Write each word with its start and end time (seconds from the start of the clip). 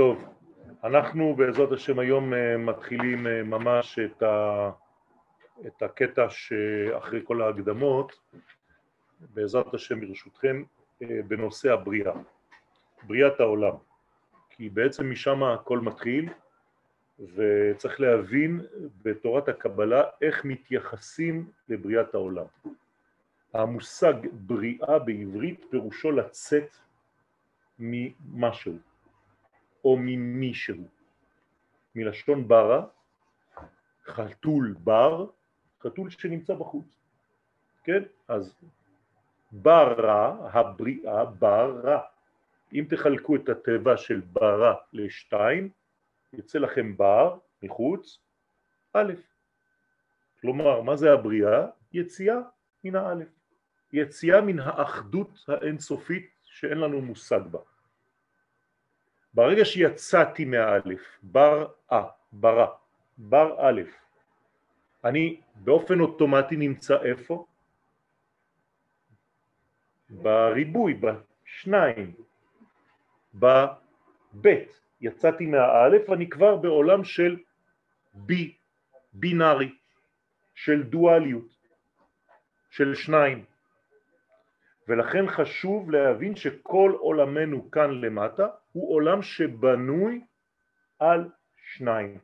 טוב, 0.00 0.24
אנחנו 0.84 1.34
בעזרת 1.34 1.72
השם 1.72 1.98
היום 1.98 2.34
אה, 2.34 2.56
מתחילים 2.56 3.26
אה, 3.26 3.42
ממש 3.42 3.98
את, 3.98 4.22
ה, 4.22 4.70
את 5.66 5.82
הקטע 5.82 6.26
שאחרי 6.30 7.20
כל 7.24 7.42
ההקדמות, 7.42 8.20
בעזרת 9.20 9.74
השם 9.74 10.00
ברשותכם, 10.00 10.62
אה, 11.02 11.20
בנושא 11.28 11.72
הבריאה, 11.72 12.12
בריאת 13.02 13.40
העולם, 13.40 13.72
כי 14.50 14.68
בעצם 14.68 15.10
משם 15.10 15.42
הכל 15.42 15.78
מתחיל 15.78 16.28
וצריך 17.34 18.00
להבין 18.00 18.60
בתורת 19.02 19.48
הקבלה 19.48 20.02
איך 20.22 20.44
מתייחסים 20.44 21.50
לבריאת 21.68 22.14
העולם. 22.14 22.46
המושג 23.54 24.14
בריאה 24.32 24.98
בעברית 24.98 25.64
פירושו 25.70 26.10
לצאת 26.10 26.76
ממשהו 27.78 28.89
או 29.84 29.96
ממישהו. 29.96 30.84
מלשון 31.94 32.48
ברה, 32.48 32.86
חתול 34.06 34.74
בר, 34.78 35.26
חתול 35.82 36.10
שנמצא 36.10 36.54
בחוץ, 36.54 36.98
כן? 37.84 38.02
אז 38.28 38.54
ברה, 39.52 40.50
הבריאה, 40.52 41.24
ברה. 41.24 42.00
אם 42.72 42.84
תחלקו 42.90 43.36
את 43.36 43.48
הטבע 43.48 43.96
של 43.96 44.20
ברה 44.20 44.74
לשתיים, 44.92 45.70
יוצא 46.32 46.58
לכם 46.58 46.96
בר 46.96 47.38
מחוץ, 47.62 48.18
א'. 48.92 49.12
כלומר, 50.40 50.82
מה 50.82 50.96
זה 50.96 51.12
הבריאה? 51.12 51.66
יציאה 51.92 52.38
מן 52.84 52.96
האלף. 52.96 53.28
יציאה 53.92 54.40
מן 54.40 54.58
האחדות 54.58 55.44
האינסופית 55.48 56.30
שאין 56.44 56.78
לנו 56.78 57.00
מושג 57.00 57.40
בה. 57.50 57.58
ברגע 59.34 59.64
שיצאתי 59.64 60.44
מהאלף, 60.44 61.18
בר 61.22 61.66
אה, 61.92 62.08
ברא, 62.32 62.66
בר 63.18 63.56
א', 63.58 63.82
אני 65.04 65.40
באופן 65.54 66.00
אוטומטי 66.00 66.56
נמצא 66.56 67.02
איפה? 67.02 67.46
בריבוי, 70.10 71.00
בשניים, 71.00 72.14
בבית. 73.34 74.80
יצאתי 75.00 75.46
מהאלף, 75.46 76.10
אני 76.10 76.28
כבר 76.28 76.56
בעולם 76.56 77.04
של 77.04 77.36
בי, 78.14 78.56
בינארי, 79.12 79.74
של 80.54 80.82
דואליות, 80.82 81.48
של 82.70 82.94
שניים. 82.94 83.44
ולכן 84.88 85.28
חשוב 85.28 85.90
להבין 85.90 86.36
שכל 86.36 86.92
עולמנו 86.98 87.70
כאן 87.70 87.90
למטה 87.90 88.48
הוא 88.72 88.94
עולם 88.94 89.22
שבנוי 89.22 90.24
על 90.98 91.30
שניים. 91.74 92.18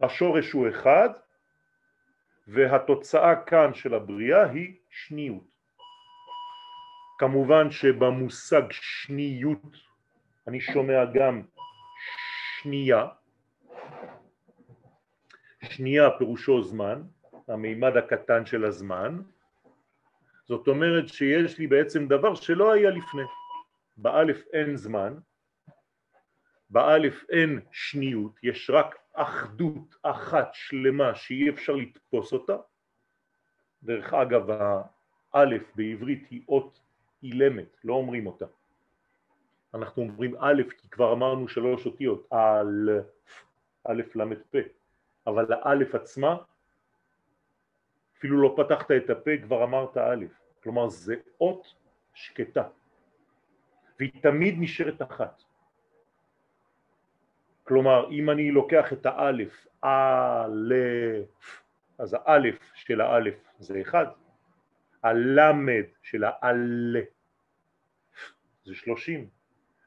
השורש 0.00 0.52
הוא 0.52 0.68
אחד 0.68 1.08
והתוצאה 2.46 3.36
כאן 3.46 3.74
של 3.74 3.94
הבריאה 3.94 4.50
היא 4.50 4.76
שניות. 4.90 5.44
כמובן 7.18 7.70
שבמושג 7.70 8.62
שניות 8.70 9.76
אני 10.46 10.60
שומע 10.60 11.04
גם 11.14 11.42
שנייה, 12.60 13.06
שנייה 15.62 16.10
פירושו 16.18 16.62
זמן, 16.62 17.02
המימד 17.48 17.96
הקטן 17.96 18.46
של 18.46 18.64
הזמן, 18.64 19.22
זאת 20.44 20.68
אומרת 20.68 21.08
שיש 21.08 21.58
לי 21.58 21.66
בעצם 21.66 22.06
דבר 22.08 22.34
שלא 22.34 22.72
היה 22.72 22.90
לפני. 22.90 23.22
באלף 23.96 24.42
אין 24.52 24.76
זמן, 24.76 25.14
באלף 26.70 27.24
אין 27.30 27.60
שניות, 27.70 28.32
יש 28.42 28.70
רק 28.70 28.98
אחדות 29.12 29.96
אחת 30.02 30.48
שלמה 30.52 31.14
שאי 31.14 31.50
אפשר 31.50 31.72
לתפוס 31.72 32.32
אותה. 32.32 32.56
דרך 33.82 34.14
אגב, 34.14 34.48
האלף 35.32 35.62
בעברית 35.74 36.26
היא 36.30 36.42
אות 36.48 36.80
אילמת, 37.22 37.76
לא 37.84 37.94
אומרים 37.94 38.26
אותה. 38.26 38.46
אנחנו 39.74 40.02
אומרים 40.02 40.34
א', 40.38 40.62
כי 40.78 40.88
כבר 40.88 41.12
אמרנו 41.12 41.48
שלוש 41.48 41.86
אותיות, 41.86 42.28
א', 42.32 42.90
א', 43.84 44.02
ל', 44.14 44.34
פ', 44.50 44.56
אבל 45.26 45.52
האלף 45.52 45.94
עצמה 45.94 46.36
אפילו 48.18 48.42
לא 48.42 48.54
פתחת 48.56 48.90
את 48.90 49.10
הפה, 49.10 49.30
כבר 49.42 49.64
אמרת 49.64 49.96
א', 49.96 50.24
כלומר 50.62 50.88
זה 50.88 51.16
אות 51.40 51.74
שקטה, 52.14 52.68
והיא 53.98 54.22
תמיד 54.22 54.54
נשארת 54.58 55.02
אחת. 55.02 55.42
כלומר, 57.64 58.10
אם 58.10 58.30
אני 58.30 58.50
לוקח 58.50 58.92
את 58.92 59.06
האלף, 59.06 59.66
א', 59.82 60.74
אז 61.98 62.16
האלף 62.24 62.58
של 62.74 63.00
האלף 63.00 63.34
זה 63.58 63.80
אחד, 63.80 64.06
הלמד 65.02 65.84
של 66.02 66.24
האלף 66.24 67.08
זה 68.64 68.74
שלושים, 68.74 69.28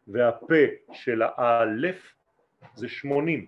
והפה 0.08 0.64
של 0.92 1.22
האלף 1.22 2.14
זה 2.76 2.90
שמונים. 2.90 3.46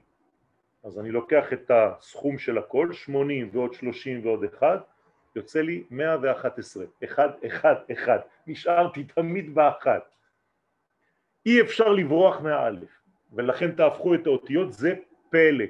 אז 0.83 0.99
אני 0.99 1.11
לוקח 1.11 1.53
את 1.53 1.71
הסכום 1.73 2.37
של 2.37 2.57
הכל, 2.57 2.93
80 2.93 3.49
ועוד 3.53 3.73
30 3.73 4.25
ועוד 4.25 4.43
1, 4.43 4.85
יוצא 5.35 5.61
לי 5.61 5.83
111, 5.89 6.85
1, 7.03 7.45
1, 7.47 7.91
1, 7.91 8.27
נשארתי 8.47 9.03
תמיד 9.03 9.55
באחת. 9.55 10.15
אי 11.45 11.61
אפשר 11.61 11.89
לברוח 11.89 12.41
מהאלף, 12.41 13.01
ולכן 13.33 13.71
תהפכו 13.71 14.15
את 14.15 14.27
האותיות, 14.27 14.73
זה 14.73 14.93
פלא. 15.29 15.65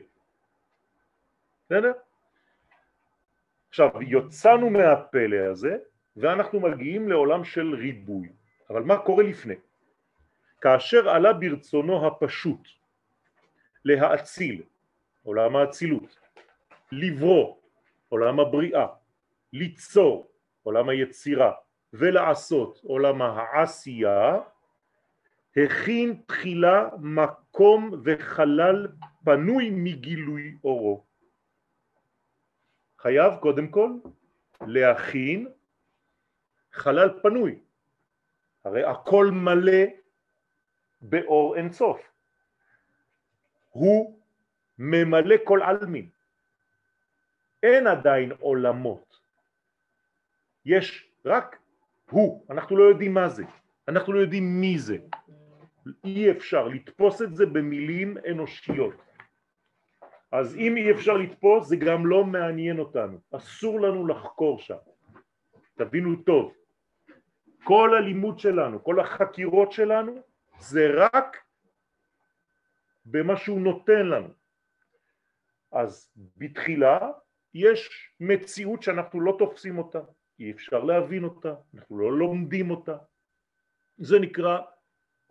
בסדר? 1.66 1.92
עכשיו, 3.70 4.02
יוצאנו 4.02 4.70
מהפלא 4.70 5.38
הזה, 5.52 5.78
ואנחנו 6.18 6.60
מגיעים 6.60 7.10
לעולם 7.10 7.44
של 7.44 7.76
ריבוי. 7.76 8.30
אבל 8.70 8.84
מה 8.84 8.98
קורה 8.98 9.24
לפני? 9.24 9.56
כאשר 10.62 11.10
עלה 11.10 11.34
ברצונו 11.34 12.08
הפשוט 12.08 12.68
להאציל 13.86 14.64
עולם 15.24 15.56
האצילות, 15.56 16.20
לברוא, 16.92 17.56
עולם 18.10 18.40
הבריאה, 18.40 18.88
ליצור, 19.54 20.32
עולם 20.64 20.90
היצירה, 20.90 21.52
ולעשות, 21.94 22.82
עולם 22.84 23.22
העשייה, 23.22 24.40
הכין 25.58 26.22
תחילה 26.26 26.90
מקום 27.00 27.92
וחלל 28.04 28.88
פנוי 29.24 29.70
מגילוי 29.74 30.58
אורו. 30.64 31.06
חייב 33.00 33.34
קודם 33.40 33.68
כל 33.68 33.92
להכין 34.62 35.48
חלל 36.72 37.20
פנוי, 37.22 37.60
הרי 38.66 38.84
הכל 38.84 39.26
מלא 39.32 39.84
באור 41.02 41.56
אינסוף. 41.56 42.12
הוא 43.70 44.20
ממלא 44.78 45.36
כל 45.44 45.60
עלמין. 45.62 46.10
אין 47.64 47.88
עדיין 47.88 48.32
עולמות. 48.40 49.20
יש 50.66 51.12
רק 51.26 51.58
הוא, 52.10 52.46
אנחנו 52.50 52.78
לא 52.78 52.84
יודעים 52.84 53.14
מה 53.14 53.30
זה, 53.30 53.44
אנחנו 53.88 54.14
לא 54.14 54.20
יודעים 54.20 54.62
מי 54.62 54.80
זה. 54.80 54.98
אי 56.04 56.32
אפשר 56.32 56.68
לתפוס 56.68 57.22
את 57.22 57.36
זה 57.36 57.46
במילים 57.46 58.18
אנושיות. 58.32 58.94
אז 60.32 60.56
אם 60.56 60.78
אי 60.78 60.92
אפשר 60.92 61.14
לתפוס 61.14 61.68
זה 61.68 61.76
גם 61.76 62.08
לא 62.08 62.24
מעניין 62.24 62.80
אותנו, 62.80 63.18
אסור 63.32 63.82
לנו 63.82 64.08
לחקור 64.08 64.60
שם. 64.60 64.78
תבינו 65.76 66.16
טוב, 66.24 66.54
כל 67.64 67.96
הלימוד 67.98 68.40
שלנו, 68.40 68.84
כל 68.84 69.00
החקירות 69.00 69.72
שלנו 69.72 70.22
זה 70.60 70.88
רק 70.98 71.38
במה 73.06 73.38
שהוא 73.38 73.62
נותן 73.62 74.06
לנו. 74.06 74.30
אז 75.72 76.14
בתחילה 76.38 77.12
יש 77.54 78.12
מציאות 78.20 78.84
שאנחנו 78.84 79.22
לא 79.22 79.36
תופסים 79.40 79.78
אותה, 79.78 80.00
אי 80.40 80.52
אפשר 80.52 80.84
להבין 80.84 81.24
אותה, 81.24 81.54
אנחנו 81.76 82.00
לא 82.00 82.18
לומדים 82.18 82.72
אותה. 82.72 82.98
זה 83.98 84.20
נקרא 84.20 84.60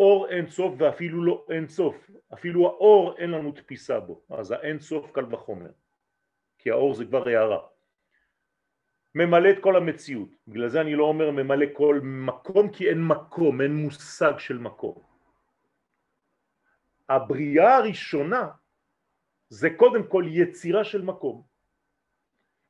אור 0.00 0.29
אין 0.29 0.47
סוף 0.47 0.75
ואפילו 0.79 1.25
לא 1.25 1.47
אין 1.50 1.69
סוף, 1.69 2.11
אפילו 2.32 2.67
האור 2.67 3.19
אין 3.19 3.31
לנו 3.31 3.52
תפיסה 3.52 4.00
בו, 4.00 4.23
אז 4.31 4.50
האין 4.50 4.81
סוף 4.81 5.11
קל 5.12 5.35
וחומר, 5.35 5.70
כי 6.58 6.70
האור 6.70 6.94
זה 6.94 7.05
כבר 7.05 7.29
הערה. 7.29 7.61
ממלא 9.14 9.50
את 9.50 9.62
כל 9.62 9.76
המציאות, 9.76 10.29
בגלל 10.49 10.69
זה 10.69 10.81
אני 10.81 10.94
לא 10.94 11.05
אומר 11.05 11.31
ממלא 11.31 11.67
כל 11.73 12.00
מקום 12.02 12.73
כי 12.73 12.88
אין 12.88 13.05
מקום, 13.05 13.61
אין 13.61 13.75
מושג 13.75 14.38
של 14.38 14.58
מקום. 14.58 15.02
הבריאה 17.08 17.76
הראשונה 17.76 18.49
זה 19.49 19.69
קודם 19.76 20.06
כל 20.08 20.25
יצירה 20.29 20.85
של 20.85 21.03
מקום. 21.03 21.43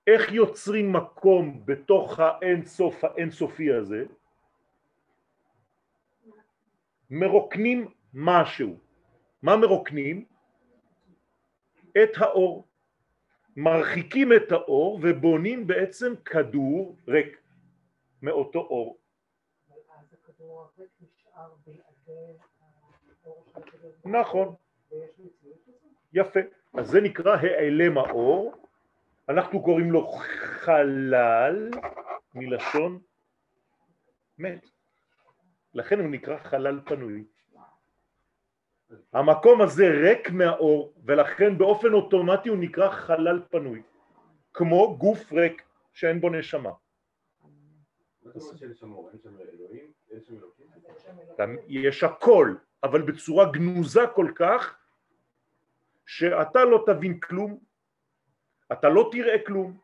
איך 0.07 0.33
יוצרים 0.33 0.93
מקום 0.93 1.67
בתוך 1.67 2.19
האינסוף 2.19 3.05
האינסופי 3.05 3.73
הזה? 3.73 4.05
מרוקנים 7.11 7.89
משהו. 8.15 8.79
מה 9.43 9.57
מרוקנים? 9.57 10.25
את 12.03 12.11
האור. 12.17 12.69
מרחיקים 13.57 14.33
את 14.33 14.53
האור 14.53 15.01
ובונים 15.03 15.67
בעצם 15.67 16.15
כדור 16.25 16.97
ריק 17.09 17.41
מאותו 18.23 18.59
אור. 18.59 18.99
נכון. 24.05 24.55
יפה. 26.13 26.41
אז 26.75 26.87
זה 26.87 27.01
נקרא 27.01 27.37
העלם 27.37 27.99
האור, 27.99 28.55
אנחנו 29.29 29.63
קוראים 29.63 29.93
לו 29.93 30.07
חלל 30.63 31.71
מלשון 32.35 32.99
מת. 34.39 34.80
לכן 35.75 36.01
הוא 36.01 36.09
נקרא 36.09 36.37
חלל 36.39 36.81
פנוי. 36.85 37.25
המקום 39.13 39.63
הזה 39.63 39.89
ריק 39.89 40.31
מהאור 40.31 40.95
ולכן 41.05 41.59
באופן 41.59 41.93
אוטומטי 41.93 42.49
הוא 42.49 42.59
נקרא 42.59 42.91
חלל 42.91 43.43
פנוי. 43.51 43.83
כמו 44.55 44.97
גוף 44.99 45.33
ריק 45.33 45.63
שאין 45.93 46.21
בו 46.21 46.31
נשמה. 46.31 46.71
יש 51.69 52.05
הכל 52.05 52.55
אבל 52.83 53.03
בצורה 53.03 53.53
גנוזה 53.53 54.01
כל 54.15 54.33
כך 54.35 54.79
שאתה 56.07 56.65
לא 56.65 56.85
תבין 56.87 57.21
כלום 57.21 57.59
אתה 58.73 58.89
לא 58.89 59.09
תראה 59.13 59.37
כלום 59.47 59.79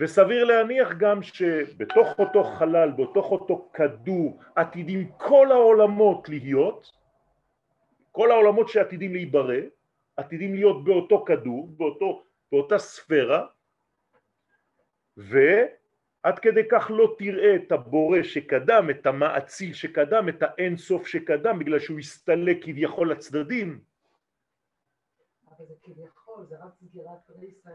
וסביר 0.00 0.44
להניח 0.44 0.88
גם 0.98 1.22
שבתוך 1.22 2.18
אותו 2.18 2.44
חלל, 2.44 2.90
בתוך 2.90 3.30
אותו 3.30 3.70
כדור 3.72 4.40
עתידים 4.56 5.12
כל 5.16 5.52
העולמות 5.52 6.28
להיות 6.28 6.92
כל 8.12 8.30
העולמות 8.30 8.68
שעתידים 8.68 9.12
להיברא 9.12 9.60
עתידים 10.16 10.54
להיות 10.54 10.84
באותו 10.84 11.24
כדור, 11.24 11.68
באותו, 11.76 12.22
באותה 12.52 12.78
ספירה 12.78 13.46
ועד 15.16 16.38
כדי 16.42 16.62
כך 16.70 16.90
לא 16.90 17.14
תראה 17.18 17.56
את 17.56 17.72
הבורא 17.72 18.22
שקדם, 18.22 18.90
את 18.90 19.06
המאציל 19.06 19.72
שקדם, 19.72 20.28
את 20.28 20.42
האין 20.42 20.76
סוף 20.76 21.06
שקדם 21.06 21.58
בגלל 21.58 21.78
שהוא 21.78 21.98
הסתלק 21.98 22.64
כביכול 22.64 23.12
לצדדים. 23.12 23.80
אבל 25.48 25.66
זה 25.66 25.74
כביכול, 25.82 26.46
זה 26.48 26.56
רק 26.56 26.72
סגירת 26.74 27.30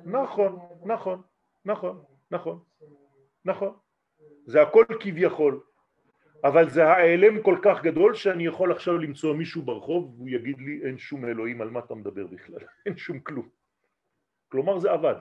נכון, 0.05 0.59
נכון, 0.85 1.21
נכון, 1.65 2.03
נכון, 2.31 2.59
נכון 3.45 3.77
זה 4.45 4.61
הכל 4.61 4.85
כביכול 4.99 5.61
אבל 6.43 6.69
זה 6.69 6.85
העלם 6.85 7.41
כל 7.41 7.57
כך 7.63 7.81
גדול 7.83 8.13
שאני 8.15 8.45
יכול 8.45 8.71
עכשיו 8.71 8.97
למצוא 8.97 9.35
מישהו 9.35 9.61
ברחוב 9.61 10.15
והוא 10.15 10.29
יגיד 10.29 10.61
לי 10.61 10.81
אין 10.83 10.97
שום 10.97 11.25
אלוהים 11.25 11.61
על 11.61 11.69
מה 11.69 11.79
אתה 11.79 11.95
מדבר 11.95 12.27
בכלל, 12.27 12.59
אין 12.85 12.97
שום 12.97 13.19
כלום. 13.19 13.49
כלומר 14.51 14.79
זה 14.79 14.91
עבד. 14.91 15.15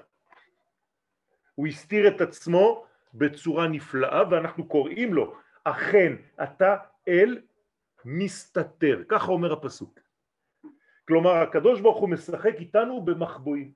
הוא 1.55 1.67
הסתיר 1.67 2.09
את 2.09 2.21
עצמו 2.21 2.87
בצורה 3.15 3.69
נפלאה 3.69 4.23
ואנחנו 4.31 4.69
קוראים 4.69 5.15
לו 5.15 5.35
אכן 5.65 6.13
אתה 6.43 6.77
אל 7.09 7.41
מסתתר, 8.05 9.03
ככה 9.09 9.33
אומר 9.33 9.53
הפסוק. 9.53 10.01
כלומר 11.09 11.31
הקדוש 11.31 11.81
ברוך 11.81 11.99
הוא 11.99 12.09
משחק 12.09 12.55
איתנו 12.55 13.05
במחבואים. 13.05 13.73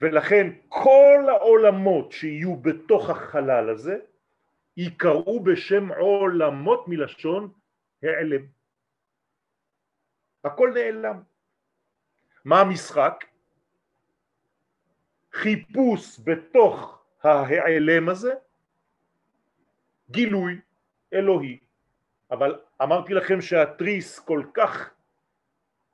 ולכן 0.00 0.46
כל 0.68 1.26
העולמות 1.28 2.12
שיהיו 2.12 2.56
בתוך 2.56 3.10
החלל 3.10 3.70
הזה 3.70 3.98
יקראו 4.76 5.40
בשם 5.40 5.92
עולמות 5.92 6.84
מלשון 6.88 7.52
העלם. 8.02 8.46
הכל 10.44 10.72
נעלם. 10.74 11.22
מה 12.44 12.60
המשחק? 12.60 13.24
חיפוש 15.32 16.20
בתוך 16.24 17.04
ההעלם 17.22 18.08
הזה, 18.08 18.34
גילוי 20.10 20.60
אלוהי. 21.12 21.58
אבל 22.30 22.60
אמרתי 22.82 23.14
לכם 23.14 23.40
שהתריס 23.40 24.18
כל 24.18 24.42
כך, 24.54 24.90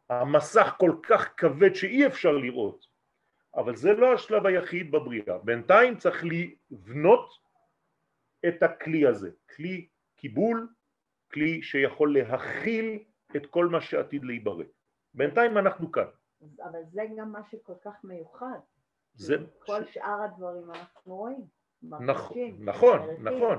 המסך 0.08 0.74
כל 0.78 0.96
כך 1.02 1.34
כבד 1.36 1.74
שאי 1.74 2.06
אפשר 2.06 2.32
לראות, 2.32 2.86
אבל 3.56 3.76
זה 3.76 3.92
לא 3.92 4.14
השלב 4.14 4.46
היחיד 4.46 4.90
בבריאה. 4.90 5.38
בינתיים 5.38 5.98
צריך 5.98 6.24
לבנות 6.24 7.30
את 8.48 8.62
הכלי 8.62 9.06
הזה, 9.06 9.30
כלי 9.56 9.88
קיבול, 10.16 10.68
כלי 11.32 11.62
שיכול 11.62 12.18
להכיל 12.18 12.98
את 13.36 13.46
כל 13.46 13.66
מה 13.66 13.80
שעתיד 13.80 14.24
להיברא. 14.24 14.64
בינתיים 15.14 15.58
אנחנו 15.58 15.92
כאן. 15.92 16.06
אבל 16.62 16.80
זה 16.90 17.02
גם 17.16 17.32
מה 17.32 17.40
שכל 17.50 17.74
כך 17.84 18.04
מיוחד. 18.04 18.58
זה... 19.14 19.36
כל 19.58 19.84
ש... 19.84 19.94
שאר 19.94 20.22
הדברים 20.22 20.70
אנחנו 20.70 21.16
רואים. 21.16 21.44
נכון, 21.82 22.38
נכון, 22.58 23.00
נכון, 23.20 23.58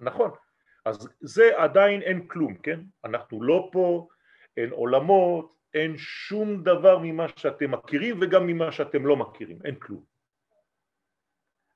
נכון. 0.00 0.30
אז 0.84 1.08
זה 1.20 1.50
עדיין 1.56 2.02
אין 2.02 2.28
כלום, 2.28 2.54
כן? 2.54 2.80
אנחנו 3.04 3.42
לא 3.42 3.68
פה, 3.72 4.08
אין 4.56 4.70
עולמות, 4.70 5.54
אין 5.74 5.98
שום 5.98 6.62
דבר 6.62 6.98
ממה 6.98 7.26
שאתם 7.36 7.70
מכירים 7.70 8.18
וגם 8.20 8.46
ממה 8.46 8.72
שאתם 8.72 9.06
לא 9.06 9.16
מכירים, 9.16 9.58
אין 9.64 9.74
כלום. 9.74 10.04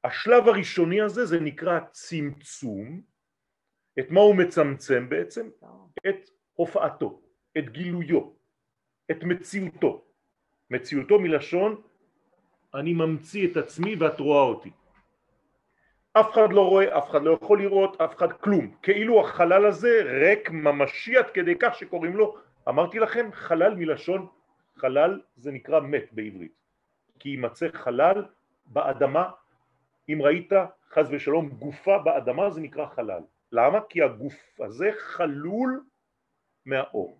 השלב 0.05 0.49
הראשוני 0.49 1.01
הזה 1.01 1.25
זה 1.27 1.41
נקרא 1.41 1.81
צמצום, 1.91 3.01
את 3.99 4.11
מה 4.11 4.21
הוא 4.21 4.37
מצמצם 4.37 5.09
בעצם? 5.09 5.49
את 6.09 6.31
הופעתו, 6.55 7.23
את 7.59 7.69
גילויו, 7.69 8.31
את 9.11 9.23
מציאותו. 9.23 10.05
מציאותו 10.71 11.19
מלשון 11.19 11.83
אני 12.75 12.93
ממציא 12.93 13.49
את 13.51 13.57
עצמי 13.57 13.97
ואת 13.97 14.21
רואה 14.21 14.43
אותי. 14.43 14.71
אף 16.13 16.33
אחד 16.33 16.53
לא 16.53 16.69
רואה, 16.69 16.99
אף 16.99 17.11
אחד 17.11 17.23
לא 17.23 17.31
יכול 17.31 17.63
לראות, 17.63 18.01
אף 18.01 18.17
אחד 18.17 18.33
כלום. 18.33 18.75
כאילו 18.83 19.21
החלל 19.21 19.67
הזה 19.67 20.03
ריק 20.05 20.51
ממשי 20.51 21.17
עד 21.17 21.31
כדי 21.31 21.55
כך 21.59 21.75
שקוראים 21.75 22.17
לו, 22.17 22.37
אמרתי 22.69 22.99
לכם, 22.99 23.31
חלל 23.33 23.75
מלשון 23.75 24.27
חלל 24.77 25.21
זה 25.37 25.51
נקרא 25.53 25.81
מת 25.81 26.13
בעברית. 26.13 26.53
כי 27.19 27.29
יימצא 27.29 27.69
חלל 27.73 28.25
באדמה 28.67 29.31
אם 30.09 30.23
ראית 30.23 30.53
חז 30.91 31.07
ושלום 31.11 31.49
גופה 31.49 31.99
באדמה 31.99 32.51
זה 32.51 32.61
נקרא 32.61 32.87
חלל. 32.87 33.23
למה? 33.53 33.79
כי 33.89 34.03
הגוף 34.03 34.61
הזה 34.61 34.91
חלול 34.99 35.85
מהאור. 36.67 37.19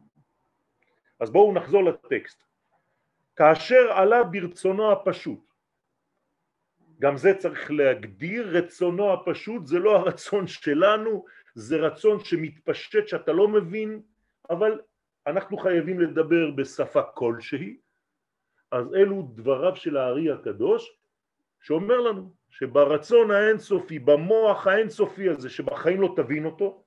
אז 1.21 1.31
בואו 1.31 1.55
נחזור 1.55 1.85
לטקסט. 1.85 2.43
כאשר 3.37 3.93
עלה 3.93 4.25
ברצונו 4.25 4.93
הפשוט, 4.93 5.47
גם 7.01 7.17
זה 7.17 7.35
צריך 7.39 7.71
להגדיר, 7.71 8.57
רצונו 8.57 9.13
הפשוט 9.13 9.67
זה 9.67 9.79
לא 9.79 9.97
הרצון 9.97 10.47
שלנו, 10.47 11.25
זה 11.55 11.77
רצון 11.77 12.25
שמתפשט 12.25 13.09
שאתה 13.09 13.33
לא 13.33 13.49
מבין, 13.49 14.03
אבל 14.51 14.81
אנחנו 15.27 15.57
חייבים 15.57 16.01
לדבר 16.01 16.51
בשפה 16.51 17.03
כלשהי, 17.03 17.77
אז 18.73 18.95
אלו 18.95 19.23
דבריו 19.35 19.77
של 19.77 19.97
הארי 19.97 20.31
הקדוש 20.31 20.99
שאומר 21.61 22.01
לנו 22.01 22.33
שברצון 22.49 23.31
האינסופי, 23.31 23.99
במוח 23.99 24.67
האינסופי 24.67 25.29
הזה 25.29 25.51
שבחיים 25.51 26.01
לא 26.01 26.13
תבין 26.17 26.45
אותו, 26.45 26.85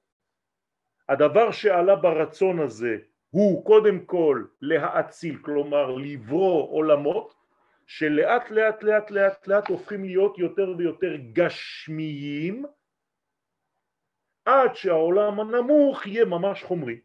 הדבר 1.09 1.51
שעלה 1.51 1.95
ברצון 1.95 2.59
הזה 2.59 2.97
הוא 3.29 3.65
קודם 3.65 4.05
כל 4.05 4.45
להאציל, 4.61 5.37
כלומר 5.41 5.91
לברוא 5.91 6.69
עולמות 6.71 7.33
שלאט 7.87 8.51
לאט 8.51 8.83
לאט 8.83 9.11
לאט 9.11 9.47
לאט 9.47 9.67
הופכים 9.67 10.03
להיות 10.03 10.37
יותר 10.37 10.73
ויותר 10.77 11.15
גשמיים 11.33 12.65
עד 14.45 14.75
שהעולם 14.75 15.39
הנמוך 15.39 16.07
יהיה 16.07 16.25
ממש 16.25 16.63
חומרי. 16.63 16.99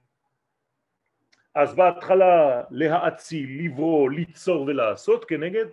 אז 1.55 1.75
בהתחלה 1.75 2.63
להאציל, 2.71 3.65
לברוא, 3.65 4.11
ליצור 4.11 4.63
ולעשות 4.63 5.25
כנגד 5.25 5.67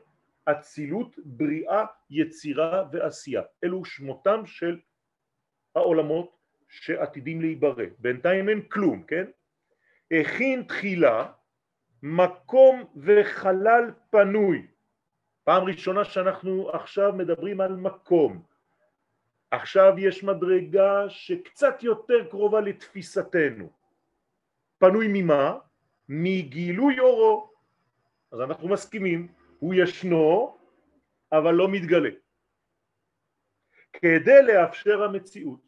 אצילות, 0.46 1.16
בריאה, 1.26 1.86
יצירה 2.10 2.84
ועשייה. 2.92 3.42
אלו 3.64 3.86
שמותם 3.86 4.46
של 4.46 4.80
העולמות 5.76 6.38
שעתידים 6.70 7.42
להיברא. 7.42 7.86
בינתיים 8.00 8.50
אין 8.50 8.62
כלום, 8.62 9.04
כן? 9.04 9.26
הכין 10.12 10.64
תחילה 10.64 11.32
מקום 12.04 12.84
וחלל 12.98 13.92
פנוי. 14.10 14.68
פעם 15.44 15.64
ראשונה 15.64 16.06
שאנחנו 16.06 16.70
עכשיו 16.70 17.14
מדברים 17.14 17.62
על 17.62 17.76
מקום. 17.76 18.44
עכשיו 19.52 19.94
יש 19.98 20.24
מדרגה 20.24 21.10
שקצת 21.10 21.84
יותר 21.84 22.30
קרובה 22.30 22.62
לתפיסתנו. 22.62 23.70
פנוי 24.78 25.08
ממה? 25.10 25.58
מגילוי 26.10 27.00
אורו. 27.00 27.54
אז 28.32 28.42
אנחנו 28.42 28.70
מסכימים 28.70 29.34
הוא 29.60 29.74
ישנו 29.78 30.58
אבל 31.32 31.52
לא 31.52 31.68
מתגלה 31.72 32.10
כדי 33.94 34.42
לאפשר 34.48 35.04
המציאות 35.04 35.60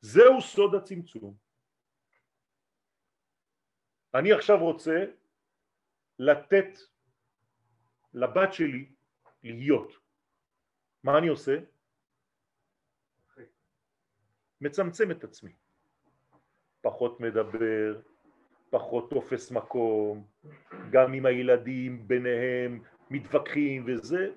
זהו 0.00 0.40
סוד 0.40 0.74
הצמצום 0.74 1.36
אני 4.14 4.32
עכשיו 4.32 4.58
רוצה 4.58 5.04
לתת 6.18 6.78
לבת 8.14 8.52
שלי 8.52 8.92
להיות. 9.42 9.92
מה 11.04 11.18
אני 11.18 11.28
עושה? 11.28 11.56
מצמצם 14.60 15.10
את 15.10 15.24
עצמי. 15.24 15.52
פחות 16.80 17.20
מדבר, 17.20 18.00
פחות 18.70 19.10
תופס 19.10 19.50
מקום, 19.50 20.24
גם 20.90 21.12
עם 21.12 21.26
הילדים 21.26 22.08
ביניהם 22.08 22.82
מתווכחים 23.10 23.84
וזה. 23.86 24.30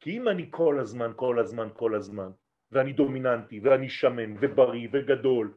כי 0.00 0.16
אם 0.16 0.28
אני 0.28 0.46
כל 0.50 0.78
הזמן, 0.80 1.12
כל 1.16 1.38
הזמן, 1.38 1.68
כל 1.74 1.94
הזמן, 1.94 2.30
ואני 2.72 2.92
דומיננטי, 2.92 3.60
ואני 3.60 3.88
שמן, 3.88 4.36
ובריא, 4.40 4.88
וגדול, 4.92 5.54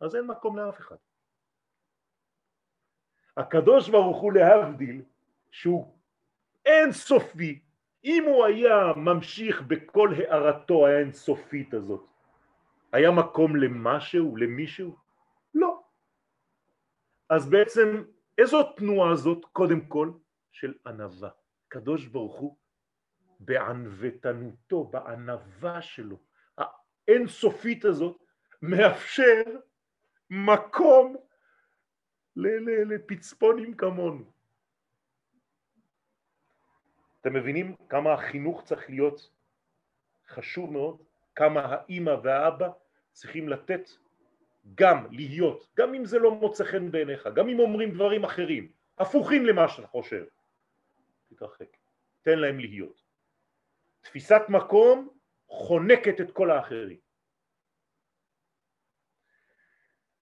אז 0.00 0.16
אין 0.16 0.26
מקום 0.26 0.58
לאף 0.58 0.78
אחד. 0.78 0.96
הקדוש 3.36 3.88
ברוך 3.88 4.20
הוא 4.20 4.32
להבדיל, 4.32 5.02
שהוא 5.50 5.98
אין 6.66 6.92
סופי, 6.92 7.60
אם 8.04 8.24
הוא 8.26 8.44
היה 8.44 8.92
ממשיך 8.96 9.62
בכל 9.62 10.08
הערתו 10.18 10.86
האינסופית 10.86 11.74
הזאת, 11.74 12.11
היה 12.92 13.10
מקום 13.10 13.56
למשהו, 13.56 14.36
למישהו? 14.36 14.96
לא. 15.54 15.82
אז 17.28 17.50
בעצם 17.50 18.04
איזו 18.38 18.72
תנועה 18.72 19.14
זאת? 19.16 19.44
קודם 19.52 19.80
כל 19.86 20.10
של 20.52 20.74
ענווה. 20.86 21.30
קדוש 21.68 22.06
ברוך 22.06 22.36
הוא 22.36 22.56
בענוותנותו, 23.40 24.84
בענווה 24.84 25.82
שלו, 25.82 26.16
האינסופית 26.58 27.84
הזאת, 27.84 28.16
מאפשר 28.62 29.42
מקום 30.30 31.16
לפצפונים 32.36 33.76
כמונו. 33.76 34.24
אתם 37.20 37.32
מבינים 37.32 37.76
כמה 37.88 38.12
החינוך 38.12 38.64
צריך 38.64 38.90
להיות 38.90 39.30
חשוב 40.28 40.72
מאוד, 40.72 41.02
כמה 41.34 41.60
האימא 41.60 42.10
והאבא 42.22 42.68
צריכים 43.12 43.48
לתת 43.48 43.90
גם 44.74 45.06
להיות, 45.10 45.68
גם 45.76 45.94
אם 45.94 46.04
זה 46.04 46.18
לא 46.18 46.34
מוצא 46.34 46.64
חן 46.64 46.90
בעיניך, 46.90 47.28
גם 47.34 47.48
אם 47.48 47.58
אומרים 47.60 47.90
דברים 47.94 48.24
אחרים, 48.24 48.72
הפוכים 48.98 49.46
למה 49.46 49.68
שאתה 49.68 49.86
חושב, 49.86 50.24
תתרחק, 51.28 51.76
תן 52.22 52.38
להם 52.38 52.58
להיות. 52.58 53.02
תפיסת 54.00 54.42
מקום 54.48 55.08
חונקת 55.46 56.20
את 56.20 56.30
כל 56.32 56.50
האחרים. 56.50 56.98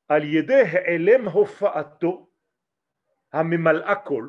על 0.08 0.24
ידי 0.24 0.62
העלם 0.72 1.28
הופעתו 1.28 2.30
הממלאה 3.32 3.94
כל, 4.04 4.28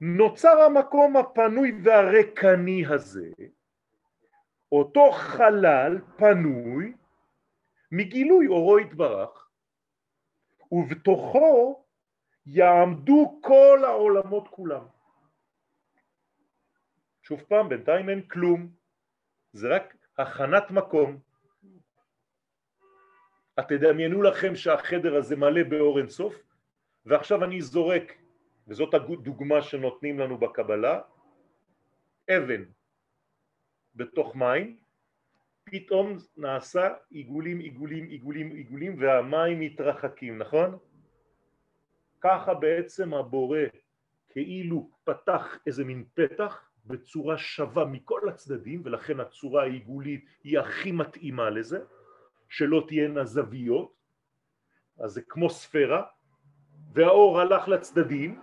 נוצר 0.00 0.58
המקום 0.66 1.16
הפנוי 1.16 1.72
והרקני 1.84 2.86
הזה, 2.86 3.30
אותו 4.72 5.12
חלל 5.12 5.98
פנוי 6.16 6.92
מגילוי 7.92 8.46
אורו 8.46 8.78
יתברך, 8.78 9.48
ובתוכו 10.72 11.84
יעמדו 12.46 13.40
כל 13.42 13.84
העולמות 13.84 14.48
כולם. 14.48 14.84
שוב 17.22 17.40
פעם, 17.48 17.68
בינתיים 17.68 18.08
אין 18.08 18.22
כלום, 18.22 18.70
זה 19.52 19.76
רק 19.76 19.96
הכנת 20.18 20.70
מקום. 20.70 21.18
תדמיינו 23.68 24.22
לכם 24.22 24.56
שהחדר 24.56 25.16
הזה 25.16 25.36
מלא 25.36 25.62
באור 25.62 25.98
אינסוף, 25.98 26.34
ועכשיו 27.06 27.44
אני 27.44 27.60
זורק, 27.60 28.12
וזאת 28.68 28.94
הדוגמה 28.94 29.62
שנותנים 29.62 30.18
לנו 30.18 30.38
בקבלה, 30.38 31.00
אבן 32.30 32.62
בתוך 33.94 34.36
מים, 34.36 34.76
פתאום 35.64 36.16
נעשה 36.36 36.88
עיגולים, 37.10 37.58
עיגולים, 37.58 38.04
עיגולים, 38.04 38.50
עיגולים, 38.50 38.96
והמים 38.98 39.60
מתרחקים, 39.60 40.38
נכון? 40.38 40.78
ככה 42.20 42.54
בעצם 42.54 43.14
הבורא 43.14 43.58
כאילו 44.28 44.90
פתח 45.04 45.58
איזה 45.66 45.84
מין 45.84 46.04
פתח 46.14 46.70
בצורה 46.86 47.38
שווה 47.38 47.84
מכל 47.84 48.28
הצדדים, 48.28 48.82
ולכן 48.84 49.20
הצורה 49.20 49.62
העיגולית 49.62 50.24
היא 50.44 50.58
הכי 50.58 50.92
מתאימה 50.92 51.50
לזה, 51.50 51.84
שלא 52.48 52.84
תהיינה 52.88 53.24
זוויות, 53.24 53.92
אז 54.98 55.12
זה 55.12 55.22
כמו 55.22 55.50
ספירה, 55.50 56.02
והאור 56.92 57.40
הלך 57.40 57.68
לצדדים, 57.68 58.40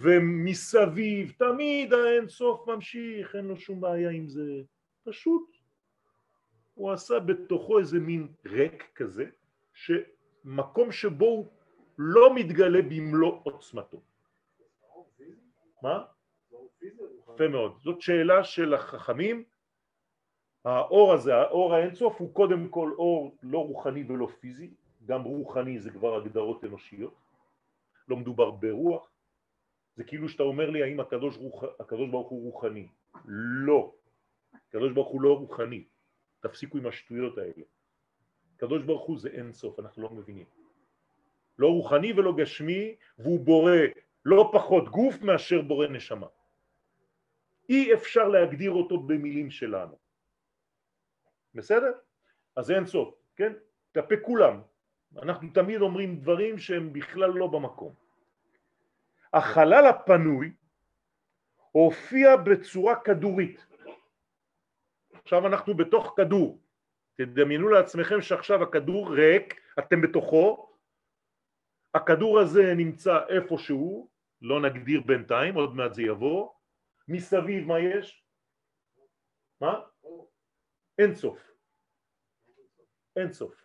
ומסביב 0.00 1.32
תמיד 1.38 1.92
האין 1.92 2.28
סוף 2.28 2.68
ממשיך, 2.68 3.36
אין 3.36 3.44
לו 3.44 3.56
שום 3.56 3.80
בעיה 3.80 4.10
עם 4.10 4.28
זה, 4.28 4.62
פשוט 5.04 5.56
הוא 6.74 6.92
עשה 6.92 7.18
בתוכו 7.18 7.78
איזה 7.78 7.98
מין 7.98 8.28
ריק 8.46 8.84
כזה, 8.94 9.24
שמקום 9.72 10.92
שבו 10.92 11.24
הוא 11.24 11.46
לא 11.98 12.34
מתגלה 12.34 12.82
במלוא 12.82 13.40
עוצמתו. 13.42 14.00
מה? 15.82 16.04
יפה 17.32 17.48
מאוד. 17.48 17.76
זאת 17.78 18.00
שאלה 18.00 18.44
של 18.44 18.74
החכמים. 18.74 19.44
האור 20.64 21.12
הזה, 21.12 21.36
האור 21.36 21.74
האינסוף, 21.74 22.20
הוא 22.20 22.34
קודם 22.34 22.68
כל 22.68 22.92
אור 22.98 23.36
לא 23.42 23.58
רוחני 23.58 24.04
ולא 24.08 24.28
פיזי, 24.40 24.70
גם 25.04 25.22
רוחני 25.22 25.80
זה 25.80 25.90
כבר 25.90 26.14
הגדרות 26.14 26.64
אנושיות, 26.64 27.14
לא 28.08 28.16
מדובר 28.16 28.50
ברוח, 28.50 29.10
זה 29.96 30.04
כאילו 30.04 30.28
שאתה 30.28 30.42
אומר 30.42 30.70
לי 30.70 30.82
האם 30.82 31.00
הקדוש, 31.00 31.36
רוח, 31.36 31.64
הקדוש 31.80 32.10
ברוך 32.10 32.28
הוא 32.28 32.42
רוחני. 32.42 32.88
לא, 33.66 33.94
הקדוש 34.68 34.92
ברוך 34.92 35.08
הוא 35.08 35.22
לא 35.22 35.38
רוחני, 35.38 35.84
תפסיקו 36.40 36.78
עם 36.78 36.86
השטויות 36.86 37.38
האלה. 37.38 37.64
הקדוש 38.56 38.82
ברוך 38.82 39.06
הוא 39.06 39.18
זה 39.18 39.28
אין 39.28 39.52
סוף, 39.52 39.80
אנחנו 39.80 40.02
לא 40.02 40.10
מבינים. 40.10 40.46
לא 41.58 41.68
רוחני 41.68 42.12
ולא 42.12 42.36
גשמי, 42.36 42.96
והוא 43.18 43.40
בורא 43.40 43.76
לא 44.24 44.50
פחות 44.52 44.88
גוף 44.88 45.22
מאשר 45.22 45.62
בורא 45.62 45.86
נשמה. 45.86 46.26
אי 47.68 47.94
אפשר 47.94 48.28
להגדיר 48.28 48.70
אותו 48.70 49.00
במילים 49.00 49.50
שלנו. 49.50 49.96
בסדר? 51.54 51.92
אז 52.56 52.70
אין 52.70 52.86
סוף, 52.86 53.14
כן? 53.36 53.52
כלפי 53.94 54.14
כולם. 54.22 54.60
אנחנו 55.22 55.48
תמיד 55.54 55.80
אומרים 55.80 56.20
דברים 56.20 56.58
שהם 56.58 56.92
בכלל 56.92 57.30
לא 57.30 57.46
במקום. 57.46 58.05
החלל 59.36 59.86
הפנוי 59.86 60.52
הופיע 61.72 62.36
בצורה 62.36 63.00
כדורית. 63.04 63.66
עכשיו 65.12 65.46
אנחנו 65.46 65.74
בתוך 65.74 66.14
כדור. 66.16 66.62
תדמיינו 67.14 67.68
לעצמכם 67.68 68.20
שעכשיו 68.20 68.62
הכדור 68.62 69.14
ריק, 69.14 69.60
אתם 69.78 70.00
בתוכו, 70.00 70.72
הכדור 71.94 72.40
הזה 72.40 72.74
נמצא 72.76 73.26
איפשהו, 73.28 74.10
לא 74.42 74.60
נגדיר 74.60 75.00
בינתיים, 75.06 75.54
עוד 75.54 75.74
מעט 75.74 75.94
זה 75.94 76.02
יבוא, 76.02 76.52
מסביב 77.08 77.66
מה 77.66 77.78
יש? 77.78 78.24
מה? 79.60 79.80
אין 80.98 81.14
סוף. 81.14 81.50
אין 83.16 83.32
סוף. 83.32 83.64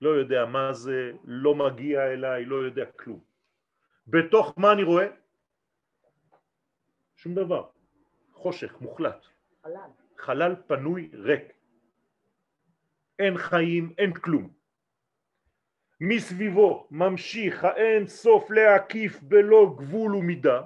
לא 0.00 0.10
יודע 0.10 0.44
מה 0.46 0.72
זה, 0.72 1.12
לא 1.24 1.54
מגיע 1.54 2.12
אליי, 2.12 2.44
לא 2.44 2.56
יודע 2.56 2.84
כלום. 2.92 3.27
בתוך 4.08 4.54
מה 4.56 4.72
אני 4.72 4.82
רואה? 4.82 5.06
שום 7.16 7.34
דבר. 7.34 7.68
חושך, 8.32 8.80
מוחלט. 8.80 9.26
חלל. 9.62 9.90
חלל 10.18 10.56
פנוי 10.66 11.10
ריק. 11.12 11.52
אין 13.18 13.38
חיים, 13.38 13.94
אין 13.98 14.12
כלום. 14.12 14.52
מסביבו 16.00 16.88
ממשיך 16.90 17.64
האין 17.64 18.06
סוף 18.06 18.50
להקיף 18.50 19.22
בלא 19.22 19.74
גבול 19.78 20.14
ומידה. 20.14 20.62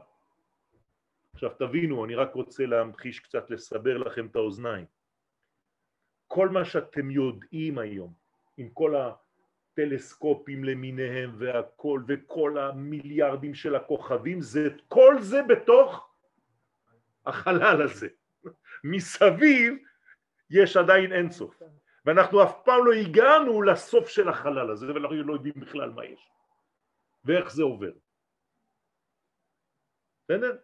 עכשיו 1.35 1.51
תבינו, 1.59 2.05
אני 2.05 2.15
רק 2.15 2.35
רוצה 2.35 2.67
להמחיש 2.67 3.21
קצת, 3.21 3.51
לסבר 3.51 3.97
לכם 3.99 4.27
את 4.27 4.37
האוזניים. 4.37 4.87
כל 6.29 6.49
מה 6.49 6.65
שאתם 6.65 7.11
יודעים 7.11 7.79
היום, 7.79 8.13
עם 8.57 8.69
כל 8.71 8.95
הטלסקופים 9.73 10.65
למיניהם 10.65 11.31
והכל, 11.39 12.03
וכל 12.09 12.59
המיליארדים 12.59 13.55
של 13.55 13.75
הכוכבים, 13.75 14.41
זה, 14.41 14.69
כל 14.89 15.17
זה 15.21 15.43
בתוך 15.43 16.15
החלל 17.27 17.83
הזה. 17.83 18.09
מסביב 18.85 19.75
יש 20.51 20.77
עדיין 20.77 21.13
אינסוף. 21.13 21.63
ואנחנו 22.05 22.43
אף 22.43 22.55
פעם 22.65 22.87
לא 22.87 22.93
הגענו 22.93 23.63
לסוף 23.63 24.09
של 24.09 24.29
החלל 24.29 24.71
הזה 24.71 24.95
ואנחנו 24.95 25.23
לא 25.23 25.35
יודעים 25.35 25.55
בכלל 25.57 25.91
מה 25.91 26.05
יש 26.05 26.31
ואיך 27.25 27.53
זה 27.53 27.63
עובר. 27.63 27.93
בסדר? 30.25 30.57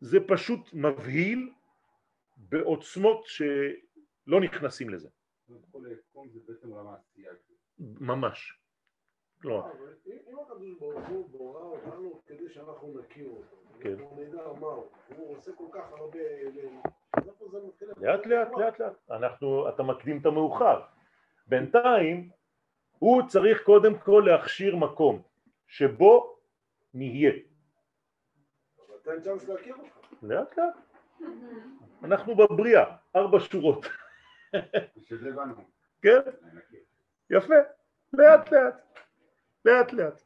זה 0.00 0.18
פשוט 0.28 0.60
מבהיל 0.72 1.52
בעוצמות 2.36 3.26
שלא 3.26 4.40
נכנסים 4.40 4.90
לזה. 4.90 5.08
האור 6.14 6.28
זה 6.28 6.40
בעצם 6.46 6.68
עולם 6.68 6.86
העשייה. 6.86 7.32
ממש. 7.78 8.60
כלומר, 9.42 9.72
אבל 9.72 9.94
אם 10.06 10.38
הקדוש 10.38 10.78
ברוך 10.78 11.08
הוא 11.08 11.28
בורא 11.30 11.60
אותנו 11.60 12.20
כדי 12.26 12.48
שאנחנו 12.48 12.94
נכיר 13.00 13.28
אותו, 13.28 13.56
כן. 13.80 13.92
אנחנו 13.92 14.16
נדע 14.16 14.42
מה 14.60 14.66
הוא, 14.66 14.86
הוא 15.16 15.36
עושה 15.36 15.52
כל 15.52 15.66
כך 15.72 15.92
הרבה? 15.92 16.18
לאט 17.96 18.26
לאט 18.26 18.48
לאט 18.58 18.80
לאט, 18.80 19.10
אנחנו, 19.10 19.68
אתה 19.68 19.82
מקדים 19.82 20.20
את 20.20 20.26
המאוחר. 20.26 20.80
בינתיים 21.46 22.30
הוא 22.98 23.22
צריך 23.28 23.62
קודם 23.62 23.98
כל 23.98 24.24
להכשיר 24.26 24.76
מקום 24.76 25.22
שבו 25.66 26.38
נהיה. 26.94 27.32
אבל 28.78 28.98
תן 29.02 29.20
צ'אנס 29.20 29.48
להכיר 29.48 29.76
אותך. 29.76 30.22
לאט 30.22 30.58
לאט. 30.58 30.74
אנחנו 32.04 32.34
בבריאה, 32.34 32.96
ארבע 33.16 33.38
שורות. 33.40 33.86
כן? 36.02 36.20
יפה, 37.30 37.54
לאט 38.12 38.52
לאט, 38.52 38.74
לאט 39.64 39.92
לאט. 39.92 40.22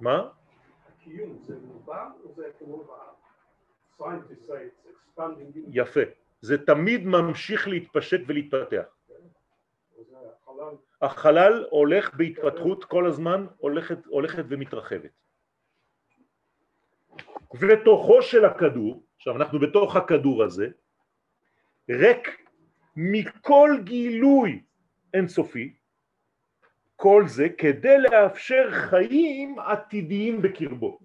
מה 0.00 0.28
יפה. 5.72 6.00
זה 6.40 6.66
תמיד 6.66 7.06
ממשיך 7.06 7.68
להתפשט 7.68 8.20
ולהתפתח. 8.26 8.86
החלל 10.42 10.76
החלל 11.02 11.66
הולך 11.70 12.14
בהתפתחות 12.14 12.84
כל 12.84 13.06
הזמן, 13.06 13.46
הולכת, 13.58 14.06
הולכת 14.06 14.44
ומתרחבת. 14.48 15.10
ותוכו 17.60 18.22
של 18.22 18.44
הכדור, 18.44 19.02
עכשיו 19.16 19.36
אנחנו 19.36 19.58
בתוך 19.58 19.96
הכדור 19.96 20.44
הזה, 20.44 20.68
ריק 21.90 22.42
מכל 22.96 23.70
גילוי 23.84 24.62
אינסופי, 25.14 25.74
כל 26.96 27.24
זה 27.26 27.48
כדי 27.58 27.98
לאפשר 27.98 28.70
חיים 28.70 29.58
עתידיים 29.58 30.42
בקרבו. 30.42 30.98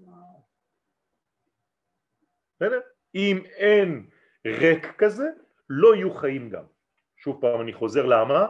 בסדר? 2.55 2.79
אם 3.15 3.41
אין 3.45 4.05
ריק 4.47 4.95
כזה, 4.97 5.29
לא 5.69 5.95
יהיו 5.95 6.13
חיים 6.13 6.49
גם. 6.49 6.63
שוב 7.17 7.41
פעם 7.41 7.61
אני 7.61 7.73
חוזר 7.73 8.05
למה? 8.05 8.47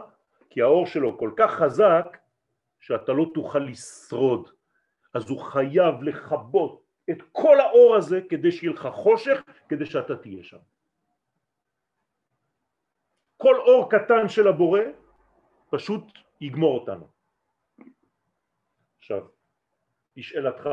כי 0.50 0.62
האור 0.62 0.86
שלו 0.86 1.18
כל 1.18 1.30
כך 1.36 1.50
חזק 1.50 2.18
שאתה 2.80 3.12
לא 3.12 3.30
תוכל 3.34 3.58
לשרוד. 3.58 4.48
אז 5.14 5.28
הוא 5.28 5.40
חייב 5.40 6.02
לכבות 6.02 6.84
את 7.10 7.22
כל 7.32 7.60
האור 7.60 7.96
הזה 7.96 8.20
כדי 8.28 8.52
שיהיה 8.52 8.72
לך 8.72 8.88
חושך, 8.92 9.42
כדי 9.68 9.86
שאתה 9.86 10.16
תהיה 10.16 10.42
שם. 10.42 10.58
כל 13.44 13.56
אור 13.56 13.90
קטן 13.90 14.28
של 14.28 14.48
הבורא 14.48 14.80
פשוט 15.70 16.04
יגמור 16.40 16.80
אותנו. 16.80 17.08
עכשיו, 18.98 19.22
לשאלתך, 20.16 20.68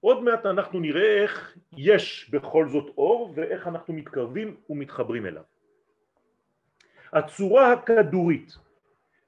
עוד 0.00 0.22
מעט 0.22 0.46
אנחנו 0.46 0.80
נראה 0.80 1.22
איך 1.22 1.58
יש 1.76 2.30
בכל 2.30 2.68
זאת 2.68 2.86
אור 2.98 3.32
ואיך 3.36 3.66
אנחנו 3.66 3.94
מתקרבים 3.94 4.56
ומתחברים 4.70 5.26
אליו. 5.26 5.42
הצורה 7.12 7.72
הכדורית 7.72 8.52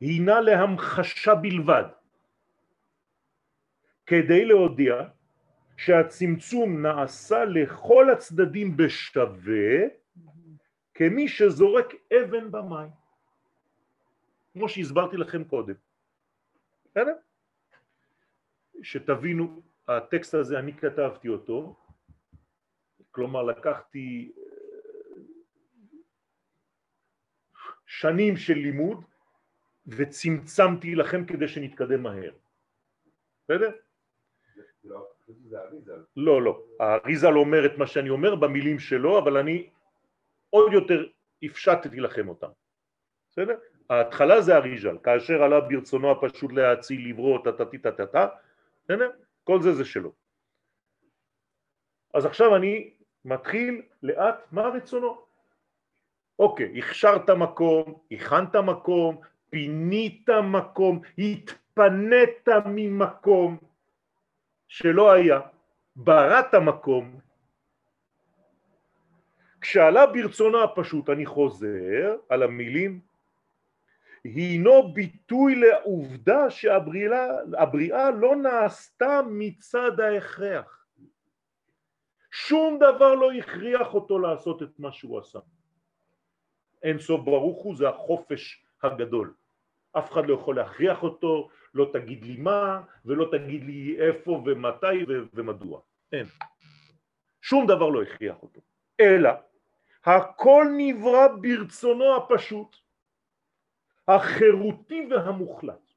הינה 0.00 0.40
להמחשה 0.40 1.34
בלבד 1.34 1.84
כדי 4.06 4.44
להודיע 4.44 4.94
שהצמצום 5.76 6.82
נעשה 6.82 7.44
לכל 7.44 8.10
הצדדים 8.10 8.76
בשווה 8.76 9.97
כמי 10.98 11.28
שזורק 11.28 11.94
אבן 12.10 12.50
במים 12.50 12.90
כמו 14.52 14.68
שהסברתי 14.68 15.16
לכם 15.16 15.44
קודם 15.44 15.74
בסדר? 16.84 17.14
שתבינו 18.82 19.62
הטקסט 19.88 20.34
הזה 20.34 20.58
אני 20.58 20.72
כתבתי 20.72 21.28
אותו 21.28 21.76
כלומר 23.10 23.42
לקחתי 23.42 24.32
שנים 27.86 28.36
של 28.36 28.54
לימוד 28.54 29.04
וצמצמתי 29.86 30.94
לכם 30.94 31.24
כדי 31.24 31.48
שנתקדם 31.48 32.02
מהר. 32.02 32.32
בסדר? 33.44 33.70
לא, 34.84 35.06
אריזה. 35.58 35.92
לא, 36.16 36.42
לא. 36.42 36.62
האריזל 36.80 37.36
אומר 37.36 37.66
את 37.66 37.78
מה 37.78 37.86
שאני 37.86 38.10
אומר 38.10 38.34
במילים 38.34 38.78
שלו, 38.78 39.18
אבל 39.18 39.36
אני 39.36 39.70
עוד 40.50 40.72
יותר 40.72 41.06
הפשטתי 41.42 42.00
לכם 42.00 42.28
אותם. 42.28 42.48
בסדר? 43.30 43.56
ההתחלה 43.90 44.40
זה 44.40 44.56
אריז'ל, 44.56 44.98
כאשר 45.02 45.42
עלה 45.42 45.60
ברצונו 45.60 46.10
הפשוט 46.10 46.52
להציל 46.52 47.08
לברוא 47.08 47.38
טה-טה-טה-טה, 47.44 48.26
בסדר? 48.84 49.10
כל 49.44 49.62
זה 49.62 49.72
זה 49.72 49.84
שלו. 49.84 50.12
אז 52.14 52.26
עכשיו 52.26 52.56
אני 52.56 52.90
מתחיל 53.24 53.82
לאט 54.02 54.52
מה 54.52 54.62
רצונו. 54.62 55.22
אוקיי, 56.38 56.78
הכשרת 56.78 57.30
מקום, 57.30 58.00
הכנת 58.12 58.56
מקום, 58.56 59.20
פינית 59.50 60.30
מקום, 60.30 61.00
התפנית 61.18 62.48
ממקום 62.66 63.58
שלא 64.68 65.12
היה, 65.12 65.40
בראת 65.96 66.54
מקום. 66.54 67.20
כשעלה 69.60 70.06
ברצונו 70.06 70.62
הפשוט, 70.62 71.10
אני 71.10 71.26
חוזר 71.26 72.16
על 72.28 72.42
המילים, 72.42 73.00
הינו 74.24 74.92
ביטוי 74.92 75.54
לעובדה 75.54 76.50
שהבריאה 76.50 78.10
לא 78.10 78.36
נעשתה 78.36 79.20
מצד 79.28 80.00
ההכרח. 80.00 80.86
שום 82.30 82.78
דבר 82.78 83.14
לא 83.14 83.32
הכריח 83.32 83.94
אותו 83.94 84.18
לעשות 84.18 84.62
את 84.62 84.78
מה 84.78 84.92
שהוא 84.92 85.18
עשה. 85.18 85.38
אין 86.82 86.98
סוף 86.98 87.20
ברוך 87.24 87.62
הוא 87.62 87.76
זה 87.76 87.88
החופש 87.88 88.64
הגדול. 88.82 89.34
אף 89.98 90.12
אחד 90.12 90.26
לא 90.26 90.34
יכול 90.34 90.56
להכריח 90.56 91.02
אותו, 91.02 91.48
לא 91.74 91.90
תגיד 91.92 92.24
לי 92.24 92.36
מה 92.36 92.82
ולא 93.04 93.28
תגיד 93.32 93.64
לי 93.64 93.96
איפה 94.00 94.42
ומתי 94.46 95.04
ומדוע. 95.34 95.80
אין. 96.12 96.26
שום 97.42 97.66
דבר 97.66 97.88
לא 97.88 98.02
הכריח 98.02 98.42
אותו. 98.42 98.60
אלא 99.00 99.30
הכל 100.04 100.64
נברא 100.76 101.28
ברצונו 101.40 102.16
הפשוט, 102.16 102.76
החירותי 104.08 105.08
והמוחלט. 105.10 105.92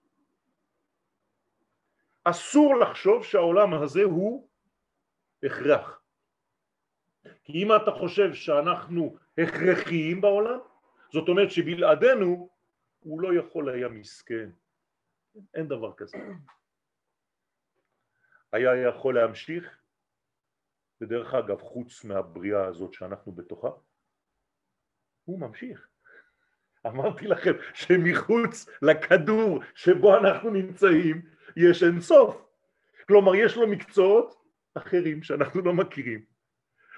אסור 2.24 2.76
לחשוב 2.76 3.24
שהעולם 3.24 3.74
הזה 3.74 4.04
הוא 4.04 4.50
הכרח. 5.44 6.02
כי 7.44 7.64
אם 7.64 7.68
אתה 7.76 7.92
חושב 7.92 8.34
שאנחנו 8.34 9.18
הכרחיים 9.38 10.22
בעולם, 10.22 10.60
זאת 11.14 11.30
אומרת 11.30 11.52
שבלעדינו 11.52 12.50
הוא 13.00 13.22
לא 13.22 13.40
יכול 13.40 13.70
היה 13.70 13.88
מסכן. 13.90 14.50
אין 15.54 15.68
דבר 15.68 15.94
כזה. 15.94 16.18
היה 18.52 18.88
יכול 18.90 19.16
להמשיך, 19.16 19.82
ודרך 21.02 21.34
אגב, 21.34 21.62
חוץ 21.62 22.04
מהבריאה 22.04 22.66
הזאת 22.66 22.94
שאנחנו 22.94 23.32
בתוכה, 23.32 23.70
הוא 25.26 25.40
ממשיך. 25.40 25.88
אמרתי 26.88 27.28
לכם 27.28 27.52
שמחוץ 27.74 28.70
לכדור 28.82 29.60
שבו 29.76 30.18
אנחנו 30.18 30.50
נמצאים 30.50 31.22
יש 31.56 31.84
אין 31.84 32.02
סוף. 32.02 32.46
כלומר, 33.08 33.36
יש 33.36 33.58
לו 33.58 33.68
מקצועות 33.68 34.42
אחרים 34.74 35.24
שאנחנו 35.24 35.62
לא 35.62 35.74
מכירים. 35.74 36.26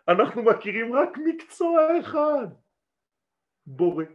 אנחנו 0.08 0.44
מכירים 0.44 0.94
רק 0.94 1.18
מקצוע 1.18 2.00
אחד, 2.00 2.48
בורא. 3.66 4.06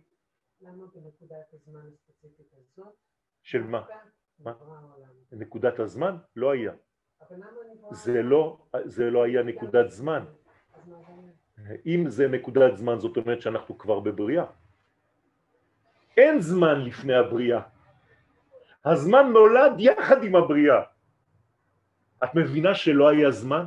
למה 0.61 0.87
בנקודת 0.87 1.53
הזמן 1.53 1.81
הספציפית 1.95 2.53
הזאת? 2.53 2.95
של 3.43 3.63
מה? 3.63 3.87
מה? 4.39 4.55
נקודת 5.33 5.79
הזמן? 5.79 6.17
לא 6.37 6.53
היה. 6.53 6.73
זה 7.91 8.23
לא, 8.23 8.67
זה 8.85 9.11
לא 9.11 9.25
היה 9.25 9.43
נקודת 9.43 9.91
זמן. 9.91 10.25
אם 11.87 12.05
זה 12.09 12.29
נקודת 12.29 12.77
זמן 12.77 12.99
זאת 12.99 13.17
אומרת 13.17 13.41
שאנחנו 13.43 13.79
כבר 13.79 14.01
בבריאה. 14.01 14.45
אין 16.17 16.41
זמן 16.41 16.85
לפני 16.85 17.15
הבריאה. 17.15 17.61
הזמן 18.85 19.33
נולד 19.33 19.73
יחד 19.79 20.25
עם 20.25 20.37
הבריאה. 20.37 20.83
את 22.25 22.35
מבינה 22.35 22.75
שלא 22.75 23.09
היה 23.09 23.31
זמן? 23.31 23.65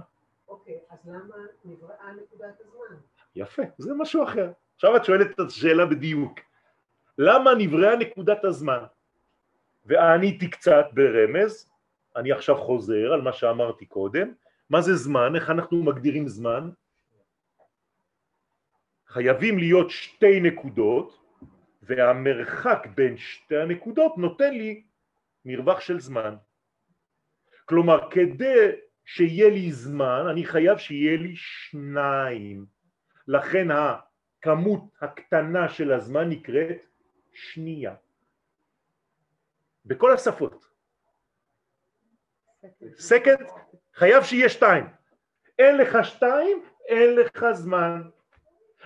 אוקיי, 0.47 0.79
אז 0.89 0.99
למה 1.05 1.35
נבראה 1.65 2.13
נקודת 2.13 2.61
הזמן? 2.61 2.95
יפה, 3.35 3.61
זה 3.77 3.93
משהו 3.93 4.23
אחר. 4.23 4.51
עכשיו 4.75 4.95
את 4.95 5.05
שואלת 5.05 5.31
את 5.31 5.39
השאלה 5.39 5.85
בדיוק. 5.85 6.39
למה 7.17 7.51
נבראה 7.57 7.95
נקודת 7.95 8.43
הזמן? 8.45 8.83
ועניתי 9.85 10.49
קצת 10.49 10.85
ברמז, 10.93 11.69
אני 12.15 12.31
עכשיו 12.31 12.57
חוזר 12.57 13.13
על 13.13 13.21
מה 13.21 13.33
שאמרתי 13.33 13.85
קודם. 13.85 14.33
מה 14.69 14.81
זה 14.81 14.95
זמן? 14.95 15.35
איך 15.35 15.49
אנחנו 15.49 15.83
מגדירים 15.83 16.27
זמן? 16.27 16.69
חייבים 19.11 19.57
להיות 19.57 19.89
שתי 19.89 20.39
נקודות 20.39 21.21
והמרחק 21.81 22.87
בין 22.95 23.17
שתי 23.17 23.57
הנקודות 23.57 24.17
נותן 24.17 24.53
לי 24.53 24.83
מרווח 25.45 25.79
של 25.79 25.99
זמן. 25.99 26.35
כלומר, 27.65 28.09
כדי 28.11 28.71
שיהיה 29.05 29.49
לי 29.49 29.71
זמן, 29.71 30.25
אני 30.31 30.45
חייב 30.45 30.77
שיהיה 30.77 31.17
לי 31.17 31.33
שניים. 31.35 32.65
לכן 33.27 33.67
הכמות 33.71 34.83
הקטנה 35.01 35.69
של 35.69 35.91
הזמן 35.91 36.29
נקראת 36.29 36.85
שנייה. 37.33 37.95
בכל 39.85 40.13
השפות. 40.13 40.65
סקנד 42.95 43.47
חייב 43.93 44.23
שיהיה 44.23 44.49
שתיים. 44.49 44.85
אין 45.59 45.77
לך 45.77 45.97
שתיים, 46.03 46.63
אין 46.87 47.15
לך 47.15 47.45
זמן. 47.51 48.01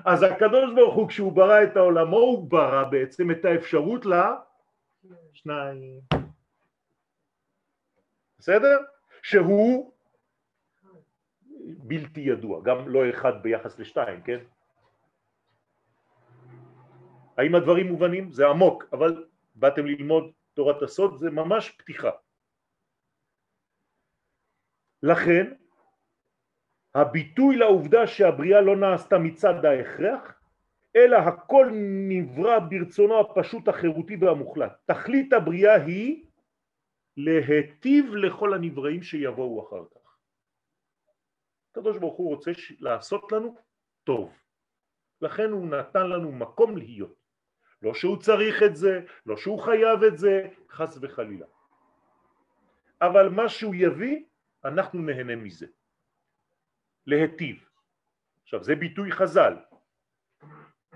אז 0.05 0.23
הקדוש 0.23 0.73
ברוך 0.75 0.95
הוא 0.95 1.09
כשהוא 1.09 1.33
ברא 1.33 1.63
את 1.63 1.77
העולמו 1.77 2.17
הוא 2.17 2.49
ברא 2.49 2.83
בעצם 2.83 3.31
את 3.31 3.45
האפשרות 3.45 4.05
לשניים. 4.05 6.01
בסדר? 8.39 8.77
שהוא 9.23 9.93
בלתי 11.65 12.21
ידוע, 12.21 12.61
גם 12.63 12.89
לא 12.89 13.09
אחד 13.09 13.43
ביחס 13.43 13.79
לשתיים, 13.79 14.21
כן? 14.21 14.39
האם 17.37 17.55
הדברים 17.55 17.87
מובנים? 17.87 18.31
זה 18.31 18.47
עמוק, 18.47 18.83
אבל 18.93 19.25
באתם 19.55 19.85
ללמוד 19.85 20.31
תורת 20.53 20.81
הסוד, 20.81 21.17
זה 21.17 21.29
ממש 21.29 21.69
פתיחה. 21.69 22.09
לכן, 25.03 25.53
הביטוי 26.95 27.55
לעובדה 27.55 28.07
שהבריאה 28.07 28.61
לא 28.61 28.75
נעשתה 28.75 29.17
מצד 29.17 29.65
ההכרח, 29.65 30.33
אלא 30.95 31.17
הכל 31.17 31.69
נברא 32.09 32.59
ברצונו 32.59 33.19
הפשוט 33.19 33.67
החירותי 33.67 34.15
והמוחלט. 34.15 34.71
תכלית 34.85 35.33
הבריאה 35.33 35.75
היא 35.75 36.25
להיטיב 37.17 38.15
לכל 38.15 38.53
הנבראים 38.53 39.03
שיבואו 39.03 39.67
אחר 39.67 39.83
כך. 39.93 40.17
הקדוש 41.71 41.97
ברוך 41.97 42.17
הוא 42.17 42.35
רוצה 42.35 42.51
לעשות 42.79 43.31
לנו 43.31 43.55
טוב, 44.03 44.33
לכן 45.21 45.51
הוא 45.51 45.67
נתן 45.67 46.09
לנו 46.09 46.31
מקום 46.31 46.77
להיות. 46.77 47.15
לא 47.81 47.93
שהוא 47.93 48.17
צריך 48.17 48.63
את 48.63 48.75
זה, 48.75 49.01
לא 49.25 49.37
שהוא 49.37 49.59
חייב 49.59 50.03
את 50.03 50.17
זה, 50.17 50.47
חס 50.69 50.97
וחלילה. 51.01 51.45
אבל 53.01 53.29
מה 53.29 53.49
שהוא 53.49 53.75
יביא, 53.75 54.23
אנחנו 54.65 55.01
נהנה 55.01 55.35
מזה. 55.35 55.67
להיטיב. 57.07 57.69
עכשיו 58.43 58.63
זה 58.63 58.75
ביטוי 58.75 59.11
חז"ל. 59.11 59.53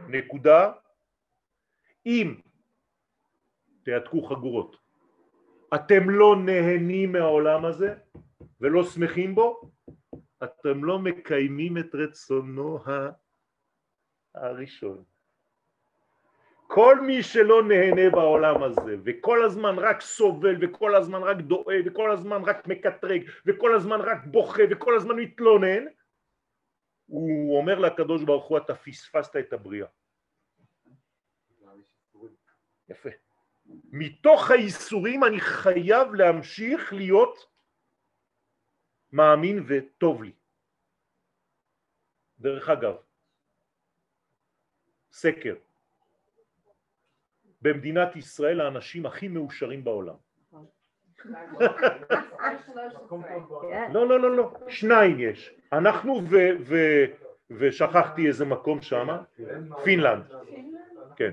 נקודה, 0.08 0.72
אם 2.06 2.36
תעתקו 3.84 4.22
חגורות, 4.24 4.78
אתם 5.76 6.10
לא 6.10 6.36
נהנים 6.46 7.12
מהעולם 7.12 7.66
הזה 7.66 7.96
ולא 8.62 8.84
שמחים 8.84 9.36
בו, 9.36 9.62
אתם 10.44 10.84
לא 10.84 11.00
מקיימים 11.00 11.78
את 11.78 11.96
רצונו 11.96 12.80
הראשון. 14.36 15.04
כל 16.68 17.02
מי 17.02 17.24
שלא 17.24 17.64
נהנה 17.64 18.10
בעולם 18.10 18.64
הזה 18.64 18.96
וכל 19.04 19.44
הזמן 19.44 19.76
רק 19.80 20.02
סובל 20.02 20.56
וכל 20.62 20.96
הזמן 20.96 21.22
רק 21.24 21.38
דואג 21.38 21.82
וכל 21.86 22.12
הזמן 22.12 22.42
רק 22.44 22.68
מקטרג 22.68 23.22
וכל 23.46 23.76
הזמן 23.76 24.02
רק 24.02 24.26
בוכה 24.26 24.64
וכל 24.72 24.96
הזמן 24.96 25.16
מתלונן 25.16 25.86
הוא 27.10 27.58
אומר 27.58 27.80
לקדוש 27.80 28.24
ברוך 28.24 28.46
הוא 28.46 28.58
אתה 28.58 28.76
פספסת 28.76 29.36
את 29.36 29.54
הבריאה. 29.54 29.88
יפה. 32.90 33.10
מתוך 33.92 34.52
האיסורים 34.52 35.24
אני 35.24 35.42
חייב 35.42 36.14
להמשיך 36.14 36.94
להיות 36.94 37.46
מאמין 39.12 39.66
וטוב 39.68 40.24
לי. 40.24 40.34
דרך 42.40 42.70
אגב, 42.70 42.96
סקר, 45.12 45.56
במדינת 47.62 48.16
ישראל 48.16 48.62
האנשים 48.62 49.06
הכי 49.06 49.28
מאושרים 49.28 49.84
בעולם. 49.84 50.29
לא, 53.94 54.08
לא, 54.08 54.20
לא, 54.20 54.38
לא, 54.38 54.54
שניים 54.68 55.20
יש. 55.20 55.54
אנחנו. 55.74 56.22
ושכחתי 57.50 58.28
איזה 58.28 58.46
מקום 58.46 58.82
שם, 58.82 59.08
פינלנד. 59.84 60.24
כן. 61.16 61.32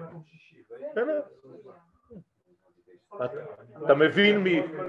אתה 3.84 3.94
מבין 3.94 4.46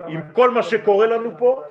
עם 0.08 0.22
כל 0.34 0.52
מה 0.52 0.64
שקורה 0.64 1.06
לנו 1.06 1.38
פה? 1.38 1.64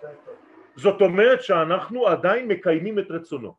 זאת 0.77 1.01
אומרת 1.01 1.43
שאנחנו 1.43 2.07
עדיין 2.07 2.49
מקיימים 2.49 2.99
את 2.99 3.11
רצונו. 3.11 3.55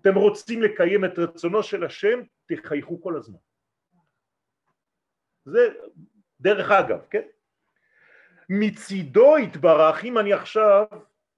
אתם 0.00 0.14
רוצים 0.14 0.62
לקיים 0.62 1.04
את 1.04 1.18
רצונו 1.18 1.62
של 1.62 1.84
השם, 1.84 2.20
תחייכו 2.46 3.02
כל 3.02 3.16
הזמן. 3.16 3.38
זה 5.44 5.68
דרך 6.40 6.70
אגב, 6.70 7.00
כן? 7.10 7.22
מצידו 8.48 9.38
יתברך, 9.38 10.04
אם 10.04 10.18
אני 10.18 10.32
עכשיו 10.32 10.86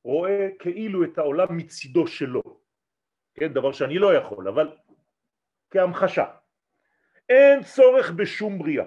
רואה 0.05 0.49
כאילו 0.59 1.05
את 1.05 1.19
העולם 1.19 1.57
מצידו 1.57 2.07
שלו, 2.07 2.43
כן, 3.35 3.53
דבר 3.53 3.73
שאני 3.73 3.99
לא 3.99 4.15
יכול, 4.15 4.49
אבל 4.49 4.77
כהמחשה, 5.71 6.25
אין 7.29 7.63
צורך 7.63 8.11
בשום 8.11 8.59
בריאה 8.59 8.85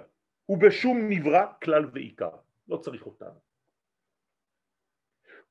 ובשום 0.49 1.10
נברא 1.10 1.45
כלל 1.63 1.89
ועיקר, 1.93 2.31
לא 2.67 2.77
צריך 2.77 3.05
אותנו. 3.05 3.39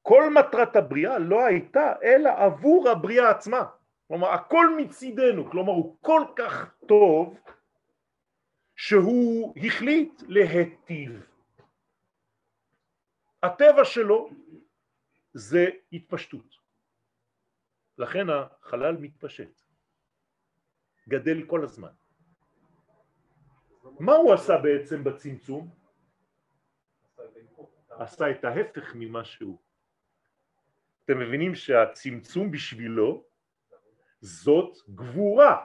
כל 0.02 0.30
מטרת 0.34 0.76
הבריאה 0.76 1.18
לא 1.18 1.46
הייתה 1.46 1.92
אלא 2.02 2.30
עבור 2.36 2.88
הבריאה 2.88 3.30
עצמה, 3.30 3.64
כלומר 4.08 4.28
הכל 4.28 4.76
מצידנו, 4.76 5.50
כלומר 5.50 5.72
הוא 5.72 5.96
כל 6.00 6.24
כך 6.36 6.74
טוב 6.86 7.38
שהוא 8.76 9.54
החליט 9.56 10.22
להיטיב. 10.28 11.29
הטבע 13.42 13.84
שלו 13.84 14.30
זה 15.34 15.66
התפשטות. 15.92 16.56
לכן 17.98 18.26
החלל 18.30 18.96
מתפשט, 18.96 19.62
גדל 21.08 21.46
כל 21.46 21.64
הזמן. 21.64 21.92
מה 24.00 24.12
הוא 24.12 24.34
עשה 24.34 24.58
בעצם 24.62 25.04
בצמצום? 25.04 25.70
עשה 27.90 28.30
את 28.30 28.44
ההפך 28.44 28.92
ממה 28.94 29.24
שהוא. 29.24 29.58
אתם 31.04 31.18
מבינים 31.18 31.54
שהצמצום 31.54 32.50
בשבילו 32.50 33.24
זאת 34.20 34.76
גבורה. 34.88 35.64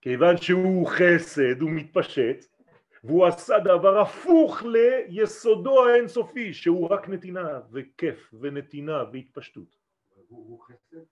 כיוון 0.00 0.36
שהוא 0.36 0.88
חסד, 0.88 1.60
הוא 1.60 1.70
מתפשט, 1.70 2.57
והוא 3.04 3.26
עשה 3.26 3.58
דבר 3.58 4.00
הפוך 4.00 4.62
ליסודו 4.62 5.88
האינסופי, 5.88 6.54
שהוא 6.54 6.88
רק 6.88 7.08
נתינה 7.08 7.60
וכיף 7.72 8.34
ונתינה 8.40 9.04
והתפשטות. 9.12 9.76
הוא 10.28 10.60
חסד? 10.60 11.04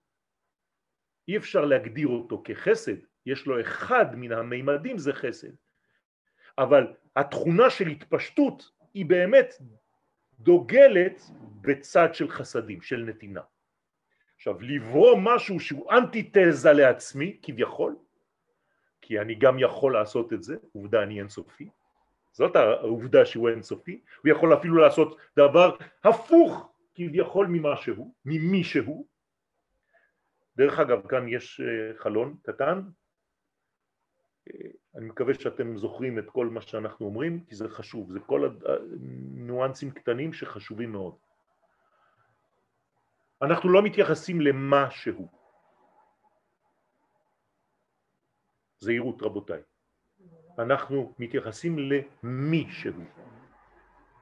אי 1.27 1.37
אפשר 1.37 1.65
להגדיר 1.65 2.07
אותו 2.07 2.41
כחסד, 2.43 2.95
יש 3.25 3.45
לו 3.45 3.61
אחד 3.61 4.15
מן 4.15 4.31
המימדים 4.31 4.97
זה 4.97 5.13
חסד. 5.13 5.51
אבל 6.57 6.93
התכונה 7.15 7.69
של 7.69 7.87
התפשטות 7.87 8.71
היא 8.93 9.05
באמת 9.05 9.53
דוגלת 10.39 11.21
בצד 11.61 12.13
של 12.13 12.29
חסדים, 12.29 12.81
של 12.81 12.97
נתינה. 12.97 13.41
עכשיו, 14.35 14.61
לברוא 14.61 15.17
משהו 15.21 15.59
שהוא 15.59 15.91
אנטיתזה 15.91 16.73
לעצמי, 16.73 17.39
כביכול, 17.41 17.95
כי 19.01 19.19
אני 19.19 19.35
גם 19.35 19.59
יכול 19.59 19.93
לעשות 19.93 20.33
את 20.33 20.43
זה, 20.43 20.57
עובדה 20.73 21.03
אני 21.03 21.19
אינסופי, 21.19 21.69
זאת 22.31 22.55
העובדה 22.55 23.25
שהוא 23.25 23.49
אינסופי, 23.49 24.01
הוא 24.23 24.31
יכול 24.31 24.53
אפילו 24.53 24.75
לעשות 24.75 25.17
דבר 25.35 25.75
הפוך 26.03 26.73
כביכול 26.95 27.47
ממה 27.47 27.77
שהוא, 27.77 28.13
ממי 28.25 28.63
שהוא. 28.63 29.07
דרך 30.57 30.79
אגב, 30.79 31.07
כאן 31.07 31.27
יש 31.27 31.61
אה, 31.61 31.97
חלון 31.97 32.37
קטן, 32.43 32.81
אה, 34.47 34.69
אני 34.95 35.05
מקווה 35.05 35.33
שאתם 35.33 35.77
זוכרים 35.77 36.19
את 36.19 36.29
כל 36.29 36.47
מה 36.47 36.61
שאנחנו 36.61 37.05
אומרים, 37.05 37.43
כי 37.43 37.55
זה 37.55 37.69
חשוב, 37.69 38.11
זה 38.11 38.19
כל 38.19 38.49
הניואנסים 38.65 39.91
קטנים 39.91 40.33
שחשובים 40.33 40.91
מאוד. 40.91 41.15
אנחנו 43.41 43.69
לא 43.69 43.81
מתייחסים 43.81 44.41
למה 44.41 44.91
שהוא. 44.91 45.27
זהירות 48.79 49.21
רבותיי. 49.21 49.61
אנחנו 50.59 51.13
מתייחסים 51.19 51.77
למי 51.79 52.67
שהוא. 52.69 53.05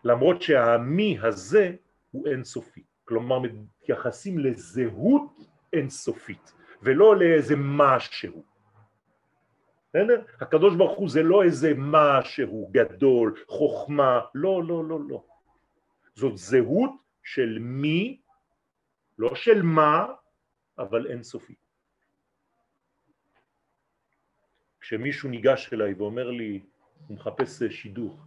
למרות 0.04 0.42
שהמי 0.42 1.18
הזה 1.22 1.76
הוא 2.12 2.28
אינסופי. 2.28 2.84
כלומר 3.06 3.40
מתייחסים 3.40 4.40
לזהות 4.40 5.38
אינסופית 5.74 6.54
ולא 6.82 7.16
לאיזה 7.16 7.56
משהו. 7.58 8.44
בסדר? 9.90 10.22
הקדוש 10.42 10.76
ברוך 10.76 10.98
הוא 10.98 11.10
זה 11.10 11.24
לא 11.24 11.44
איזה 11.44 11.74
משהו 11.78 12.70
גדול, 12.72 13.44
חוכמה, 13.48 14.20
לא, 14.34 14.64
לא, 14.64 14.86
לא, 14.86 15.00
לא. 15.10 15.24
זאת 16.16 16.38
זהות 16.38 16.92
של 17.24 17.58
מי, 17.62 18.22
לא 19.20 19.36
של 19.36 19.62
מה, 19.62 20.06
אבל 20.78 21.08
אינסופי. 21.08 21.56
כשמישהו 24.86 25.30
ניגש 25.30 25.74
אליי 25.74 25.94
ואומר 25.94 26.32
לי, 26.32 26.60
הוא 27.08 27.18
מחפש 27.18 27.64
שידוך, 27.64 28.26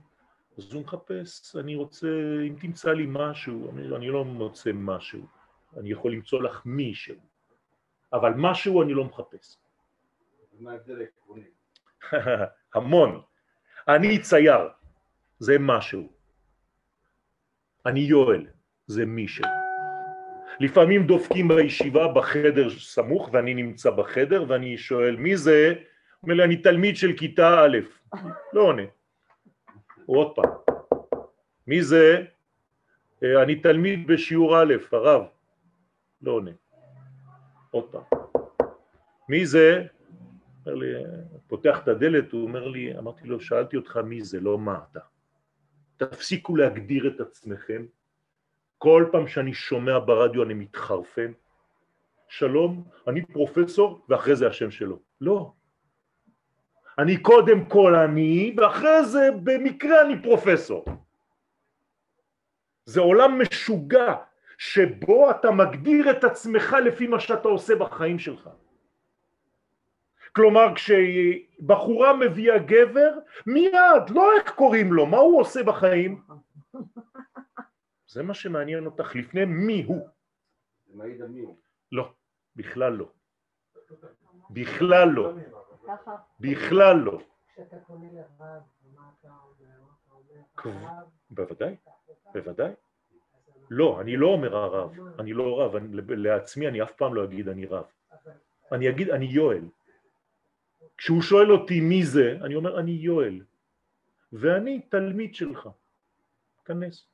אז 0.58 0.72
הוא 0.72 0.82
מחפש, 0.82 1.56
אני 1.56 1.76
רוצה, 1.76 2.08
אם 2.48 2.54
תמצא 2.60 2.92
לי 2.92 3.04
משהו, 3.08 3.70
אני, 3.70 3.96
אני 3.96 4.08
לא 4.08 4.24
מוצא 4.24 4.70
משהו, 4.74 5.26
אני 5.76 5.90
יכול 5.90 6.12
למצוא 6.12 6.42
לך 6.42 6.62
מישהו, 6.64 7.14
אבל 8.12 8.32
משהו 8.36 8.82
אני 8.82 8.94
לא 8.94 9.04
מחפש. 9.04 9.58
מה 10.60 10.72
ההבדל 10.72 11.00
העקרוני? 11.00 11.42
המון. 12.74 13.20
אני 13.88 14.22
צייר, 14.22 14.68
זה 15.38 15.56
משהו. 15.60 16.12
אני 17.86 18.00
יואל, 18.00 18.46
זה 18.86 19.06
מישהו. 19.06 19.44
לפעמים 20.60 21.06
דופקים 21.06 21.48
בישיבה 21.48 22.12
בחדר 22.12 22.70
סמוך 22.70 23.30
ואני 23.32 23.54
נמצא 23.54 23.90
בחדר 23.90 24.44
ואני 24.48 24.78
שואל 24.78 25.16
מי 25.16 25.36
זה? 25.36 25.74
אומר 26.22 26.34
לי 26.34 26.44
אני 26.44 26.56
תלמיד 26.56 26.96
של 26.96 27.12
כיתה 27.16 27.60
א', 27.64 27.78
לא 28.52 28.62
עונה. 28.62 28.82
עוד 30.06 30.34
פעם. 30.36 30.50
מי 31.66 31.82
זה? 31.82 32.24
"אה, 33.22 33.42
אני 33.42 33.60
תלמיד 33.60 34.06
בשיעור 34.06 34.62
א', 34.62 34.74
הרב. 34.92 35.22
לא 36.22 36.32
עונה. 36.32 36.50
עוד 37.70 37.84
פעם. 37.92 38.02
מי 39.28 39.46
זה? 39.46 39.86
אומר 40.66 40.74
לי, 40.74 40.86
פותח 41.46 41.80
את 41.82 41.88
הדלת, 41.88 42.32
הוא 42.32 42.42
אומר 42.42 42.68
לי, 42.68 42.98
אמרתי 42.98 43.28
לו, 43.28 43.40
שאלתי 43.40 43.76
אותך 43.76 43.96
מי 43.96 44.22
זה, 44.22 44.40
לא 44.40 44.58
מה 44.58 44.80
אתה. 44.90 45.00
תפסיקו 45.96 46.56
להגדיר 46.56 47.14
את 47.14 47.20
עצמכם. 47.20 47.86
כל 48.78 49.08
פעם 49.12 49.26
שאני 49.26 49.54
שומע 49.54 49.98
ברדיו 49.98 50.42
אני 50.42 50.54
מתחרפן. 50.54 51.32
שלום, 52.28 52.84
אני 53.08 53.26
פרופסור, 53.26 54.04
ואחרי 54.08 54.36
זה 54.36 54.46
השם 54.46 54.70
שלו. 54.70 54.98
לא. 55.20 55.52
אני 56.98 57.22
קודם 57.22 57.64
כל 57.64 57.94
אני, 57.94 58.54
ואחרי 58.56 59.04
זה 59.04 59.30
במקרה 59.42 60.02
אני 60.02 60.22
פרופסור. 60.22 60.84
זה 62.84 63.00
עולם 63.00 63.42
משוגע, 63.42 64.14
שבו 64.58 65.30
אתה 65.30 65.50
מגדיר 65.50 66.10
את 66.10 66.24
עצמך 66.24 66.76
לפי 66.84 67.06
מה 67.06 67.20
שאתה 67.20 67.48
עושה 67.48 67.74
בחיים 67.76 68.18
שלך. 68.18 68.50
כלומר 70.32 70.74
כשבחורה 70.74 72.16
מביאה 72.16 72.58
גבר, 72.58 73.18
מיד, 73.46 74.10
לא 74.10 74.36
איך 74.36 74.50
קוראים 74.50 74.92
לו, 74.92 75.06
מה 75.06 75.16
הוא 75.16 75.40
עושה 75.40 75.62
בחיים? 75.62 76.22
זה 78.06 78.22
מה 78.22 78.34
שמעניין 78.34 78.86
אותך 78.86 79.16
לפני 79.16 79.44
מי 79.44 79.82
הוא. 79.82 80.08
זה 80.86 80.96
מעיד 80.96 81.22
על 81.22 81.28
מי 81.28 81.40
הוא. 81.40 81.56
לא, 81.92 82.12
בכלל 82.56 82.92
לא. 82.92 83.08
בכלל 84.50 85.08
לא, 85.08 85.32
ככה, 85.88 86.16
בכלל 86.40 86.96
לא. 86.96 87.18
כשאתה 87.52 87.76
פונה 87.86 88.06
לרב, 88.12 88.62
מה 88.94 89.10
אתה 89.20 89.28
אומר? 89.28 89.76
אתה 90.04 90.12
אומר, 90.12 90.42
כבר- 90.56 90.70
הרב, 90.70 91.08
בוודאי, 91.30 91.76
בוודאי. 92.34 92.72
לא, 93.70 94.00
אני 94.00 94.16
לא 94.16 94.26
אומר 94.26 94.56
הרב, 94.56 94.92
אני 95.18 95.32
לא 95.32 95.60
רב, 95.60 95.76
לעצמי 96.10 96.68
אני 96.68 96.82
אף 96.82 96.92
פעם 96.92 97.14
לא 97.14 97.24
אגיד 97.24 97.48
אני 97.48 97.66
רב. 97.66 97.84
אני 98.72 98.88
אגיד 98.90 99.10
אני 99.10 99.24
יואל. 99.24 99.64
כשהוא 100.96 101.22
שואל 101.22 101.52
אותי 101.52 101.80
מי 101.80 102.04
זה, 102.04 102.38
אני 102.44 102.54
אומר 102.54 102.80
אני 102.80 102.90
יואל. 102.90 103.40
ואני 104.32 104.80
תלמיד 104.80 105.34
שלך. 105.34 105.68
כנס. 106.64 107.06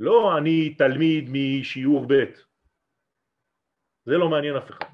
לא 0.00 0.38
אני 0.38 0.74
תלמיד 0.74 1.28
משיעור 1.32 2.06
ב'. 2.08 2.24
זה 4.06 4.18
לא 4.18 4.28
מעניין 4.28 4.56
אף 4.56 4.70
אחד. 4.70 4.86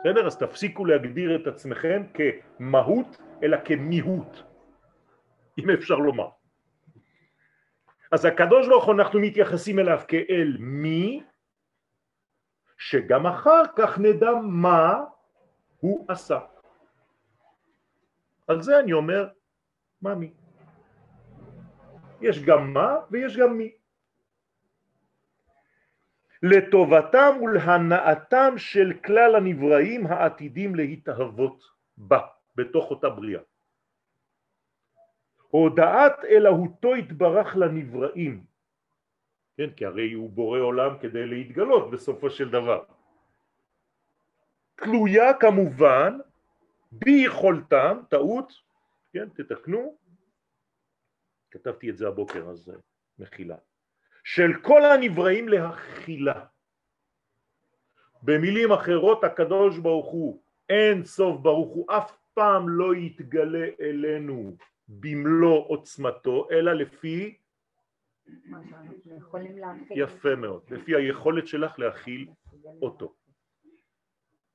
בסדר? 0.00 0.26
אז 0.26 0.36
תפסיקו 0.38 0.84
להגדיר 0.84 1.36
את 1.36 1.46
עצמכם 1.46 2.02
כמהות, 2.14 3.20
אלא 3.42 3.56
כמיהות, 3.64 4.42
אם 5.58 5.70
אפשר 5.70 5.94
לומר. 5.94 6.28
אז 8.12 8.24
הקדוש 8.24 8.68
ברוך 8.68 8.84
הוא 8.84 8.94
אנחנו 8.94 9.20
מתייחסים 9.20 9.78
אליו 9.78 10.00
כאל 10.08 10.56
מי, 10.58 11.22
שגם 12.78 13.26
אחר 13.26 13.62
כך 13.76 13.98
נדע 13.98 14.30
מה 14.42 15.04
הוא 15.80 16.04
עשה. 16.08 16.38
על 18.48 18.62
זה 18.62 18.80
אני 18.80 18.92
אומר, 18.92 19.28
מה 20.02 20.14
מי? 20.14 20.32
יש 22.20 22.44
גם 22.44 22.72
מה 22.72 22.96
ויש 23.10 23.36
גם 23.36 23.58
מי. 23.58 23.79
לטובתם 26.42 27.36
ולהנאתם 27.42 28.54
של 28.56 28.92
כלל 29.04 29.36
הנבראים 29.36 30.06
העתידים 30.06 30.74
להתאהבות 30.74 31.64
בה, 31.96 32.20
בתוך 32.56 32.90
אותה 32.90 33.08
בריאה. 33.08 33.40
הודעת 35.50 36.24
אלוהותו 36.24 36.96
יתברך 36.96 37.56
לנבראים, 37.56 38.44
כן, 39.56 39.70
כי 39.76 39.86
הרי 39.86 40.12
הוא 40.12 40.30
בורא 40.30 40.58
עולם 40.58 40.98
כדי 41.00 41.26
להתגלות 41.26 41.90
בסופו 41.90 42.30
של 42.30 42.50
דבר. 42.50 42.84
תלויה 44.74 45.34
כמובן 45.40 46.18
ביכולתם, 46.92 48.00
טעות, 48.08 48.52
כן, 49.12 49.28
תתקנו, 49.28 49.96
כתבתי 51.50 51.90
את 51.90 51.96
זה 51.96 52.08
הבוקר 52.08 52.48
אז 52.48 52.70
אה, 52.70 52.74
מחילה, 53.18 53.56
של 54.24 54.50
כל 54.62 54.84
הנבראים 54.84 55.48
להכילה. 55.48 56.44
במילים 58.22 58.72
אחרות 58.72 59.24
הקדוש 59.24 59.78
ברוך 59.78 60.06
הוא 60.06 60.42
אין 60.68 61.04
סוף 61.04 61.40
ברוך 61.40 61.74
הוא 61.74 61.86
אף 61.90 62.16
פעם 62.34 62.68
לא 62.68 62.94
יתגלה 62.94 63.68
אלינו 63.80 64.56
במלוא 64.88 65.64
עוצמתו 65.68 66.48
אלא 66.50 66.72
לפי. 66.72 67.36
יפה 69.90 70.34
מאוד, 70.36 70.62
לפי 70.70 70.96
היכולת 70.96 71.46
שלך 71.46 71.78
להכיל 71.78 72.28
אותו. 72.82 73.14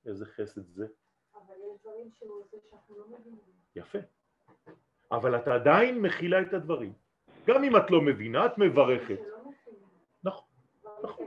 איזה 0.06 0.26
חסד 0.26 0.68
זה. 0.68 0.88
לא. 1.36 1.42
יפה. 3.76 4.00
אבל 5.12 5.36
את 5.36 5.48
עדיין 5.48 6.02
מכילה 6.02 6.42
את 6.42 6.54
הדברים. 6.54 6.94
גם 7.48 7.64
אם 7.64 7.78
את 7.78 7.92
לא 7.92 8.02
מבינה, 8.02 8.46
את 8.46 8.58
מברכת. 8.58 9.20
שלא 9.20 9.40
מבינים. 9.40 9.88
נכון, 10.24 10.48
דברים 10.80 10.85
נכון. 11.04 11.26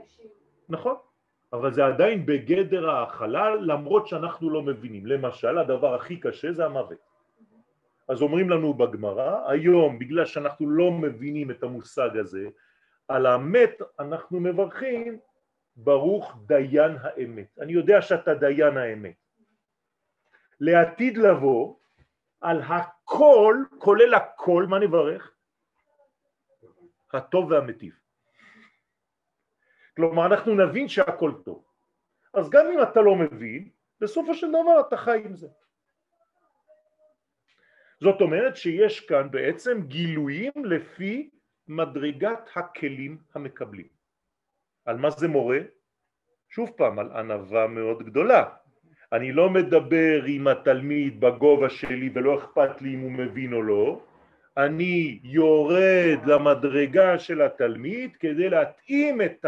נכון. 0.69 0.95
אבל 1.53 1.73
זה 1.73 1.85
עדיין 1.85 2.25
בגדר 2.25 2.89
ההכלה 2.89 3.55
למרות 3.55 4.07
שאנחנו 4.07 4.49
לא 4.49 4.61
מבינים. 4.61 5.05
למשל, 5.05 5.57
הדבר 5.57 5.95
הכי 5.95 6.19
קשה 6.19 6.51
זה 6.53 6.65
המוות. 6.65 6.97
אז 8.09 8.21
אומרים 8.21 8.49
לנו 8.49 8.73
בגמרא, 8.73 9.49
היום 9.49 9.99
בגלל 9.99 10.25
שאנחנו 10.25 10.69
לא 10.69 10.91
מבינים 10.91 11.51
את 11.51 11.63
המושג 11.63 12.17
הזה, 12.17 12.49
על 13.07 13.25
המת 13.25 13.81
אנחנו 13.99 14.39
מברכים 14.39 15.19
ברוך 15.75 16.37
דיין 16.45 16.97
האמת. 17.01 17.59
אני 17.61 17.73
יודע 17.73 18.01
שאתה 18.01 18.33
דיין 18.33 18.77
האמת. 18.77 19.15
לעתיד 20.59 21.17
לבוא, 21.17 21.75
על 22.41 22.61
הכל, 22.61 23.55
כולל 23.77 24.13
הכל, 24.13 24.65
מה 24.69 24.79
נברך? 24.79 25.33
הטוב 27.13 27.51
והמטיב. 27.51 27.98
כלומר, 29.99 30.25
אנחנו 30.25 30.55
נבין 30.55 30.87
שהכל 30.87 31.31
טוב. 31.43 31.63
אז 32.33 32.49
גם 32.49 32.65
אם 32.73 32.81
אתה 32.81 33.01
לא 33.01 33.15
מבין, 33.15 33.69
בסופו 34.01 34.33
של 34.33 34.47
דבר 34.49 34.79
אתה 34.87 34.97
חי 34.97 35.21
עם 35.25 35.35
זה. 35.35 35.47
זאת 37.99 38.21
אומרת 38.21 38.55
שיש 38.55 38.99
כאן 38.99 39.31
בעצם 39.31 39.81
גילויים 39.81 40.51
לפי 40.65 41.29
מדרגת 41.67 42.49
הכלים 42.55 43.17
המקבלים. 43.35 43.87
על 44.85 44.97
מה 44.97 45.09
זה 45.09 45.27
מורה? 45.27 45.59
שוב 46.49 46.71
פעם, 46.77 46.99
על 46.99 47.11
ענווה 47.11 47.67
מאוד 47.67 48.03
גדולה. 48.03 48.43
אני 49.11 49.31
לא 49.31 49.49
מדבר 49.49 50.23
עם 50.27 50.47
התלמיד 50.47 51.19
בגובה 51.19 51.69
שלי 51.69 52.09
ולא 52.13 52.37
אכפת 52.39 52.81
לי 52.81 52.93
אם 52.93 52.99
הוא 52.99 53.11
מבין 53.11 53.53
או 53.53 53.63
לא, 53.63 54.01
אני 54.57 55.19
יורד 55.23 56.19
למדרגה 56.25 57.19
של 57.19 57.41
התלמיד 57.41 58.15
כדי 58.15 58.49
להתאים 58.49 59.21
את 59.21 59.45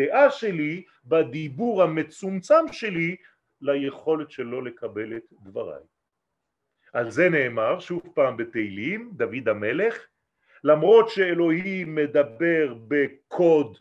הדעה 0.00 0.30
שלי 0.30 0.84
בדיבור 1.04 1.82
המצומצם 1.82 2.72
שלי 2.72 3.16
ליכולת 3.60 4.30
שלו 4.30 4.60
לקבל 4.60 5.16
את 5.16 5.24
דבריי. 5.42 5.82
על 6.92 7.10
זה 7.10 7.28
נאמר 7.28 7.80
שוב 7.80 8.02
פעם 8.14 8.36
בתהילים, 8.36 9.10
דוד 9.14 9.48
המלך, 9.48 10.06
למרות 10.64 11.08
שאלוהים 11.08 11.94
מדבר 11.94 12.74
בקוד 12.88 13.78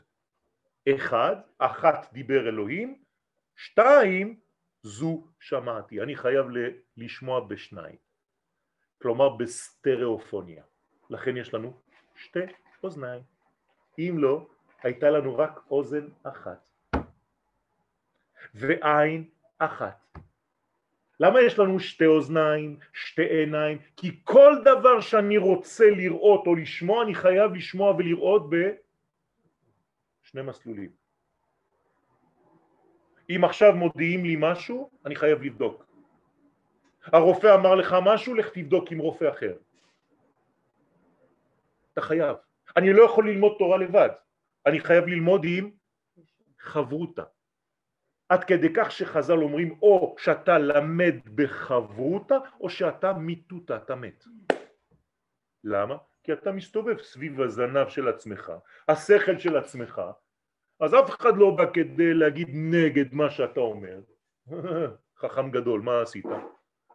אחד, 0.96 1.36
אחת 1.58 2.14
דיבר 2.14 2.50
אלוהים, 2.50 3.00
שתיים, 3.56 4.40
זו 4.84 5.28
שמעתי. 5.40 6.02
אני 6.02 6.16
חייב 6.16 6.46
לשמוע 6.98 7.40
בשניים, 7.40 7.96
כלומר 9.02 9.30
בסטריאופוניה. 9.30 10.64
לכן 11.10 11.38
יש 11.38 11.54
לנו 11.54 11.74
שתי 12.16 12.40
אוזניים. 12.84 13.22
אם 14.00 14.16
לא, 14.18 14.48
הייתה 14.84 15.10
לנו 15.10 15.38
רק 15.38 15.60
אוזן 15.72 16.08
אחת 16.24 16.70
ועין 18.54 19.30
אחת. 19.58 20.10
למה 21.20 21.42
יש 21.42 21.60
לנו 21.60 21.80
שתי 21.80 22.06
אוזניים, 22.06 22.80
שתי 22.94 23.26
עיניים? 23.26 23.78
כי 23.98 24.20
כל 24.24 24.56
דבר 24.62 25.02
שאני 25.02 25.38
רוצה 25.38 25.90
לראות 25.90 26.48
או 26.48 26.56
לשמוע, 26.56 27.04
אני 27.04 27.16
חייב 27.16 27.54
לשמוע 27.54 27.96
ולראות 27.98 28.50
בשני 28.50 30.42
מסלולים. 30.42 30.90
אם 33.30 33.42
עכשיו 33.44 33.76
מודיעים 33.76 34.26
לי 34.26 34.36
משהו, 34.40 34.90
אני 35.06 35.16
חייב 35.16 35.44
לבדוק. 35.44 35.86
הרופא 37.06 37.56
אמר 37.56 37.76
לך 37.76 37.96
משהו, 38.06 38.36
לך 38.36 38.50
תבדוק 38.50 38.92
עם 38.92 39.00
רופא 39.00 39.30
אחר. 39.30 39.54
אתה 41.94 42.02
חייב. 42.02 42.38
אני 42.78 42.94
לא 42.94 43.04
יכול 43.04 43.30
ללמוד 43.30 43.56
תורה 43.60 43.78
לבד, 43.78 44.10
אני 44.70 44.80
חייב 44.80 45.06
ללמוד 45.08 45.42
עם 45.46 45.72
חברותה. 46.60 47.24
עד 48.30 48.44
כדי 48.44 48.68
כך 48.76 48.92
שחז"ל 48.92 49.38
אומרים 49.38 49.80
או 49.82 50.16
שאתה 50.18 50.58
למד 50.58 51.16
בחברותה 51.36 52.38
או 52.60 52.70
שאתה 52.70 53.14
מיתותה, 53.14 53.78
אתה 53.78 53.96
מת. 53.96 54.24
למה? 55.64 55.98
כי 56.24 56.34
אתה 56.34 56.52
מסתובב 56.52 56.98
סביב 56.98 57.42
הזנב 57.42 57.90
של 57.90 58.08
עצמך, 58.08 58.52
השכל 58.88 59.40
של 59.40 59.58
עצמך, 59.58 60.02
אז 60.80 60.94
אף 60.94 61.10
אחד 61.10 61.38
לא 61.38 61.56
בא 61.58 61.66
כדי 61.74 62.14
להגיד 62.14 62.48
נגד 62.54 63.14
מה 63.14 63.30
שאתה 63.30 63.60
אומר. 63.60 64.00
חכם 65.22 65.52
גדול, 65.52 65.82
מה 65.82 66.02
עשית? 66.02 66.26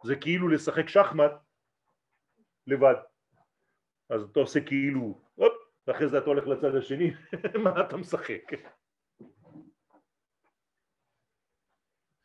זה 0.03 0.15
כאילו 0.15 0.47
לשחק 0.47 0.89
שחמט 0.89 1.31
לבד. 2.67 2.95
אז 4.09 4.21
אתה 4.21 4.39
עושה 4.39 4.61
כאילו, 4.61 5.21
הופ, 5.35 5.53
ואחרי 5.87 6.09
זה 6.09 6.17
אתה 6.17 6.25
הולך 6.25 6.47
לצד 6.47 6.75
השני, 6.75 7.11
מה 7.63 7.81
אתה 7.87 7.97
משחק? 7.97 8.41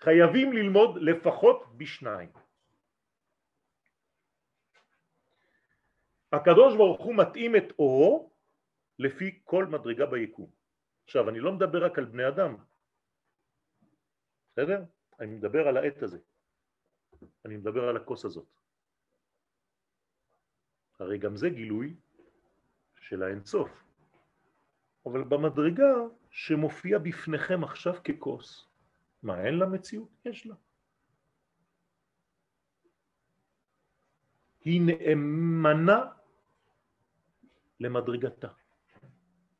חייבים 0.00 0.52
ללמוד 0.52 0.96
לפחות 1.00 1.76
בשניים. 1.76 2.32
הקדוש 6.32 6.76
ברוך 6.76 7.00
הוא 7.00 7.14
מתאים 7.14 7.56
את 7.56 7.72
אורו 7.78 8.32
לפי 8.98 9.40
כל 9.44 9.66
מדרגה 9.66 10.06
ביקום. 10.06 10.50
עכשיו, 11.04 11.28
אני 11.28 11.40
לא 11.40 11.52
מדבר 11.52 11.84
רק 11.84 11.98
על 11.98 12.04
בני 12.04 12.28
אדם, 12.28 12.56
בסדר? 14.52 14.84
אני 15.20 15.34
מדבר 15.34 15.68
על 15.68 15.76
העת 15.76 16.02
הזה. 16.02 16.18
אני 17.44 17.56
מדבר 17.56 17.88
על 17.88 17.96
הכוס 17.96 18.24
הזאת. 18.24 18.48
הרי 20.98 21.18
גם 21.18 21.36
זה 21.36 21.48
גילוי 21.48 21.96
של 23.10 23.22
האינסוף. 23.22 23.84
אבל 25.06 25.24
במדרגה 25.24 25.94
שמופיע 26.30 26.98
בפניכם 26.98 27.64
עכשיו 27.64 27.94
ככוס, 28.04 28.68
מה, 29.22 29.44
אין 29.44 29.54
לה 29.54 29.66
מציאות? 29.66 30.08
יש 30.24 30.46
לה. 30.46 30.54
היא 34.64 34.80
נאמנה 34.86 36.00
למדרגתה. 37.80 38.48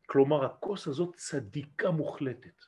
כלומר, 0.07 0.45
הכוס 0.45 0.87
הזאת 0.87 1.15
צדיקה 1.17 1.91
מוחלטת. 1.91 2.65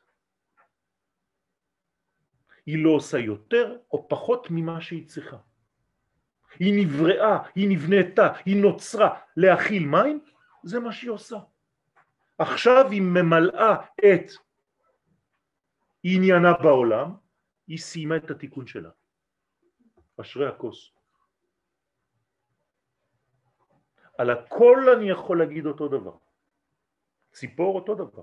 היא 2.66 2.84
לא 2.84 2.90
עושה 2.90 3.18
יותר 3.18 3.78
או 3.92 4.08
פחות 4.08 4.46
ממה 4.50 4.80
שהיא 4.80 5.08
צריכה. 5.08 5.38
היא 6.58 6.84
נבראה, 6.84 7.48
היא 7.54 7.68
נבנתה, 7.68 8.32
היא 8.44 8.62
נוצרה 8.62 9.20
להכיל 9.36 9.86
מים, 9.86 10.24
זה 10.62 10.80
מה 10.80 10.92
שהיא 10.92 11.10
עושה. 11.10 11.38
עכשיו 12.38 12.90
היא 12.90 13.02
ממלאה 13.02 13.86
את 13.98 14.30
עניינה 16.02 16.52
בעולם, 16.62 17.14
היא 17.66 17.78
סיימה 17.78 18.16
את 18.16 18.30
התיקון 18.30 18.66
שלה. 18.66 18.90
אשרי 20.20 20.48
הכוס. 20.48 20.92
על 24.18 24.30
הכל 24.30 24.78
אני 24.96 25.10
יכול 25.10 25.38
להגיד 25.38 25.66
אותו 25.66 25.88
דבר. 25.88 26.16
ציפור 27.32 27.76
אותו 27.76 27.94
דבר. 27.94 28.22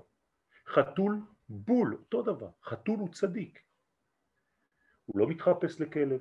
חתול 0.66 1.20
בול 1.48 1.94
אותו 1.94 2.22
דבר. 2.22 2.50
חתול 2.64 2.98
הוא 2.98 3.12
צדיק. 3.12 3.62
הוא 5.06 5.18
לא 5.18 5.26
מתחפש 5.28 5.80
לכלב, 5.80 6.20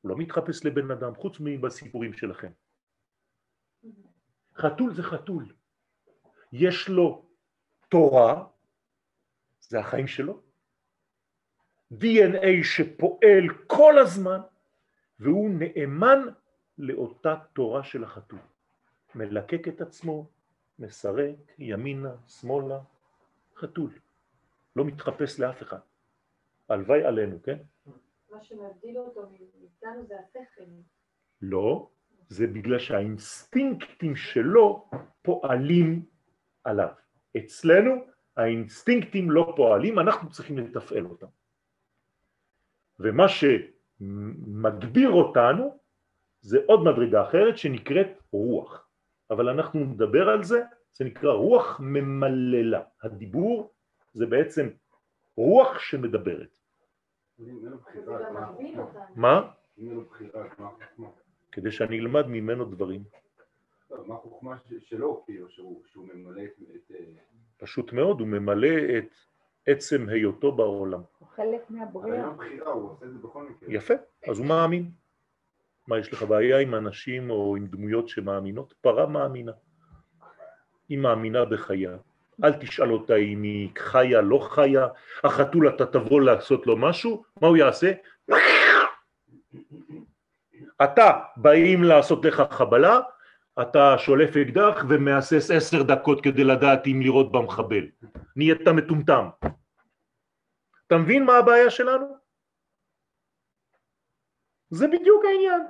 הוא 0.00 0.10
לא 0.10 0.16
מתחפש 0.16 0.64
לבן 0.64 0.90
אדם, 0.90 1.14
חוץ 1.14 1.36
מבסיפורים 1.40 2.12
שלכם. 2.12 2.52
חתול 4.58 4.94
זה 4.94 5.02
חתול. 5.02 5.52
יש 6.52 6.88
לו 6.88 7.24
תורה, 7.88 8.46
זה 9.60 9.80
החיים 9.80 10.06
שלו, 10.06 10.40
DNA 11.92 12.64
שפועל 12.64 13.44
כל 13.66 13.98
הזמן, 13.98 14.40
והוא 15.20 15.50
נאמן 15.50 16.18
לאותה 16.78 17.34
תורה 17.52 17.84
של 17.84 18.04
החתול. 18.04 18.38
מלקק 19.14 19.68
את 19.68 19.80
עצמו, 19.80 20.26
מסרק, 20.78 21.36
ימינה, 21.58 22.14
שמאלה, 22.26 22.80
חתול. 23.56 23.90
לא 24.76 24.84
מתחפש 24.84 25.40
לאף 25.40 25.62
אחד. 25.62 25.78
הלוואי 26.68 27.04
עלינו, 27.04 27.42
כן? 27.42 27.58
מה 28.30 28.42
שמבדיל 28.42 28.98
אותו 28.98 29.30
מאיתנו 29.30 30.06
זה 30.06 30.14
השכל. 30.20 30.70
לא, 31.42 31.90
זה 32.28 32.46
בגלל 32.46 32.78
שהאינסטינקטים 32.78 34.16
שלו 34.16 34.90
פועלים 35.22 36.02
עליו. 36.64 36.88
אצלנו 37.36 37.92
האינסטינקטים 38.36 39.30
לא 39.30 39.52
פועלים, 39.56 39.98
אנחנו 39.98 40.30
צריכים 40.30 40.58
לתפעל 40.58 41.06
אותם. 41.06 41.26
ומה 42.98 43.26
שמגביר 43.28 45.10
אותנו 45.10 45.78
זה 46.40 46.58
עוד 46.66 46.80
מדרגה 46.84 47.22
אחרת 47.22 47.58
שנקראת 47.58 48.08
רוח. 48.32 48.88
אבל 49.30 49.48
אנחנו 49.48 49.80
נדבר 49.80 50.28
על 50.28 50.44
זה, 50.44 50.62
זה 50.92 51.04
נקרא 51.04 51.32
רוח 51.32 51.80
ממללה. 51.80 52.82
הדיבור 53.02 53.74
זה 54.12 54.26
בעצם 54.26 54.68
רוח 55.36 55.78
שמדברת. 55.78 56.58
אם 57.40 57.48
אין 57.48 57.72
לו 57.72 57.78
בחירה, 57.78 58.18
גם 58.28 58.34
מה 60.98 61.08
כדי 61.52 61.70
שאני 61.70 61.98
אלמד 61.98 62.26
ממנו 62.26 62.64
דברים. 62.64 63.02
מה 64.06 64.14
החוכמה 64.14 64.56
שלו, 64.80 65.22
כאילו, 65.26 65.50
שהוא 65.50 65.82
שהוא 65.86 66.08
ממלא 66.14 66.42
את... 66.42 66.90
אה, 66.94 66.96
פשוט 67.56 67.92
מאוד, 67.92 68.20
הוא 68.20 68.28
ממלא 68.28 68.98
את 68.98 69.14
עצם 69.66 70.08
היותו 70.08 70.52
בעולם. 70.52 71.00
הוא 71.18 71.28
חלק 71.28 71.70
מהבריאה. 71.70 72.26
הוא 72.72 72.90
עושה 72.90 73.06
את 73.06 73.12
זה 73.12 73.18
בכל 73.18 73.42
מקרה. 73.42 73.68
יפה, 73.72 73.94
אז 74.28 74.38
הוא 74.38 74.46
מאמין. 74.46 74.90
מה, 75.86 75.98
יש 75.98 76.12
לך 76.12 76.22
בעיה 76.22 76.58
עם 76.58 76.74
אנשים 76.74 77.30
או 77.30 77.56
עם 77.56 77.66
דמויות 77.66 78.08
שמאמינות? 78.08 78.74
פרה 78.80 79.06
מאמינה. 79.06 79.52
היא 80.88 80.98
מאמינה 80.98 81.44
בחיה. 81.44 81.96
אל 82.44 82.52
תשאל 82.52 82.92
אותה 82.92 83.16
אם 83.16 83.42
היא 83.42 83.68
חיה, 83.78 84.20
לא 84.20 84.38
חיה. 84.50 84.86
החתול 85.24 85.68
אתה 85.68 85.86
תבוא 85.86 86.20
לעשות 86.20 86.66
לו 86.66 86.76
משהו, 86.76 87.24
מה 87.40 87.48
הוא 87.48 87.56
יעשה? 87.56 87.92
אתה, 90.84 91.20
באים 91.36 91.82
לעשות 91.82 92.24
לך 92.24 92.42
חבלה, 92.50 93.00
אתה 93.62 93.98
שולף 93.98 94.36
אקדח 94.36 94.84
ומהסס 94.88 95.50
עשר 95.50 95.82
דקות 95.82 96.24
כדי 96.24 96.44
לדעת 96.44 96.86
אם 96.86 97.00
לירות 97.02 97.32
במחבל. 97.32 97.86
נהיית 98.36 98.68
מטומטם. 98.68 99.28
אתה 100.86 100.96
מבין 100.96 101.24
מה 101.24 101.36
הבעיה 101.36 101.70
שלנו? 101.70 102.06
זה 104.70 104.88
בדיוק 104.88 105.24
העניין. 105.24 105.62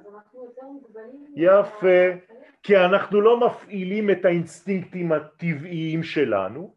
יפה. 1.34 2.28
כי 2.62 2.76
אנחנו 2.76 3.20
לא 3.20 3.40
מפעילים 3.46 4.10
את 4.10 4.24
האינסטינקטים 4.24 5.12
הטבעיים 5.12 6.02
שלנו, 6.02 6.76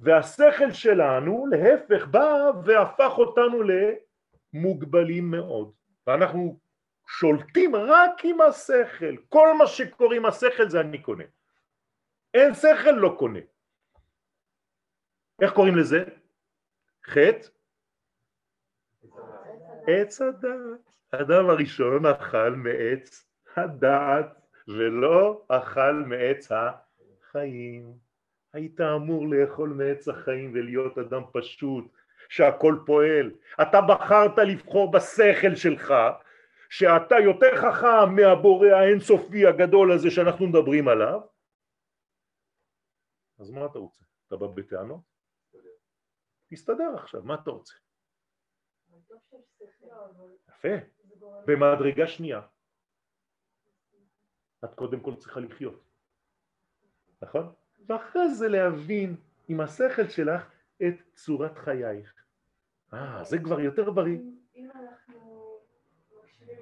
והשכל 0.00 0.72
שלנו 0.72 1.46
להפך 1.46 2.06
בא 2.06 2.50
והפך 2.64 3.18
אותנו 3.18 3.62
למוגבלים 4.54 5.30
מאוד. 5.30 5.72
ואנחנו 6.06 6.58
שולטים 7.18 7.76
רק 7.76 8.24
עם 8.24 8.40
השכל. 8.40 9.16
כל 9.28 9.54
מה 9.58 9.66
שקורה 9.66 10.16
עם 10.16 10.26
השכל 10.26 10.68
זה 10.68 10.80
אני 10.80 11.02
קונה. 11.02 11.24
אין 12.34 12.54
שכל 12.54 12.90
לא 12.90 13.14
קונה. 13.18 13.38
איך 15.42 15.52
קוראים 15.52 15.76
לזה? 15.76 16.04
חטא 17.06 17.48
עץ 19.86 20.20
הדעת. 20.20 20.80
האדם 21.12 21.50
הראשון 21.50 22.06
אכל 22.06 22.50
מעץ 22.50 23.26
הדעת 23.56 24.26
ולא 24.68 25.44
אכל 25.48 25.92
מעץ 25.92 26.48
החיים. 26.52 27.92
היית 28.52 28.80
אמור 28.80 29.28
לאכול 29.28 29.68
מעץ 29.68 30.08
החיים 30.08 30.50
ולהיות 30.54 30.98
אדם 30.98 31.22
פשוט 31.32 31.84
שהכל 32.28 32.76
פועל. 32.86 33.30
אתה 33.62 33.80
בחרת 33.80 34.38
לבחור 34.38 34.90
בשכל 34.90 35.54
שלך, 35.54 35.94
שאתה 36.72 37.14
יותר 37.24 37.56
חכם 37.56 38.14
מהבורא 38.16 38.66
האינסופי 38.66 39.46
הגדול 39.46 39.92
הזה 39.92 40.10
שאנחנו 40.10 40.46
מדברים 40.46 40.88
עליו, 40.88 41.20
אז 43.38 43.50
מה 43.50 43.66
אתה 43.66 43.78
רוצה? 43.78 44.04
אתה 44.26 44.36
בא 44.36 44.46
בטענות? 44.46 45.00
תסתדר 46.50 46.94
עכשיו, 46.94 47.22
מה 47.22 47.34
אתה 47.34 47.50
רוצה? 47.50 47.74
יפה, 50.48 50.68
במדרגה 51.46 52.06
שנייה. 52.06 52.40
את 54.64 54.74
קודם 54.74 55.00
כל 55.00 55.16
צריכה 55.16 55.40
לחיות, 55.40 55.82
נכון? 57.22 57.52
ואחרי 57.88 58.34
זה 58.34 58.48
להבין 58.48 59.16
עם 59.48 59.60
השכל 59.60 60.08
שלך 60.08 60.50
את 60.76 60.94
צורת 61.14 61.58
חייך. 61.58 62.24
אה, 62.92 63.24
זה 63.24 63.38
כבר 63.38 63.60
יותר 63.60 63.90
בריא. 63.90 64.18
אם 64.54 64.70
אנחנו 64.70 65.22
מקשיבים 66.22 66.61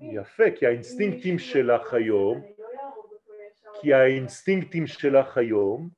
יפה, 0.00 0.44
כי 0.56 0.66
האינסטינקטים 0.66 1.38
שלך 1.38 1.94
היום, 1.94 2.42
לא. 2.42 3.80
כי 3.80 3.94
האינסטינקטים 3.94 4.86
שלך 4.86 5.36
היום 5.36 5.88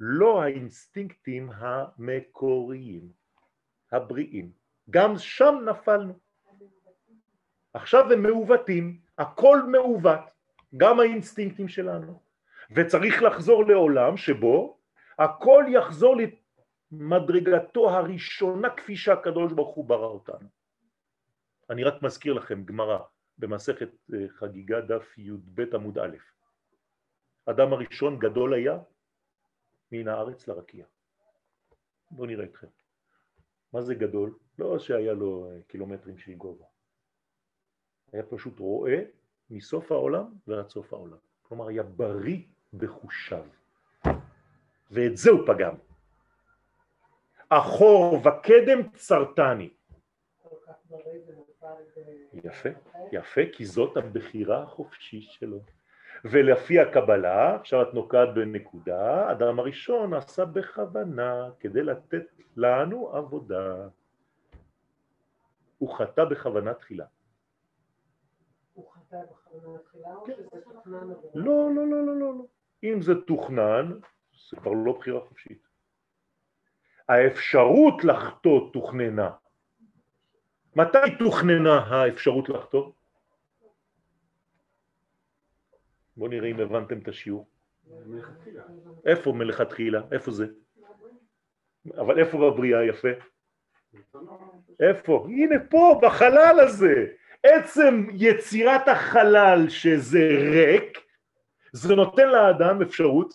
לא 0.00 0.42
האינסטינקטים 0.42 1.50
המקוריים, 1.54 3.08
הבריאים. 3.92 4.50
גם 4.90 5.18
שם 5.18 5.54
נפלנו. 5.64 6.18
עכשיו 7.74 8.12
הם 8.12 8.22
מעוותים, 8.22 9.00
הכל 9.18 9.62
מעוות, 9.62 10.20
גם 10.76 11.00
האינסטינקטים 11.00 11.68
שלנו. 11.68 12.22
וצריך 12.76 13.22
לחזור 13.22 13.64
לעולם 13.64 14.16
שבו 14.16 14.78
הכל 15.18 15.64
יחזור 15.68 16.16
למדרגתו 16.92 17.90
הראשונה 17.90 18.70
כפי 18.76 18.96
שהקדוש 18.96 19.52
ברוך 19.52 19.74
הוא 19.76 19.84
ברא 19.84 20.06
אותנו. 20.06 20.48
אני 21.70 21.84
רק 21.84 22.02
מזכיר 22.02 22.32
לכם 22.32 22.64
גמרא 22.64 22.98
במסכת 23.38 23.88
אה, 24.14 24.28
חגיגה 24.28 24.80
דף 24.80 25.18
י"ב 25.18 25.74
עמוד 25.74 25.98
א'. 25.98 26.16
אדם 27.46 27.72
הראשון 27.72 28.18
גדול 28.18 28.54
היה 28.54 28.78
מן 29.92 30.08
הארץ 30.08 30.48
לרקיע. 30.48 30.86
בואו 32.10 32.26
נראה 32.26 32.44
אתכם. 32.44 32.66
מה 33.72 33.82
זה 33.82 33.94
גדול? 33.94 34.38
לא 34.58 34.78
שהיה 34.78 35.12
לו 35.12 35.50
אה, 35.50 35.62
קילומטרים 35.66 36.18
של 36.18 36.34
גובה. 36.34 36.64
היה 38.12 38.22
פשוט 38.22 38.58
רואה 38.58 39.02
מסוף 39.50 39.92
העולם 39.92 40.24
ועד 40.46 40.68
סוף 40.68 40.92
העולם. 40.92 41.18
כלומר 41.42 41.68
היה 41.68 41.82
בריא 41.82 42.42
בחושיו. 42.74 43.44
ואת 44.90 45.16
זה 45.16 45.30
הוא 45.30 45.46
פגם. 45.46 45.74
אחור 47.58 48.14
וקדם 48.14 48.82
ב- 48.82 48.96
יפה, 52.44 52.68
יפה, 53.12 53.40
כי 53.52 53.64
זאת 53.64 53.96
הבחירה 53.96 54.62
החופשית 54.62 55.30
שלו. 55.30 55.58
ולפי 56.24 56.80
הקבלה, 56.80 57.56
עכשיו 57.56 57.82
את 57.82 57.94
נוקעת 57.94 58.34
בנקודה, 58.34 59.32
אדם 59.32 59.58
הראשון 59.58 60.14
עשה 60.14 60.44
בכוונה 60.44 61.50
כדי 61.60 61.82
לתת 61.82 62.24
לנו 62.56 63.08
עבודה. 63.16 63.88
הוא 65.78 65.94
חטא 65.98 66.24
בכוונה 66.24 66.74
תחילה. 66.74 67.06
הוא 68.74 68.90
חטא 68.92 69.16
בכוונה 69.30 69.78
תחילה, 69.78 70.14
או 70.14 70.24
כן. 70.24 70.32
שזה 70.36 70.60
תוכנן? 70.64 71.08
לא, 71.34 71.70
לא, 71.74 71.86
לא, 71.86 72.06
לא, 72.06 72.16
לא. 72.20 72.34
לא. 72.38 72.44
אם 72.82 73.02
זה 73.02 73.12
תוכנן, 73.26 73.92
זה 74.50 74.56
כבר 74.56 74.72
לא 74.72 74.92
בחירה 74.92 75.20
חופשית. 75.20 75.71
האפשרות 77.08 78.04
לחטוא 78.04 78.72
תוכננה. 78.72 79.30
מתי 80.76 80.98
תוכננה 81.18 81.78
האפשרות 81.78 82.48
לחטוא? 82.48 82.90
בואו 86.16 86.30
נראה 86.30 86.48
אם 86.50 86.60
הבנתם 86.60 86.98
את 86.98 87.08
השיעור. 87.08 87.46
מלכתחילה. 88.06 88.62
איפה 89.06 89.32
מלכתחילה? 89.32 90.00
איפה 90.12 90.30
זה? 90.30 90.46
אבל 91.96 92.18
איפה 92.18 92.38
בבריאה 92.38 92.84
יפה? 92.84 93.08
איפה? 94.80 95.26
הנה 95.30 95.54
פה, 95.70 96.00
בחלל 96.02 96.60
הזה. 96.60 97.06
עצם 97.42 98.06
יצירת 98.14 98.88
החלל 98.88 99.68
שזה 99.68 100.28
ריק, 100.50 100.98
זה 101.72 101.94
נותן 101.94 102.28
לאדם 102.28 102.82
אפשרות? 102.82 103.34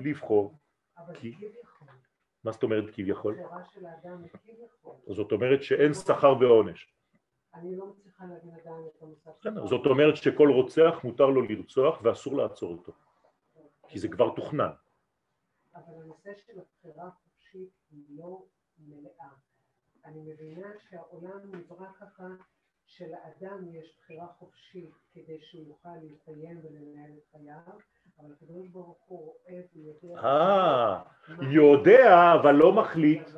לבחור. 0.00 0.58
כי- 1.14 1.34
מה 2.44 2.52
זאת 2.52 2.62
אומרת 2.62 2.84
כביכול? 2.92 3.38
זאת 5.06 5.32
אומרת 5.32 5.62
שאין 5.62 5.94
שכר 5.94 6.34
ועונש. 6.40 6.94
אני 7.54 7.76
לא 7.76 7.86
מצליחה 7.86 8.24
להבין 8.24 8.54
עדיין 8.54 8.86
את 8.86 9.02
המושג. 9.02 9.30
זאת 9.64 9.86
אומרת 9.86 10.16
שכל 10.16 10.48
רוצח 10.50 10.94
מותר 11.04 11.26
לו 11.26 11.42
לרצוח 11.42 12.00
ואסור 12.02 12.36
לעצור 12.36 12.72
אותו, 12.72 12.92
כי 13.88 13.98
זה 13.98 14.08
כבר 14.08 14.34
תוכנן. 14.36 14.70
אבל 15.74 16.02
הנושא 16.02 16.30
של 16.46 16.52
הבחירה 16.60 17.08
החופשית 17.08 17.70
היא 17.90 18.04
לא 18.18 18.42
מלאה. 18.78 19.30
אני 20.04 20.20
מבינה 20.20 20.68
שהעולם 20.90 21.38
נברא 21.52 21.86
ככה 22.00 22.26
שלאדם 22.86 23.74
יש 23.74 23.96
בחירה 23.98 24.26
חופשית 24.26 24.94
כדי 25.12 25.40
שהוא 25.40 25.64
יוכל 25.68 25.96
להתקיים 26.02 26.60
ולנהל 26.62 27.10
את 27.18 27.26
חייו, 27.32 27.78
אבל 28.18 28.32
הקדוש 28.32 28.68
ברוך 28.68 29.02
הוא 29.06 29.18
רואה 29.18 29.60
ויודע... 29.74 30.20
יודע 31.40 32.32
אבל 32.34 32.54
לא 32.54 32.72
מחליט. 32.72 33.30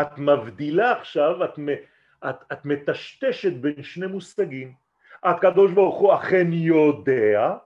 את 0.00 0.18
מבדילה 0.18 0.92
עכשיו, 0.92 1.44
את, 1.44 1.58
את, 2.30 2.36
את 2.52 2.64
מטשטשת 2.64 3.52
בין 3.52 3.82
שני 3.82 4.06
מושגים. 4.06 4.74
הקדוש 5.22 5.72
ברוך 5.72 6.00
הוא 6.00 6.14
אכן 6.14 6.52
יודע, 6.52 7.56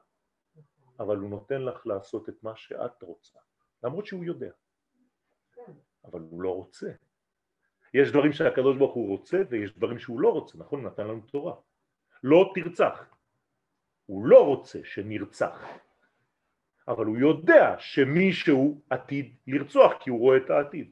אבל 1.00 1.16
הוא 1.16 1.30
נותן 1.30 1.62
לך 1.62 1.86
לעשות 1.86 2.28
את 2.28 2.42
מה 2.42 2.56
שאת 2.56 3.02
רוצה, 3.02 3.38
למרות 3.82 4.06
שהוא 4.06 4.24
יודע. 4.24 4.50
אבל 6.04 6.20
הוא 6.20 6.42
לא 6.42 6.54
רוצה. 6.54 6.90
יש 7.94 8.10
דברים 8.10 8.32
שהקדוש 8.32 8.76
ברוך 8.76 8.94
הוא 8.94 9.08
רוצה 9.08 9.42
ויש 9.48 9.76
דברים 9.76 9.98
שהוא 9.98 10.20
לא 10.20 10.32
רוצה, 10.32 10.58
נכון? 10.58 10.86
נתן 10.86 11.06
לנו 11.06 11.20
תורה. 11.20 11.54
לא 12.22 12.52
תרצח. 12.54 13.06
הוא 14.06 14.26
לא 14.26 14.46
רוצה 14.46 14.78
שנרצח, 14.84 15.64
אבל 16.88 17.06
הוא 17.06 17.16
יודע 17.18 17.74
שמישהו 17.78 18.80
עתיד 18.90 19.34
לרצוח 19.46 19.92
כי 20.00 20.10
הוא 20.10 20.18
רואה 20.20 20.36
את 20.36 20.50
העתיד. 20.50 20.90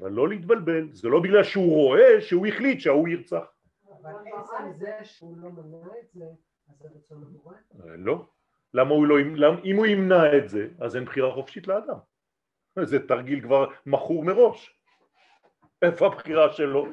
אבל 0.00 0.10
לא 0.10 0.28
להתבלבל, 0.28 0.88
זה 0.92 1.08
לא 1.08 1.20
בגלל 1.20 1.42
שהוא 1.44 1.72
רואה 1.74 2.20
שהוא 2.20 2.46
החליט 2.46 2.80
שההוא 2.80 3.08
ירצח. 3.08 3.44
אבל 4.02 4.10
עצם 4.32 4.72
זה 4.78 4.90
שהוא 5.04 5.38
לא 5.38 5.50
מנע 5.50 5.86
את 6.02 6.10
זה, 6.12 6.24
אז 6.68 6.74
זה 6.80 6.88
רצון 6.96 7.22
הבורא. 7.22 7.54
אה, 7.80 7.96
לא. 7.96 8.26
למה 8.74 8.90
הוא 8.90 9.06
לא, 9.06 9.18
למ- 9.20 9.60
אם 9.64 9.76
הוא 9.76 9.86
ימנע 9.86 10.36
את 10.38 10.48
זה, 10.48 10.68
אז 10.80 10.96
אין 10.96 11.04
בחירה 11.04 11.34
חופשית 11.34 11.66
לאדם. 11.68 11.98
זה 12.82 13.08
תרגיל 13.08 13.40
כבר 13.42 13.66
מכור 13.86 14.24
מראש. 14.24 14.74
איפה 15.82 16.06
הבחירה 16.06 16.52
שלו? 16.52 16.86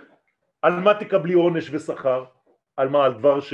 על 0.62 0.74
מה 0.80 0.94
תקבלי 1.00 1.34
עונש 1.34 1.70
ושכר? 1.74 2.26
על 2.78 2.90
מה? 2.90 3.06
על 3.06 3.14
דבר 3.14 3.40
ש... 3.40 3.54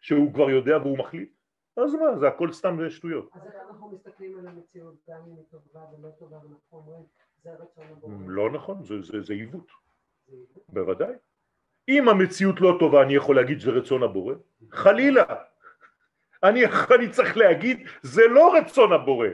שהוא 0.00 0.34
כבר 0.34 0.50
יודע 0.50 0.78
והוא 0.78 0.98
מחליט? 0.98 1.33
אז 1.76 1.94
מה, 1.94 2.18
זה 2.18 2.28
הכל 2.28 2.52
סתם 2.52 2.90
שטויות. 2.90 3.30
אז 3.34 3.46
איך 3.46 3.54
אנחנו 3.68 3.90
מסתכלים 3.90 4.38
על 4.38 4.48
המציאות, 4.48 4.94
גם 5.08 5.20
אם 5.26 5.36
היא 5.36 5.44
טובה 5.50 5.80
ולא 5.98 6.08
טובה, 6.18 6.36
ואנחנו 6.36 6.78
אומרים, 6.78 7.02
זה 7.42 7.50
רצון 7.52 7.84
הבורא. 7.90 8.14
לא 8.26 8.50
נכון, 8.50 8.82
זה 9.22 9.34
עיוות. 9.34 9.70
בוודאי. 10.68 11.14
אם 11.88 12.08
המציאות 12.08 12.60
לא 12.60 12.76
טובה, 12.78 13.02
אני 13.02 13.14
יכול 13.14 13.36
להגיד 13.36 13.60
שזה 13.60 13.70
רצון 13.70 14.02
הבורא? 14.02 14.34
חלילה. 14.70 15.24
אני, 16.42 16.60
אני 16.94 17.10
צריך 17.10 17.36
להגיד, 17.36 17.88
זה 18.02 18.22
לא 18.26 18.54
רצון 18.56 18.92
הבורא. 18.92 19.28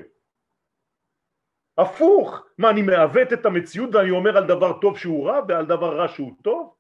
הפוך. 1.79 2.47
מה, 2.59 2.71
אני 2.71 2.83
מעוות 2.83 3.33
את 3.33 3.47
המציאות 3.47 3.95
ואני 3.95 4.11
אומר 4.11 4.37
על 4.37 4.47
דבר 4.47 4.81
טוב 4.81 4.99
שהוא 4.99 5.27
רע 5.27 5.41
ועל 5.49 5.67
דבר 5.67 5.97
רע 5.97 6.09
שהוא 6.09 6.33
טוב? 6.43 6.75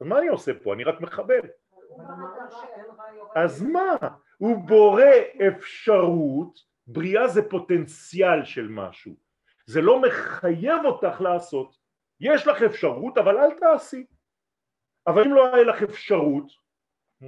אז 0.00 0.06
מה 0.06 0.18
אני 0.18 0.28
עושה 0.28 0.52
פה? 0.62 0.74
אני 0.74 0.84
רק 0.84 1.00
מחבל. 1.00 1.40
אז 3.36 3.62
מה? 3.62 3.96
הוא 4.38 4.68
בורא 4.68 5.02
אפשרות, 5.48 6.58
בריאה 6.86 7.28
זה 7.28 7.48
פוטנציאל 7.50 8.44
של 8.44 8.68
משהו. 8.68 9.16
זה 9.66 9.80
לא 9.80 10.02
מחייב 10.02 10.84
אותך 10.84 11.20
לעשות. 11.20 11.76
יש 12.20 12.46
לך 12.46 12.62
אפשרות, 12.62 13.18
אבל 13.18 13.36
אל 13.36 13.58
תעשי. 13.60 14.06
אבל 15.06 15.22
אם 15.24 15.34
לא 15.34 15.54
היה 15.54 15.64
לך 15.64 15.82
אפשרות, 15.82 16.46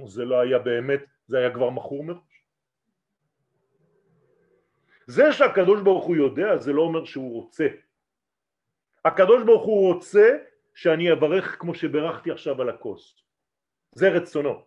זה 0.05 0.25
לא 0.25 0.39
היה 0.39 0.59
באמת, 0.59 0.99
זה 1.27 1.37
היה 1.37 1.53
כבר 1.53 1.69
מכור 1.69 2.03
מראש. 2.03 2.45
זה 5.07 5.33
שהקדוש 5.33 5.81
ברוך 5.81 6.05
הוא 6.05 6.15
יודע, 6.15 6.57
זה 6.57 6.73
לא 6.73 6.81
אומר 6.81 7.05
שהוא 7.05 7.33
רוצה. 7.33 7.67
הקדוש 9.05 9.43
ברוך 9.43 9.65
הוא 9.65 9.93
רוצה 9.93 10.37
שאני 10.73 11.13
אברך 11.13 11.55
כמו 11.59 11.75
שברכתי 11.75 12.31
עכשיו 12.31 12.61
על 12.61 12.69
הכוס. 12.69 13.23
זה 13.95 14.09
רצונו. 14.09 14.65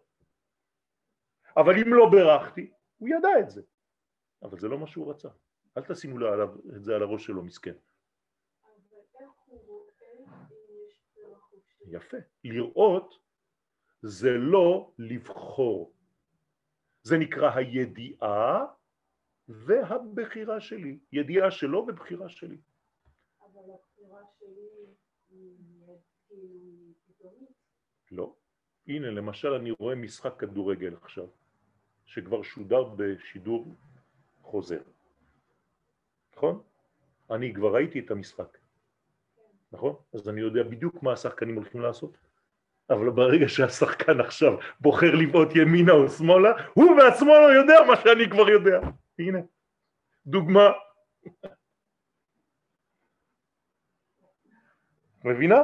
אבל 1.56 1.72
אם 1.78 1.94
לא 1.94 2.10
ברכתי, 2.10 2.72
הוא 2.98 3.08
ידע 3.08 3.28
את 3.40 3.50
זה. 3.50 3.62
אבל 4.42 4.58
זה 4.58 4.68
לא 4.68 4.78
מה 4.78 4.86
שהוא 4.86 5.10
רצה. 5.10 5.28
אל 5.76 5.82
תשימו 5.82 6.18
לו 6.18 6.44
את 6.44 6.84
זה 6.84 6.94
על 6.94 7.02
הראש 7.02 7.26
שלו, 7.26 7.42
מסכן. 7.42 7.74
יפה. 11.86 12.16
לראות 12.44 13.14
זה 14.02 14.30
לא 14.30 14.92
לבחור. 14.98 15.94
זה 17.02 17.16
נקרא 17.18 17.50
הידיעה 17.54 18.66
והבחירה 19.48 20.60
שלי. 20.60 20.98
ידיעה 21.12 21.50
שלו 21.50 21.78
ובחירה 21.78 22.28
שלי. 22.28 22.60
אבל 23.40 23.70
הבחירה 23.74 24.22
שלי 24.38 24.68
היא 25.28 25.64
כאילו. 26.28 27.46
לא. 28.10 28.36
הנה, 28.92 29.10
למשל 29.10 29.48
אני 29.48 29.70
רואה 29.70 29.94
משחק 29.94 30.34
כדורגל 30.38 30.94
עכשיו, 31.02 31.26
שכבר 32.04 32.42
שודר 32.42 32.84
בשידור 32.84 33.76
חוזר. 34.42 34.82
נכון? 36.36 36.62
אני 37.30 37.54
כבר 37.54 37.74
ראיתי 37.74 37.98
את 38.00 38.10
המשחק, 38.10 38.58
נכון? 39.72 39.96
אז 40.14 40.28
אני 40.28 40.40
יודע 40.40 40.62
בדיוק 40.62 41.02
מה 41.02 41.12
השחקנים 41.12 41.54
הולכים 41.54 41.80
לעשות. 41.80 42.16
אבל 42.90 43.10
ברגע 43.10 43.48
שהשחקן 43.48 44.20
עכשיו 44.20 44.52
בוחר 44.80 45.14
לבעוט 45.14 45.48
ימינה 45.56 45.92
או 45.92 46.08
שמאלה, 46.08 46.50
הוא 46.74 46.96
בעצמו 46.96 47.28
לא 47.28 47.52
יודע 47.60 47.74
מה 47.86 47.96
שאני 47.96 48.30
כבר 48.30 48.48
יודע. 48.48 48.80
הנה, 49.18 49.38
דוגמה. 50.26 50.68
מבינה? 55.24 55.56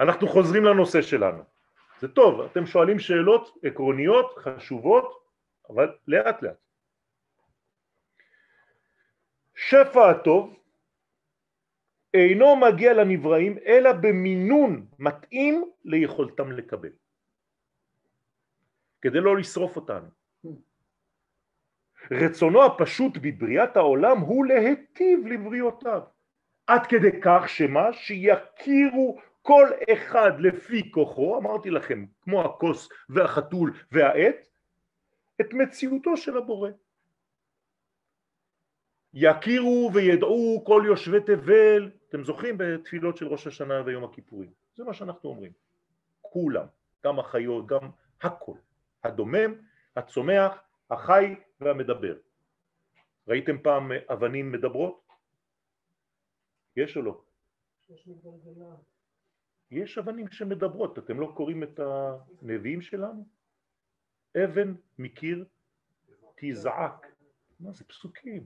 אנחנו 0.00 0.28
חוזרים 0.28 0.64
לנושא 0.64 1.02
שלנו. 1.02 1.57
זה 2.00 2.08
טוב, 2.08 2.40
אתם 2.40 2.66
שואלים 2.66 2.98
שאלות 2.98 3.58
עקרוניות, 3.62 4.34
חשובות, 4.38 5.24
אבל 5.70 5.96
לאט 6.06 6.42
לאט. 6.42 6.56
שפע 9.54 10.10
הטוב 10.10 10.58
אינו 12.14 12.56
מגיע 12.56 12.92
לנבראים 12.92 13.58
אלא 13.66 13.92
במינון 13.92 14.86
מתאים 14.98 15.70
ליכולתם 15.84 16.52
לקבל, 16.52 16.92
כדי 19.02 19.20
לא 19.20 19.36
לשרוף 19.36 19.76
אותנו. 19.76 20.08
רצונו 22.10 22.64
הפשוט 22.64 23.12
בבריאת 23.22 23.76
העולם 23.76 24.18
הוא 24.18 24.46
להיטיב 24.46 25.26
לבריאותיו, 25.26 26.02
עד 26.66 26.86
כדי 26.86 27.20
כך 27.22 27.48
שמה 27.48 27.92
שיכירו 27.92 29.20
כל 29.48 29.68
אחד 29.92 30.32
לפי 30.40 30.92
כוחו, 30.92 31.38
אמרתי 31.38 31.70
לכם, 31.70 32.06
כמו 32.20 32.44
הכוס 32.44 32.88
והחתול 33.08 33.72
והעט, 33.92 34.48
את 35.40 35.52
מציאותו 35.52 36.16
של 36.16 36.36
הבורא. 36.36 36.70
יכירו 39.14 39.90
וידעו 39.94 40.64
כל 40.66 40.82
יושבי 40.86 41.20
תבל, 41.20 41.90
אתם 42.08 42.24
זוכרים 42.24 42.58
בתפילות 42.58 43.16
של 43.16 43.26
ראש 43.26 43.46
השנה 43.46 43.82
ויום 43.86 44.04
הכיפורים, 44.04 44.52
זה 44.74 44.84
מה 44.84 44.94
שאנחנו 44.94 45.30
אומרים, 45.30 45.52
כולם, 46.20 46.66
גם 47.04 47.18
החיות, 47.18 47.66
גם 47.66 47.90
הכל, 48.22 48.56
הדומם, 49.04 49.54
הצומח, 49.96 50.62
החי 50.90 51.34
והמדבר. 51.60 52.16
ראיתם 53.28 53.62
פעם 53.62 53.92
אבנים 54.12 54.52
מדברות? 54.52 55.06
יש 56.76 56.96
או 56.96 57.02
לא? 57.02 57.20
יש 57.88 58.08
מגלגלה. 58.08 58.74
יש 59.70 59.98
אבנים 59.98 60.30
שמדברות, 60.30 60.98
אתם 60.98 61.20
לא 61.20 61.32
קוראים 61.36 61.62
את 61.62 61.80
הנביאים 61.80 62.80
שלנו? 62.80 63.26
אבן 64.44 64.74
מקיר 64.98 65.44
תזעק. 66.36 67.06
מה 67.60 67.72
זה 67.72 67.84
פסוקים? 67.84 68.44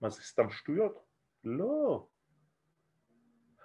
מה 0.00 0.10
זה 0.10 0.22
סתם 0.22 0.50
שטויות? 0.50 1.04
לא. 1.44 2.06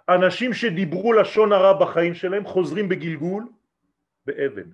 אנשים 0.08 0.52
שדיברו 0.52 1.12
לשון 1.12 1.52
הרע 1.52 1.80
בחיים 1.80 2.14
שלהם 2.14 2.44
חוזרים 2.44 2.88
בגלגול 2.88 3.52
באבן. 4.26 4.70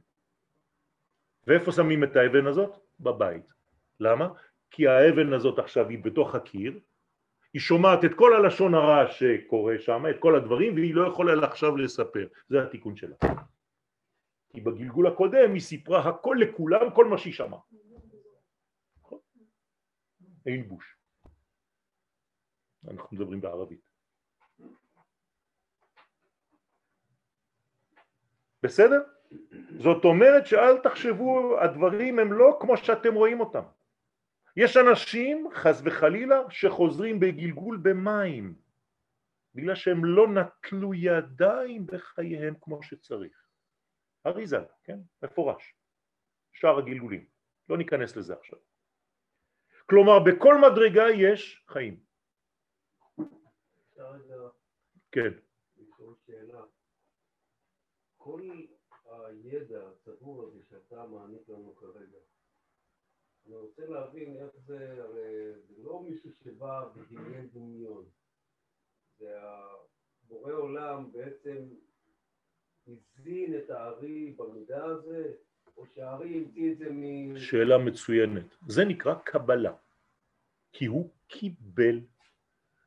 ואיפה 1.46 1.72
שמים 1.72 2.04
את 2.04 2.16
האבן 2.16 2.46
הזאת? 2.46 2.78
בבית. 3.00 3.52
למה? 4.00 4.28
כי 4.70 4.88
האבן 4.88 5.32
הזאת 5.32 5.58
עכשיו 5.58 5.88
היא 5.88 6.04
בתוך 6.04 6.34
הקיר, 6.34 6.80
היא 7.52 7.60
שומעת 7.60 8.04
את 8.04 8.10
כל 8.16 8.34
הלשון 8.34 8.74
הרע 8.74 9.10
שקורה 9.12 9.74
שם, 9.78 10.02
את 10.10 10.16
כל 10.20 10.36
הדברים, 10.36 10.74
והיא 10.74 10.94
לא 10.94 11.08
יכולה 11.08 11.46
עכשיו 11.46 11.76
לספר. 11.76 12.26
זה 12.48 12.62
התיקון 12.62 12.96
שלה. 12.96 13.16
כי 14.52 14.60
בגלגול 14.60 15.06
הקודם 15.06 15.52
היא 15.52 15.60
סיפרה 15.60 16.08
הכל 16.08 16.36
לכולם, 16.40 16.94
כל 16.94 17.04
מה 17.04 17.18
שהיא 17.18 17.32
שמעה. 17.32 17.60
אין 20.46 20.68
בוש. 20.68 20.96
אנחנו 22.88 23.16
מדברים 23.16 23.40
בערבית. 23.40 23.80
בסדר? 28.62 29.02
זאת 29.78 30.04
אומרת 30.04 30.46
שאל 30.46 30.78
תחשבו, 30.82 31.60
הדברים 31.60 32.18
הם 32.18 32.32
לא 32.32 32.58
כמו 32.60 32.76
שאתם 32.76 33.14
רואים 33.14 33.40
אותם. 33.40 33.62
יש 34.56 34.76
אנשים, 34.76 35.48
חס 35.54 35.82
וחלילה, 35.84 36.50
שחוזרים 36.50 37.20
בגלגול 37.20 37.80
במים, 37.82 38.54
בגלל 39.54 39.74
שהם 39.74 40.04
לא 40.04 40.28
נטלו 40.28 40.94
ידיים 40.94 41.86
בחייהם 41.86 42.54
כמו 42.60 42.82
שצריך. 42.82 43.46
אריזה, 44.26 44.64
כן? 44.84 44.98
מפורש. 45.22 45.74
שאר 46.52 46.78
הגלגולים. 46.78 47.26
לא 47.68 47.78
ניכנס 47.78 48.16
לזה 48.16 48.34
עכשיו. 48.34 48.58
כלומר, 49.86 50.18
בכל 50.26 50.54
מדרגה 50.70 51.04
יש 51.10 51.64
חיים. 51.68 52.00
כן. 55.12 55.32
כל 58.16 58.50
הידע 59.04 59.88
הצבור 59.88 60.42
הזה 60.42 60.62
שאתה 60.68 61.06
מעניק 61.06 61.48
לנו 61.48 61.76
כרגע, 61.76 62.18
אני 63.52 63.60
רוצה 63.60 63.82
להבין 63.86 64.36
איך 64.36 64.50
זה, 64.66 65.02
הרי 65.02 65.52
זה 65.68 65.74
לא 65.84 66.02
מישהו 66.08 66.30
שבא 66.32 66.84
ודמיין 66.94 67.48
דמיון. 67.52 68.04
זה 69.18 69.36
הבורא 70.24 70.52
עולם 70.52 71.12
בעצם 71.12 71.68
הזין 72.86 73.58
את 73.58 73.70
הארי 73.70 74.34
במידע 74.36 74.84
הזה, 74.84 75.32
או 75.76 75.86
שהארי 75.86 76.34
המציא 76.34 76.72
את 76.72 76.78
זה 76.78 76.86
מ... 76.90 77.38
שאלה 77.38 77.78
מצוינת. 77.78 78.54
זה 78.68 78.84
נקרא 78.84 79.14
קבלה, 79.14 79.72
כי 80.72 80.86
הוא 80.86 81.10
קיבל. 81.26 82.00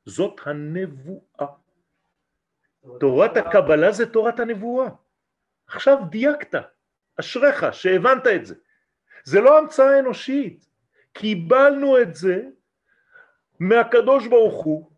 זאת 0.06 0.40
הנבואה. 0.46 1.48
תורת 3.00 3.38
הקבלה 3.38 3.92
זה 3.92 4.14
תורת 4.14 4.40
הנבואה. 4.40 4.90
עכשיו 5.68 5.98
דייקת, 6.10 6.56
אשריך 7.20 7.66
שהבנת 7.74 8.28
את 8.36 8.46
זה. 8.46 8.56
זה 9.26 9.42
לא 9.42 9.58
המצאה 9.58 10.00
אנושית, 10.00 10.66
קיבלנו 11.14 12.02
את 12.02 12.16
זה 12.16 12.42
מהקדוש 13.60 14.28
ברוך 14.28 14.64
הוא, 14.64 14.92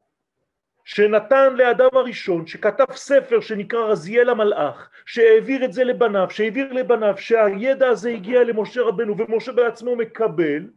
שנתן 0.83 1.53
לאדם 1.55 1.89
הראשון, 1.93 2.47
שכתב 2.47 2.85
ספר 2.91 3.39
שנקרא 3.39 3.79
רזיאל 3.79 4.29
המלאך, 4.29 4.89
שהעביר 5.05 5.65
את 5.65 5.73
זה 5.73 5.83
לבניו, 5.83 6.29
שהעביר 6.29 6.73
לבניו, 6.73 7.17
שהידע 7.17 7.87
הזה 7.87 8.09
הגיע 8.09 8.43
למשה 8.43 8.81
רבנו 8.81 9.17
ומשה 9.17 9.51
בעצמו 9.51 9.95
מקבל 9.95 10.69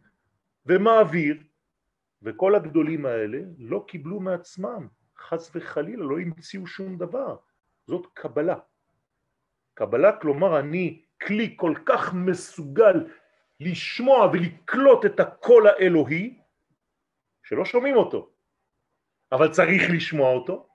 ומעביר, 0.65 1.37
וכל 2.21 2.55
הגדולים 2.55 3.05
האלה 3.05 3.39
לא 3.59 3.85
קיבלו 3.87 4.19
מעצמם, 4.19 4.87
חס 5.17 5.51
וחלילה, 5.55 6.03
לא 6.05 6.19
המציאו 6.19 6.67
שום 6.67 6.97
דבר, 6.97 7.35
זאת 7.87 8.07
קבלה. 8.13 8.55
קבלה 9.73 10.11
כלומר 10.17 10.59
אני 10.59 11.01
כלי 11.21 11.53
כל 11.57 11.73
כך 11.85 12.13
מסוגל 12.13 13.03
לשמוע 13.61 14.25
ולקלוט 14.33 15.05
את 15.05 15.19
הקול 15.19 15.67
האלוהי, 15.67 16.39
שלא 17.43 17.65
שומעים 17.65 17.95
אותו, 17.95 18.29
אבל 19.31 19.51
צריך 19.51 19.81
לשמוע 19.93 20.33
אותו. 20.33 20.67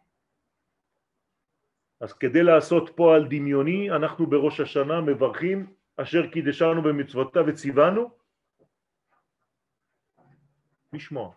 אז 2.00 2.12
כדי 2.12 2.42
לעשות 2.42 2.96
פועל 2.96 3.26
דמיוני, 3.28 3.90
אנחנו 3.90 4.26
בראש 4.26 4.60
השנה 4.60 5.00
מברכים 5.00 5.74
אשר 5.96 6.30
קידשנו 6.30 6.82
במצוותיו 6.82 7.44
וציוונו 7.46 8.10
לשמוע 10.92 11.34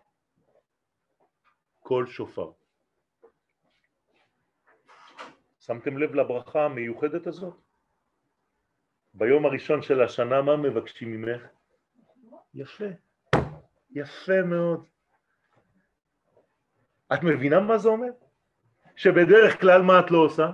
קול 1.80 2.06
שופר. 2.06 2.50
שמתם 5.60 5.98
לב 5.98 6.14
לברכה 6.14 6.64
המיוחדת 6.64 7.26
הזאת? 7.26 7.69
ביום 9.14 9.46
הראשון 9.46 9.82
של 9.82 10.02
השנה 10.02 10.42
מה 10.42 10.56
מבקשים 10.56 11.12
ממך? 11.12 11.42
יפה, 12.54 12.84
יפה 13.90 14.42
מאוד. 14.42 14.84
את 17.12 17.22
מבינה 17.22 17.60
מה 17.60 17.78
זה 17.78 17.88
אומר? 17.88 18.10
שבדרך 18.96 19.60
כלל 19.60 19.82
מה 19.82 20.00
את 20.00 20.10
לא 20.10 20.18
עושה? 20.18 20.50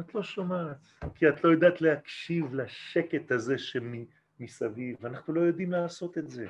את 0.00 0.14
לא 0.14 0.22
שומעת, 0.22 0.86
כי 1.14 1.28
את 1.28 1.44
לא 1.44 1.50
יודעת 1.50 1.80
להקשיב 1.80 2.54
לשקט 2.54 3.30
הזה 3.30 3.58
שמסביב, 3.58 4.96
ואנחנו 5.00 5.34
לא 5.34 5.40
יודעים 5.40 5.72
לעשות 5.72 6.18
את 6.18 6.30
זה. 6.30 6.46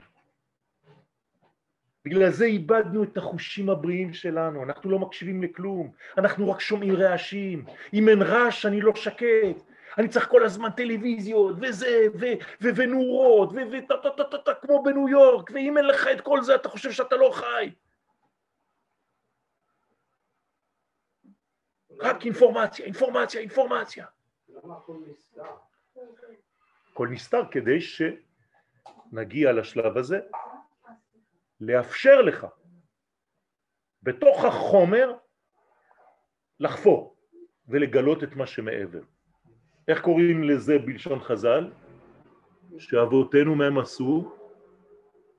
בגלל 2.04 2.30
זה 2.30 2.44
איבדנו 2.44 3.04
את 3.04 3.16
החושים 3.16 3.70
הבריאים 3.70 4.12
שלנו, 4.12 4.62
אנחנו 4.62 4.90
לא 4.90 4.98
מקשיבים 4.98 5.42
לכלום, 5.42 5.92
אנחנו 6.18 6.50
רק 6.50 6.60
שומעים 6.60 6.96
רעשים, 6.96 7.64
אם 7.94 8.08
אין 8.08 8.22
רעש 8.22 8.66
אני 8.66 8.80
לא 8.80 8.94
שקט, 8.94 9.74
אני 9.99 10.09
צריך 10.09 10.28
כל 10.28 10.45
הזמן 10.45 10.70
טלוויזיות 10.70 11.57
וזה, 11.61 12.07
ו- 12.20 12.38
ו- 12.62 12.76
ונורות, 12.76 13.51
וטה-טה-טה-טה, 13.72 14.55
כמו 14.55 14.82
בניו 14.82 15.09
יורק, 15.09 15.51
ואם 15.51 15.78
אין 15.78 15.86
לך 15.86 16.07
את 16.12 16.20
כל 16.20 16.42
זה 16.42 16.55
אתה 16.55 16.68
חושב 16.68 16.92
שאתה 16.92 17.16
לא 17.16 17.30
חי. 17.34 17.74
רק 22.01 22.24
אינפורמציה, 22.24 22.84
אינפורמציה, 22.84 23.40
אינפורמציה. 23.40 24.07
למה 24.49 24.76
הכל 24.76 24.97
נסתר? 25.07 25.42
הכל 26.92 27.09
נסתר 27.09 27.42
כדי 27.51 27.78
שנגיע 27.80 29.53
לשלב 29.53 29.97
הזה, 29.97 30.20
לאפשר 31.61 32.20
לך 32.22 32.47
בתוך 34.03 34.45
החומר 34.45 35.16
לחפור 36.61 37.16
ולגלות 37.68 38.24
את 38.24 38.36
מה 38.36 38.47
שמעבר. 38.47 39.03
איך 39.89 40.01
קוראים 40.01 40.43
לזה 40.45 40.78
בלשון 40.78 41.20
חז"ל? 41.20 41.72
שאבותינו 42.78 43.55
מהם 43.55 43.78
עשו? 43.78 44.37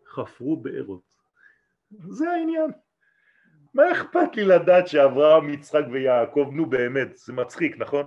חפרו 0.07 0.57
בארות. 0.57 1.15
זה 2.09 2.29
העניין. 2.29 2.71
מה 3.73 3.91
אכפת 3.91 4.35
לי 4.35 4.43
לדעת 4.43 4.87
שאברהם, 4.87 5.49
יצחק 5.49 5.83
ויעקב, 5.91 6.49
נו 6.53 6.65
באמת, 6.65 7.15
זה 7.15 7.33
מצחיק, 7.33 7.77
נכון? 7.77 8.05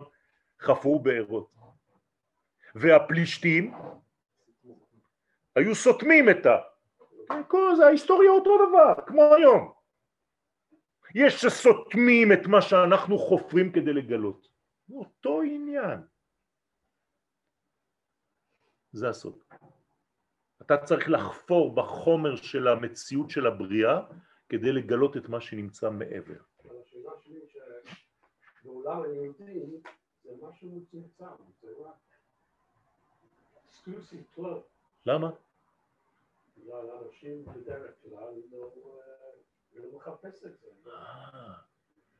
חפרו 0.60 1.00
בארות. 1.00 1.54
והפלישתים 2.74 3.74
היו 5.56 5.74
סותמים 5.74 6.30
את 6.30 6.46
ה... 6.46 6.56
כל 7.48 7.76
זה, 7.76 7.86
ההיסטוריה 7.86 8.30
אותו 8.30 8.68
דבר, 8.68 8.94
כמו 9.06 9.34
היום. 9.34 9.72
יש 11.14 11.34
שסותמים 11.34 12.32
את 12.32 12.46
מה 12.46 12.62
שאנחנו 12.62 13.18
חופרים 13.18 13.72
כדי 13.72 13.92
לגלות. 13.92 14.48
אותו 14.90 15.42
עניין. 15.42 15.98
זה 18.92 19.08
הסוד. 19.08 19.38
אתה 20.62 20.76
צריך 20.76 21.08
לחפור 21.08 21.74
בחומר 21.74 22.36
של 22.36 22.68
המציאות 22.68 23.30
של 23.30 23.46
הבריאה 23.46 24.00
כדי 24.48 24.72
לגלות 24.72 25.16
את 25.16 25.28
מה 25.28 25.40
שנמצא 25.40 25.90
מעבר. 25.90 26.40
אבל 26.64 26.76
השאלה 26.82 27.10
שלי 27.20 27.40
שבעולם 28.62 29.02
היהודי 29.02 29.60
זה 30.24 30.30
משהו 30.42 30.68
מצומצם, 30.76 31.24
זה 31.60 31.68
רק 31.84 31.94
אקסקלוסיב 33.64 34.24
קלוב. 34.34 34.62
למה? 35.06 35.30
בגלל 36.56 36.90
אנשים 36.90 37.44
בדרך 37.44 37.90
כלל 38.02 38.34
לא, 38.52 38.72
אה, 38.86 39.80
לא 39.82 39.96
מחפש 39.96 40.44
את 40.44 40.58
זה. 40.58 40.90
אה, 40.90 41.52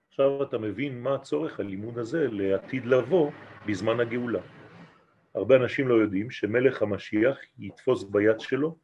עכשיו 0.09 0.43
אתה 0.43 0.59
מבין 0.59 1.03
מה 1.03 1.15
הצורך 1.15 1.61
הלימוד 1.61 1.99
הזה 1.99 2.27
לעתיד 2.31 2.87
לבוא 2.87 3.31
בזמן 3.69 4.01
הגאולה. 4.01 4.58
הרבה 5.35 5.57
אנשים 5.57 5.89
לא 5.89 5.95
יודעים 5.95 6.31
שמלך 6.31 6.83
המשיח 6.83 7.39
יתפוס 7.59 8.05
ביד 8.05 8.41
שלו 8.41 8.77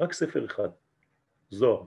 רק 0.00 0.12
ספר 0.12 0.44
אחד, 0.44 0.68
זוהר. 1.50 1.82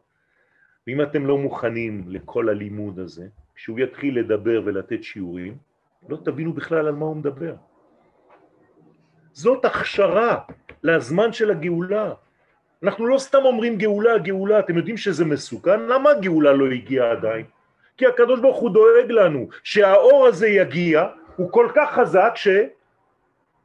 ואם 0.88 1.02
אתם 1.02 1.26
לא 1.26 1.38
מוכנים 1.38 2.04
לכל 2.08 2.50
הלימוד 2.50 3.00
הזה, 3.00 3.28
כשהוא 3.56 3.80
יתחיל 3.80 4.20
לדבר 4.20 4.62
ולתת 4.66 5.04
שיעורים, 5.04 5.58
לא 6.10 6.18
תבינו 6.26 6.54
בכלל 6.54 6.88
על 6.88 6.96
מה 6.96 7.06
הוא 7.06 7.16
מדבר. 7.16 7.56
זאת 9.34 9.66
הכשרה 9.66 10.40
לזמן 10.84 11.34
של 11.34 11.52
הגאולה. 11.52 12.14
אנחנו 12.84 13.08
לא 13.08 13.18
סתם 13.18 13.46
אומרים 13.46 13.78
גאולה, 13.78 14.18
גאולה, 14.18 14.60
אתם 14.60 14.78
יודעים 14.78 14.98
שזה 14.98 15.26
מסוכן? 15.26 15.80
למה 15.80 16.10
הגאולה 16.10 16.54
לא 16.54 16.66
הגיעה 16.72 17.12
עדיין? 17.12 17.46
כי 17.98 18.06
הקדוש 18.06 18.40
ברוך 18.40 18.58
הוא 18.58 18.70
דואג 18.70 19.12
לנו 19.12 19.48
שהאור 19.64 20.26
הזה 20.26 20.48
יגיע, 20.48 21.08
הוא 21.36 21.52
כל 21.52 21.68
כך 21.76 21.94
חזק 21.94 22.32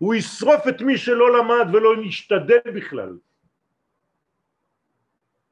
שהוא 0.02 0.14
ישרוף 0.14 0.68
את 0.68 0.80
מי 0.80 0.98
שלא 0.98 1.38
למד 1.38 1.74
ולא 1.74 1.90
נשתדל 2.02 2.70
בכלל. 2.74 3.18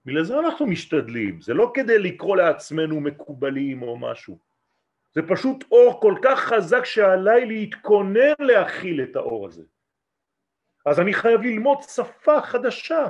בגלל 0.04 0.24
זה 0.24 0.38
אנחנו 0.38 0.66
משתדלים, 0.66 1.40
זה 1.40 1.54
לא 1.54 1.70
כדי 1.74 1.98
לקרוא 1.98 2.36
לעצמנו 2.36 3.00
מקובלים 3.00 3.82
או 3.82 3.98
משהו. 3.98 4.38
זה 5.14 5.22
פשוט 5.28 5.64
אור 5.70 6.00
כל 6.02 6.14
כך 6.22 6.40
חזק 6.40 6.84
שעליי 6.84 7.46
להתכונן 7.46 8.34
להכיל 8.38 9.02
את 9.02 9.16
האור 9.16 9.46
הזה. 9.46 9.62
אז 10.86 11.00
אני 11.00 11.14
חייב 11.14 11.40
ללמוד 11.40 11.78
שפה 11.82 12.40
חדשה. 12.42 13.06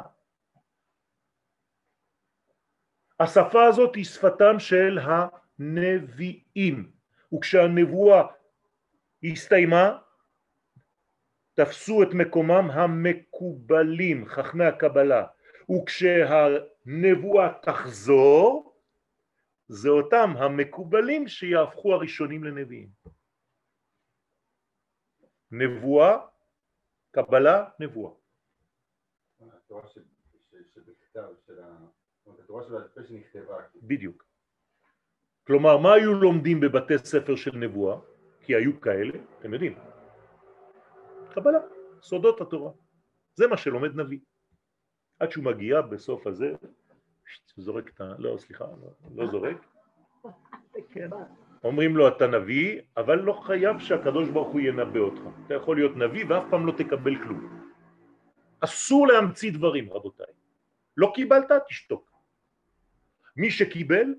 השפה 3.20 3.64
הזאת 3.64 3.96
היא 3.96 4.04
שפתם 4.04 4.58
של 4.58 4.98
הנביאים, 5.58 6.90
וכשהנבואה 7.34 8.22
הסתיימה, 9.24 9.98
תפסו 11.64 12.02
את 12.02 12.08
מקומם 12.14 12.70
המקובלים, 12.70 14.26
חכמי 14.26 14.64
הקבלה, 14.64 15.26
וכשהנבואה 15.70 17.52
תחזור, 17.62 18.74
זה 19.68 19.88
אותם 19.88 20.30
המקובלים 20.36 21.28
שיהפכו 21.28 21.94
הראשונים 21.94 22.44
לנביאים. 22.44 22.88
נבואה, 25.52 26.18
קבלה, 27.10 27.64
נבואה. 27.80 28.12
בדיוק. 33.82 34.24
כלומר, 35.46 35.78
מה 35.78 35.94
היו 35.94 36.14
לומדים 36.14 36.60
בבתי 36.60 36.98
ספר 36.98 37.36
של 37.36 37.56
נבואה? 37.56 37.96
כי 38.40 38.54
היו 38.54 38.80
כאלה, 38.80 39.18
אתם 39.38 39.54
יודעים. 39.54 39.89
קבלה, 41.34 41.58
סודות 42.02 42.40
התורה. 42.40 42.72
זה 43.34 43.46
מה 43.46 43.56
שלומד 43.56 43.96
נביא. 43.96 44.18
עד 45.18 45.30
שהוא 45.30 45.44
מגיע 45.44 45.80
בסוף 45.80 46.26
הזה, 46.26 46.52
זורק 47.56 47.88
את 47.88 48.00
ה... 48.00 48.14
לא, 48.18 48.36
סליחה, 48.38 48.64
לא, 48.64 48.90
לא 49.14 49.30
זורק. 49.30 49.56
כן. 50.90 51.08
אומרים 51.64 51.96
לו 51.96 52.08
אתה 52.08 52.26
נביא, 52.26 52.80
אבל 52.96 53.18
לא 53.18 53.32
חייב 53.32 53.78
שהקדוש 53.78 54.28
ברוך 54.28 54.52
הוא 54.52 54.60
ינבא 54.60 54.98
אותך. 54.98 55.20
אתה 55.46 55.54
יכול 55.54 55.76
להיות 55.76 55.96
נביא 55.96 56.24
ואף 56.28 56.44
פעם 56.50 56.66
לא 56.66 56.72
תקבל 56.72 57.16
כלום. 57.22 57.60
אסור 58.60 59.06
להמציא 59.06 59.52
דברים, 59.52 59.92
רבותיי. 59.92 60.32
לא 60.96 61.12
קיבלת, 61.14 61.52
תשתוק. 61.68 62.12
מי 63.36 63.50
שקיבל, 63.50 64.14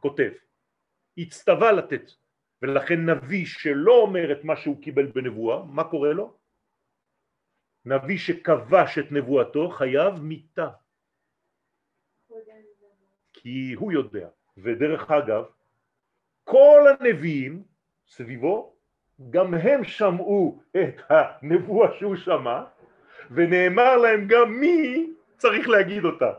כותב. 0.00 0.30
הצטווה 1.18 1.72
לתת. 1.72 2.10
ולכן 2.62 3.10
נביא 3.10 3.46
שלא 3.46 3.92
אומר 3.92 4.32
את 4.32 4.44
מה 4.44 4.56
שהוא 4.56 4.82
קיבל 4.82 5.06
בנבואה, 5.06 5.64
מה 5.64 5.84
קורה 5.84 6.12
לו? 6.12 6.36
נביא 7.86 8.18
שכבש 8.18 8.98
את 8.98 9.12
נבואתו 9.12 9.68
חייב 9.70 10.20
מיתה, 10.20 10.68
כי 13.32 13.72
הוא 13.78 13.92
יודע. 13.92 14.28
ודרך 14.58 15.10
אגב, 15.10 15.44
כל 16.44 16.80
הנביאים 17.00 17.62
סביבו, 18.08 18.74
גם 19.30 19.54
הם 19.54 19.84
שמעו 19.84 20.62
את 20.70 20.96
הנבואה 21.08 21.88
שהוא 21.98 22.16
שמע, 22.16 22.64
ונאמר 23.30 23.96
להם 23.96 24.26
גם 24.28 24.52
מי 24.52 25.10
צריך 25.36 25.68
להגיד 25.68 26.04
אותה. 26.04 26.32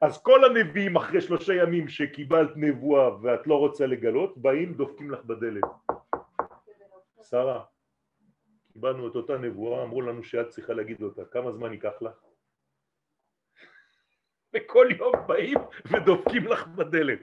אז 0.00 0.22
כל 0.22 0.44
הנביאים 0.44 0.96
אחרי 0.96 1.20
שלושה 1.20 1.54
ימים 1.54 1.88
שקיבלת 1.88 2.50
נבואה 2.56 3.22
ואת 3.22 3.46
לא 3.46 3.58
רוצה 3.58 3.86
לגלות, 3.86 4.38
באים 4.38 4.74
דופקים 4.74 5.10
לך 5.10 5.24
בדלת. 5.24 5.64
שרה, 7.22 7.64
קיבלנו 8.78 9.08
את 9.08 9.14
אותה 9.14 9.38
נבואה, 9.38 9.82
אמרו 9.82 10.02
לנו 10.02 10.24
שאת 10.24 10.48
צריכה 10.48 10.72
להגיד 10.72 11.02
אותה, 11.02 11.24
כמה 11.24 11.52
זמן 11.52 11.72
ייקח 11.72 12.02
לך? 12.02 12.14
וכל 14.54 14.86
יום 14.98 15.12
באים 15.26 15.58
ודופקים 15.90 16.46
לך 16.46 16.66
בדלת, 16.66 17.20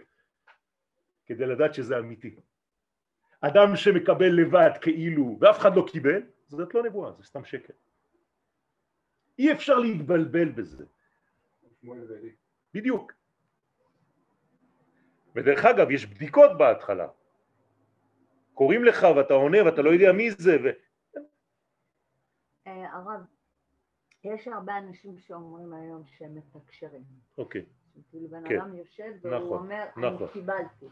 כדי 1.26 1.46
לדעת 1.46 1.74
שזה 1.74 1.98
אמיתי. 1.98 2.36
אדם 3.42 3.76
שמקבל 3.76 4.32
לבד 4.42 4.70
כאילו 4.82 5.38
ואף 5.42 5.58
אחד 5.60 5.76
לא 5.76 5.86
קיבל, 5.92 6.22
זאת 6.48 6.76
לא 6.76 6.84
נבואה, 6.84 7.12
זה 7.12 7.24
סתם 7.24 7.46
שקר. 7.46 7.74
אי 9.40 9.52
אפשר 9.52 9.80
להתבלבל 9.80 10.50
בזה. 10.50 10.86
בדיוק. 12.74 13.14
ודרך 15.36 15.66
אגב, 15.66 15.92
יש 15.92 16.06
בדיקות 16.06 16.58
בהתחלה. 16.58 17.08
קוראים 18.54 18.84
לך 18.84 19.08
ואתה 19.18 19.34
עונה 19.34 19.58
ואתה 19.66 19.82
לא 19.82 19.90
יודע 19.90 20.12
מי 20.12 20.32
זה, 20.32 20.58
הרב, 22.92 23.22
יש 24.24 24.48
הרבה 24.48 24.78
אנשים 24.78 25.18
שאומרים 25.20 25.74
היום 25.74 26.04
שהם 26.18 26.36
מתקשרים. 26.36 27.04
אוקיי, 27.38 27.66
כאילו 28.10 28.28
בן 28.30 28.50
כן. 28.50 28.56
אדם 28.62 28.76
יושב 28.76 29.12
והוא 29.22 29.36
נכון, 29.36 29.58
אומר, 29.58 29.86
נכון. 29.98 30.04
אני 30.24 30.34
קיבלתי. 30.34 30.86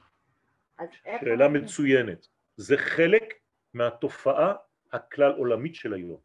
שאלה 1.02 1.46
אנחנו- 1.46 1.60
מצוינת. 1.60 2.28
זה 2.58 2.78
חלק 2.78 3.34
מהתופעה 3.74 4.54
הכלל 4.91 5.32
עולמית 5.32 5.76
של 5.76 5.94
היום. 5.94 6.20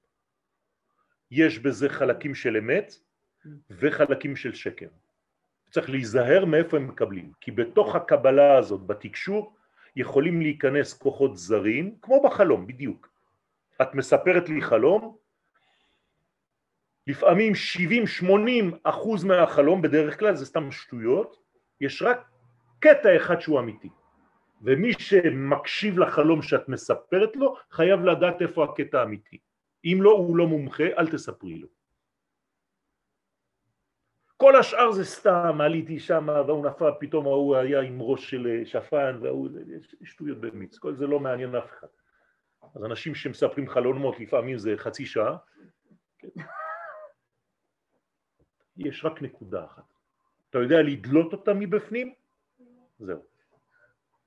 יש 1.31 1.59
בזה 1.59 1.89
חלקים 1.89 2.35
של 2.35 2.57
אמת 2.57 2.93
וחלקים 3.71 4.37
של 4.37 4.55
שקר. 4.55 4.89
צריך 5.71 5.91
להיזהר 5.91 6.45
מאיפה 6.45 6.77
הם 6.77 6.89
מקבלים, 6.89 7.33
כי 7.41 7.51
בתוך 7.51 7.95
הקבלה 7.95 8.59
הזאת, 8.59 8.87
בתקשור, 8.87 9.55
יכולים 9.97 10.41
להיכנס 10.41 10.93
כוחות 10.99 11.37
זרים, 11.37 11.99
כמו 12.03 12.23
בחלום, 12.23 12.67
בדיוק. 12.67 13.09
את 13.83 13.95
מספרת 13.95 14.49
לי 14.49 14.63
חלום, 14.63 15.17
לפעמים 17.09 17.53
70-80 18.73 18.77
אחוז 18.83 19.25
מהחלום, 19.25 19.83
בדרך 19.83 20.19
כלל 20.19 20.35
זה 20.35 20.47
סתם 20.47 20.73
שטויות, 20.73 21.37
יש 21.81 22.03
רק 22.03 22.31
קטע 22.79 23.17
אחד 23.17 23.41
שהוא 23.41 23.61
אמיתי. 23.61 23.89
ומי 24.63 24.93
שמקשיב 24.93 25.99
לחלום 25.99 26.43
שאת 26.43 26.69
מספרת 26.69 27.37
לו, 27.37 27.57
חייב 27.71 28.01
לדעת 28.01 28.43
איפה 28.43 28.65
הקטע 28.65 29.01
האמיתי. 29.01 29.39
אם 29.85 29.99
לא, 30.01 30.11
הוא 30.11 30.37
לא 30.37 30.47
מומחה, 30.47 30.85
אל 30.99 31.09
תספרי 31.09 31.59
לו. 31.59 31.69
כל 34.37 34.57
השאר 34.57 34.93
זה 34.93 35.05
סתם, 35.05 35.61
עליתי 35.61 36.01
שם 36.01 36.29
והוא 36.47 36.67
נפל, 36.67 36.91
פתאום 37.01 37.27
ההוא 37.27 37.57
היה 37.57 37.81
עם 37.81 38.03
ראש 38.03 38.31
של 38.31 38.63
שפן 38.65 39.19
והוא, 39.23 39.49
שטויות 40.05 40.41
במיץ, 40.41 40.79
כל 40.79 40.95
זה 40.95 41.07
לא 41.07 41.21
מעניין 41.21 41.55
אף 41.55 41.71
אחד. 41.71 41.87
אז 42.75 42.85
אנשים 42.85 43.15
שמספרים 43.15 43.69
חלומות 43.69 44.21
לפעמים 44.21 44.59
זה 44.59 44.75
חצי 44.77 45.07
שעה, 45.07 45.37
יש 48.79 49.05
רק 49.05 49.23
נקודה 49.23 49.65
אחת. 49.65 49.83
אתה 50.51 50.59
יודע 50.59 50.83
לדלות 50.83 51.33
אותה 51.33 51.55
מבפנים? 51.55 52.13
זהו. 52.99 53.23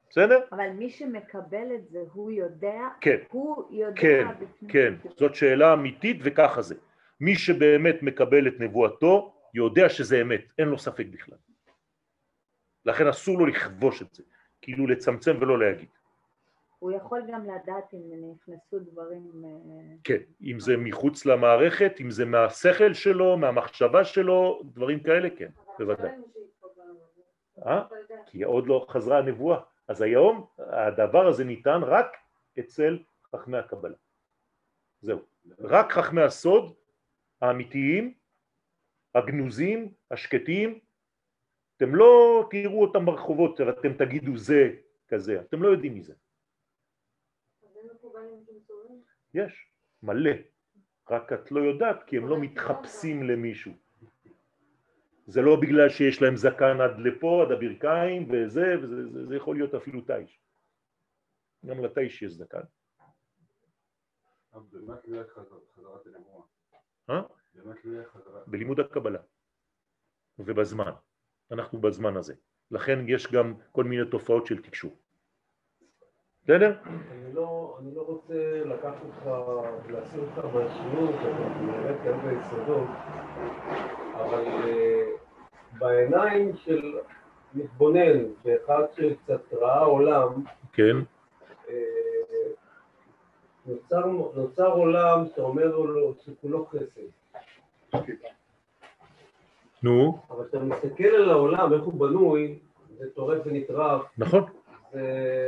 בסדר? 0.09 0.39
אבל 0.51 0.69
מי 0.69 0.89
שמקבל 0.89 1.75
את 1.75 1.89
זה, 1.89 1.99
הוא 2.13 2.31
יודע? 2.31 2.87
כן. 3.01 3.17
הוא 3.31 3.67
יודע 3.71 4.01
כן, 4.01 4.27
בפנים. 4.39 4.71
כן, 4.71 4.93
זאת 5.17 5.35
שאלה 5.35 5.73
אמיתית 5.73 6.17
וככה 6.23 6.61
זה. 6.61 6.75
מי 7.19 7.35
שבאמת 7.35 8.03
מקבל 8.03 8.47
את 8.47 8.53
נבואתו, 8.59 9.33
יודע 9.53 9.89
שזה 9.89 10.21
אמת, 10.21 10.53
אין 10.57 10.67
לו 10.67 10.77
ספק 10.77 11.05
בכלל. 11.11 11.37
לכן 12.85 13.07
אסור 13.07 13.39
לו 13.39 13.45
לכבוש 13.45 14.01
את 14.01 14.13
זה, 14.13 14.23
כאילו 14.61 14.87
לצמצם 14.87 15.37
ולא 15.39 15.59
להגיד. 15.59 15.89
הוא 16.81 16.91
יכול 16.91 17.21
גם 17.31 17.43
לדעת 17.43 17.93
אם 17.93 18.33
נכנסו 18.33 18.79
דברים... 18.79 19.31
אה, 19.45 19.95
כן, 20.03 20.17
אם 20.41 20.59
זה 20.59 20.77
מחוץ 20.77 21.25
למערכת, 21.25 21.93
אם 22.01 22.11
זה 22.11 22.25
מהשכל 22.25 22.93
שלו, 22.93 23.37
מהמחשבה 23.37 24.03
שלו, 24.03 24.61
דברים 24.65 25.03
כאלה, 25.03 25.29
כן, 25.37 25.49
בוודאי. 25.79 26.11
אה? 27.65 27.83
כי 28.25 28.43
עוד 28.43 28.67
לא 28.67 28.85
חזרה 28.89 29.17
הנבואה. 29.17 29.59
אז 29.87 30.01
היום 30.01 30.45
הדבר 30.57 31.27
הזה 31.27 31.43
ניתן 31.43 31.81
רק 31.83 32.17
אצל 32.59 32.99
חכמי 33.35 33.57
הקבלה. 33.57 33.95
זהו. 35.01 35.19
רק 35.59 35.91
חכמי 35.91 36.21
הסוד 36.21 36.73
האמיתיים, 37.41 38.13
הגנוזים, 39.15 39.93
השקטים, 40.11 40.79
אתם 41.77 41.95
לא 41.95 42.43
תראו 42.51 42.81
אותם 42.81 43.05
ברחובות 43.05 43.59
ואתם 43.59 43.93
תגידו 43.93 44.37
זה 44.37 44.71
כזה, 45.07 45.41
אתם 45.41 45.63
לא 45.63 45.69
יודעים 45.69 45.95
מזה. 45.95 46.13
יש, 49.33 49.71
מלא. 50.03 50.31
רק 51.09 51.33
את 51.33 51.51
לא 51.51 51.59
יודעת 51.59 52.03
כי 52.03 52.17
הם 52.17 52.27
לא 52.27 52.39
מתחפשים 52.39 53.23
למישהו. 53.23 53.71
זה 55.27 55.41
לא 55.41 55.55
בגלל 55.61 55.89
שיש 55.89 56.21
להם 56.21 56.35
זקן 56.37 56.81
עד 56.81 56.99
לפה, 56.99 57.43
עד 57.45 57.51
הברכיים 57.51 58.31
וזה, 58.31 58.75
וזה 58.81 59.09
זה, 59.09 59.25
זה 59.25 59.35
יכול 59.35 59.55
להיות 59.55 59.73
אפילו 59.73 60.01
תיש. 60.01 60.39
גם 61.65 61.83
לתיש 61.83 62.21
יש 62.21 62.31
זקן. 62.31 62.61
הנבואה? 66.15 66.43
אה? 67.09 67.21
חזרת? 68.05 68.47
בלימוד 68.47 68.79
הקבלה 68.79 69.19
ובזמן. 70.39 70.91
אנחנו 71.51 71.81
בזמן 71.81 72.17
הזה. 72.17 72.35
לכן 72.71 72.99
יש 73.07 73.31
גם 73.31 73.53
כל 73.71 73.83
מיני 73.83 74.11
תופעות 74.11 74.45
של 74.45 74.61
תקשור. 74.61 75.00
בסדר? 76.51 76.73
אני 76.85 77.33
לא, 77.33 77.77
אני 77.79 77.95
לא 77.95 78.01
רוצה 78.01 78.63
לקחת 78.65 78.97
אותך 79.05 79.29
ולהסיר 79.85 80.21
אותך 80.21 80.45
מהשיעור, 80.45 81.11
כי 81.11 81.27
אתה 81.27 81.49
באמת 81.65 81.97
כאן 82.03 82.29
ביסודות, 82.29 82.87
אבל 84.15 84.43
אה, 84.47 85.03
בעיניים 85.79 86.55
של 86.55 86.97
מתבונן 87.53 88.25
ואחד 88.45 88.83
שקצת 88.95 89.53
ראה 89.53 89.83
עולם, 89.83 90.43
כן, 90.73 90.97
אה, 91.69 91.75
נוצר, 93.65 94.05
נוצר 94.35 94.71
עולם 94.71 95.25
שאומר 95.35 95.77
לו 95.77 96.13
שכולו 96.25 96.65
חסד. 96.65 98.01
נו, 99.83 100.19
אבל 100.29 100.47
כשאתה 100.47 100.63
מסתכל 100.63 101.03
על 101.03 101.29
העולם, 101.29 101.73
איך 101.73 101.83
הוא 101.83 101.93
בנוי, 101.93 102.59
זה 102.97 103.05
טורף 103.15 103.41
ונטרף, 103.45 104.01
נכון, 104.17 104.43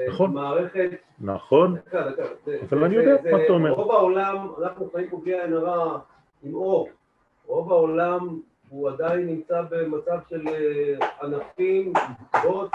נכון. 0.09 0.33
מערכת 0.33 0.89
נכון, 1.19 1.75
דקה, 1.75 2.09
דקה. 2.09 2.23
אבל 2.69 2.83
אני 2.83 2.95
יודע 2.95 3.31
מה 3.31 3.43
אתה 3.43 3.53
אומר. 3.53 3.71
רוב 3.71 3.91
העולם, 3.91 4.47
אנחנו 4.61 4.89
חיים 4.91 5.09
פה 5.09 5.17
בלי 5.17 5.41
עין 5.41 5.53
הרע 5.53 5.99
עם 6.43 6.53
אור. 6.53 6.89
רוב 7.45 7.71
העולם 7.71 8.39
הוא 8.69 8.89
עדיין 8.89 9.27
נמצא 9.27 9.61
במצב 9.69 10.19
של 10.29 10.47
אה, 10.47 11.07
ענפים, 11.21 11.93
בוץ, 12.43 12.71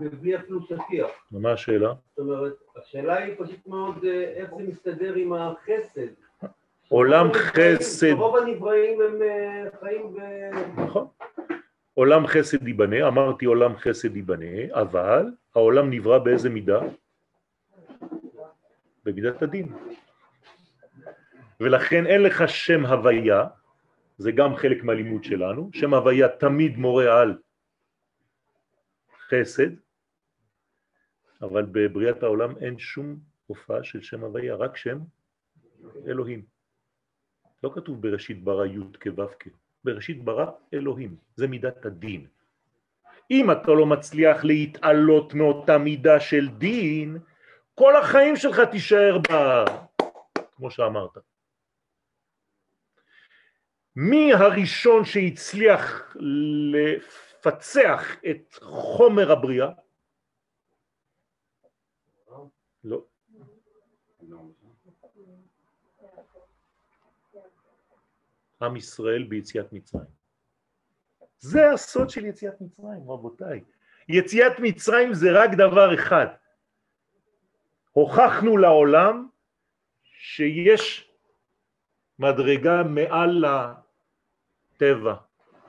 ובלי 0.00 0.36
אפילו 0.36 0.60
שטיח. 0.62 1.10
ומה 1.32 1.52
השאלה? 1.52 1.92
זאת 2.16 2.18
אומרת, 2.18 2.52
השאלה 2.76 3.16
היא 3.16 3.34
פשוט 3.38 3.66
מאוד 3.66 4.04
אה, 4.04 4.22
איך 4.22 4.50
זה 4.56 4.62
מסתדר 4.62 5.14
עם 5.14 5.32
החסד. 5.32 6.06
עולם 6.88 7.32
חסד. 7.32 8.12
רוב 8.12 8.36
הנבראים 8.36 9.00
הם 9.00 9.22
אה, 9.22 9.64
חיים 9.80 10.14
ב... 10.14 10.20
נכון. 10.80 11.06
עולם 12.00 12.26
חסד 12.26 12.68
ייבנה, 12.68 13.08
אמרתי 13.08 13.44
עולם 13.44 13.76
חסד 13.76 14.16
ייבנה, 14.16 14.72
אבל 14.72 15.26
העולם 15.54 15.90
נברא 15.90 16.18
באיזה 16.18 16.48
מידה? 16.50 16.80
במידת 19.04 19.42
הדין. 19.42 19.68
ולכן 21.60 22.06
אין 22.06 22.22
לך 22.22 22.48
שם 22.48 22.86
הוויה, 22.86 23.46
זה 24.18 24.32
גם 24.32 24.56
חלק 24.56 24.84
מהלימוד 24.84 25.24
שלנו, 25.24 25.70
שם 25.72 25.94
הוויה 25.94 26.28
תמיד 26.28 26.76
מורה 26.76 27.20
על 27.20 27.38
חסד, 29.28 29.70
אבל 31.42 31.64
בבריאת 31.72 32.22
העולם 32.22 32.56
אין 32.56 32.78
שום 32.78 33.18
הופעה 33.46 33.84
של 33.84 34.02
שם 34.02 34.24
הוויה, 34.24 34.54
רק 34.54 34.76
שם 34.76 34.98
אלוהים. 36.06 36.42
לא 37.62 37.72
כתוב 37.74 38.02
בראשית 38.02 38.44
ברא 38.44 38.66
י' 38.66 38.78
כו' 39.02 39.26
כ', 39.38 39.48
בראשית 39.84 40.24
ברא 40.24 40.46
אלוהים, 40.74 41.16
זה 41.36 41.46
מידת 41.48 41.86
הדין. 41.86 42.26
אם 43.30 43.50
אתה 43.50 43.70
לא 43.70 43.86
מצליח 43.86 44.44
להתעלות 44.44 45.34
מאותה 45.34 45.78
מידה 45.78 46.20
של 46.20 46.48
דין, 46.48 47.18
כל 47.74 47.96
החיים 47.96 48.36
שלך 48.36 48.60
תישאר 48.70 49.18
בה, 49.18 49.64
כמו 50.56 50.70
שאמרת. 50.70 51.18
מי 53.96 54.32
הראשון 54.32 55.04
שהצליח 55.04 56.14
לפצח 56.72 58.16
את 58.30 58.58
חומר 58.62 59.32
הבריאה? 59.32 59.70
לא. 62.84 63.04
עם 68.62 68.76
ישראל 68.76 69.22
ביציאת 69.22 69.72
מצרים. 69.72 70.20
זה 71.38 71.70
הסוד 71.70 72.10
של 72.10 72.24
יציאת 72.24 72.60
מצרים, 72.60 73.10
רבותיי. 73.10 73.64
יציאת 74.08 74.52
מצרים 74.58 75.14
זה 75.14 75.28
רק 75.32 75.50
דבר 75.56 75.94
אחד. 75.94 76.26
הוכחנו 77.90 78.56
לעולם 78.56 79.28
שיש 80.02 81.10
מדרגה 82.18 82.82
מעל 82.82 83.44
הטבע 83.44 85.14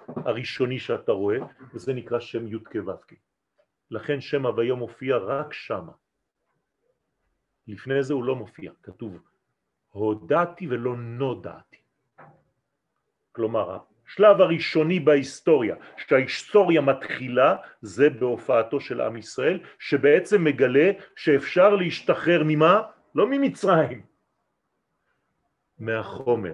הראשוני 0.07 0.79
שאתה 0.79 1.11
רואה, 1.11 1.37
וזה 1.73 1.93
נקרא 1.93 2.19
שם 2.19 2.47
י' 2.47 2.63
כו' 2.63 2.91
לכן 3.91 4.21
שם 4.21 4.45
הוויה 4.45 4.73
מופיע 4.73 5.17
רק 5.17 5.53
שמה. 5.53 5.91
לפני 7.67 8.03
זה 8.03 8.13
הוא 8.13 8.23
לא 8.23 8.35
מופיע, 8.35 8.71
כתוב 8.83 9.17
הודעתי 9.89 10.67
ולא 10.67 10.95
נודעתי. 10.97 11.80
כלומר, 13.31 13.77
השלב 14.07 14.41
הראשוני 14.41 14.99
בהיסטוריה, 14.99 15.75
שההיסטוריה 15.97 16.81
מתחילה, 16.81 17.55
זה 17.81 18.09
בהופעתו 18.09 18.79
של 18.79 19.01
עם 19.01 19.17
ישראל, 19.17 19.59
שבעצם 19.79 20.43
מגלה 20.43 20.91
שאפשר 21.15 21.75
להשתחרר 21.75 22.41
ממה? 22.45 22.81
לא 23.15 23.27
ממצרים, 23.27 24.01
מהחומר. 25.79 26.53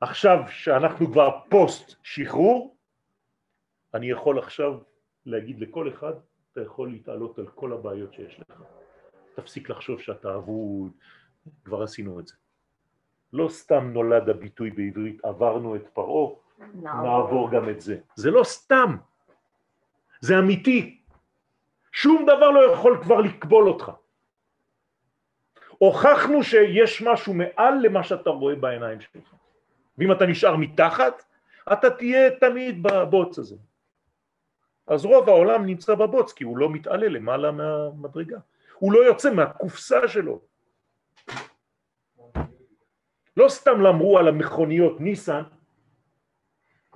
עכשיו 0.00 0.38
שאנחנו 0.48 1.12
כבר 1.12 1.40
פוסט 1.48 1.96
שחרור, 2.02 2.76
אני 3.94 4.10
יכול 4.10 4.38
עכשיו 4.38 4.78
להגיד 5.26 5.60
לכל 5.60 5.88
אחד, 5.88 6.12
אתה 6.52 6.62
יכול 6.62 6.90
להתעלות 6.90 7.38
על 7.38 7.46
כל 7.54 7.72
הבעיות 7.72 8.14
שיש 8.14 8.40
לך. 8.40 8.62
תפסיק 9.34 9.70
לחשוב 9.70 10.00
שאתה 10.00 10.34
אבוד, 10.34 10.92
כבר 11.64 11.82
עשינו 11.82 12.20
את 12.20 12.26
זה. 12.26 12.34
לא 13.34 13.48
סתם 13.48 13.90
נולד 13.92 14.28
הביטוי 14.28 14.70
בעברית 14.70 15.24
עברנו 15.24 15.76
את 15.76 15.88
פרעה, 15.92 16.34
נעבור 16.74 17.50
גם 17.50 17.68
את 17.68 17.80
זה. 17.80 17.96
זה 18.14 18.30
לא 18.30 18.44
סתם, 18.44 18.96
זה 20.20 20.38
אמיתי. 20.38 21.00
שום 21.92 22.22
דבר 22.22 22.50
לא 22.50 22.72
יכול 22.72 22.98
כבר 23.02 23.20
לקבול 23.20 23.68
אותך. 23.68 23.92
הוכחנו 25.78 26.42
שיש 26.42 27.02
משהו 27.02 27.34
מעל 27.34 27.74
למה 27.82 28.04
שאתה 28.04 28.30
רואה 28.30 28.54
בעיניים 28.54 29.00
שלך. 29.00 29.34
ואם 29.98 30.12
אתה 30.12 30.26
נשאר 30.26 30.56
מתחת, 30.56 31.24
אתה 31.72 31.90
תהיה 31.90 32.30
תמיד 32.30 32.82
בבוץ 32.82 33.38
הזה. 33.38 33.56
אז 34.86 35.04
רוב 35.04 35.28
העולם 35.28 35.66
נמצא 35.66 35.94
בבוץ 35.94 36.32
כי 36.32 36.44
הוא 36.44 36.58
לא 36.58 36.70
מתעלה 36.70 37.08
למעלה 37.08 37.50
מהמדרגה. 37.52 38.38
הוא 38.78 38.92
לא 38.92 38.98
יוצא 38.98 39.34
מהקופסה 39.34 40.08
שלו. 40.08 40.40
לא 43.36 43.48
סתם 43.48 43.86
אמרו 43.86 44.18
על 44.18 44.28
המכוניות 44.28 45.00
ניסן 45.00 45.42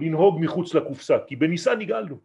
לנהוג 0.01 0.39
מחוץ 0.41 0.74
לקופסה, 0.74 1.16
כי 1.26 1.36
בניסן 1.36 1.78
נגאלנו. 1.78 2.18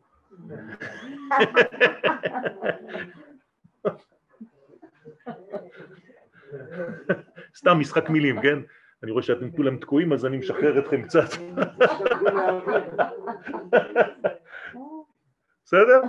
סתם 7.55 7.79
משחק 7.79 8.09
מילים, 8.09 8.41
כן? 8.41 8.59
אני 9.03 9.11
רואה 9.11 9.23
שאתם 9.23 9.51
כולם 9.51 9.77
תקועים 9.77 10.13
אז 10.13 10.25
אני 10.25 10.37
משחרר 10.37 10.79
אתכם 10.79 11.01
קצת. 11.01 11.29
בסדר? 15.65 16.01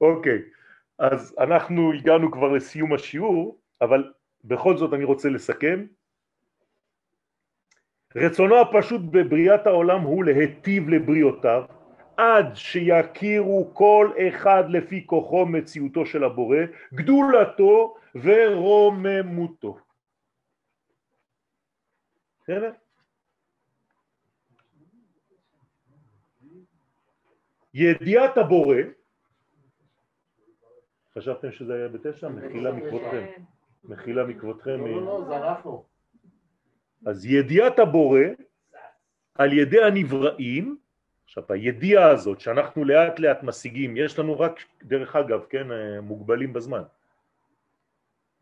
אוקיי, 0.00 0.42
אז 0.98 1.34
אנחנו 1.38 1.92
הגענו 1.92 2.30
כבר 2.32 2.52
לסיום 2.52 2.94
השיעור, 2.94 3.58
אבל 3.80 4.12
בכל 4.44 4.76
זאת 4.76 4.92
אני 4.94 5.04
רוצה 5.04 5.28
לסכם. 5.28 5.86
רצונו 8.16 8.60
הפשוט 8.60 9.00
בבריאת 9.10 9.66
העולם 9.66 10.00
הוא 10.00 10.24
להיטיב 10.24 10.88
לבריאותיו, 10.88 11.64
עד 12.16 12.56
שיכירו 12.56 13.70
כל 13.74 14.12
אחד 14.28 14.64
לפי 14.68 15.06
כוחו 15.06 15.46
מציאותו 15.46 16.06
של 16.06 16.24
הבורא, 16.24 16.58
גדולתו 16.94 17.96
ורוממותו. 18.14 19.78
ידיעת 27.74 28.38
הבורא, 28.38 28.76
חשבתם 31.16 31.52
שזה 31.52 31.74
היה 31.74 31.88
בתשע? 31.88 32.28
מחילה 32.28 32.72
מכבודכם. 32.72 33.26
מחילה 33.84 34.24
מכבודכם. 34.24 34.86
לא, 34.86 35.02
לא, 35.02 35.24
זרחנו. 35.28 35.84
אז 37.06 37.26
ידיעת 37.26 37.78
הבורא 37.78 38.20
על 39.34 39.52
ידי 39.52 39.82
הנבראים, 39.82 40.76
עכשיו 41.24 41.44
הידיעה 41.48 42.10
הזאת 42.10 42.40
שאנחנו 42.40 42.84
לאט 42.84 43.18
לאט 43.18 43.42
משיגים, 43.42 43.96
יש 43.96 44.18
לנו 44.18 44.40
רק, 44.40 44.60
דרך 44.82 45.16
אגב, 45.16 45.44
כן, 45.48 45.66
מוגבלים 46.02 46.52
בזמן. 46.52 46.82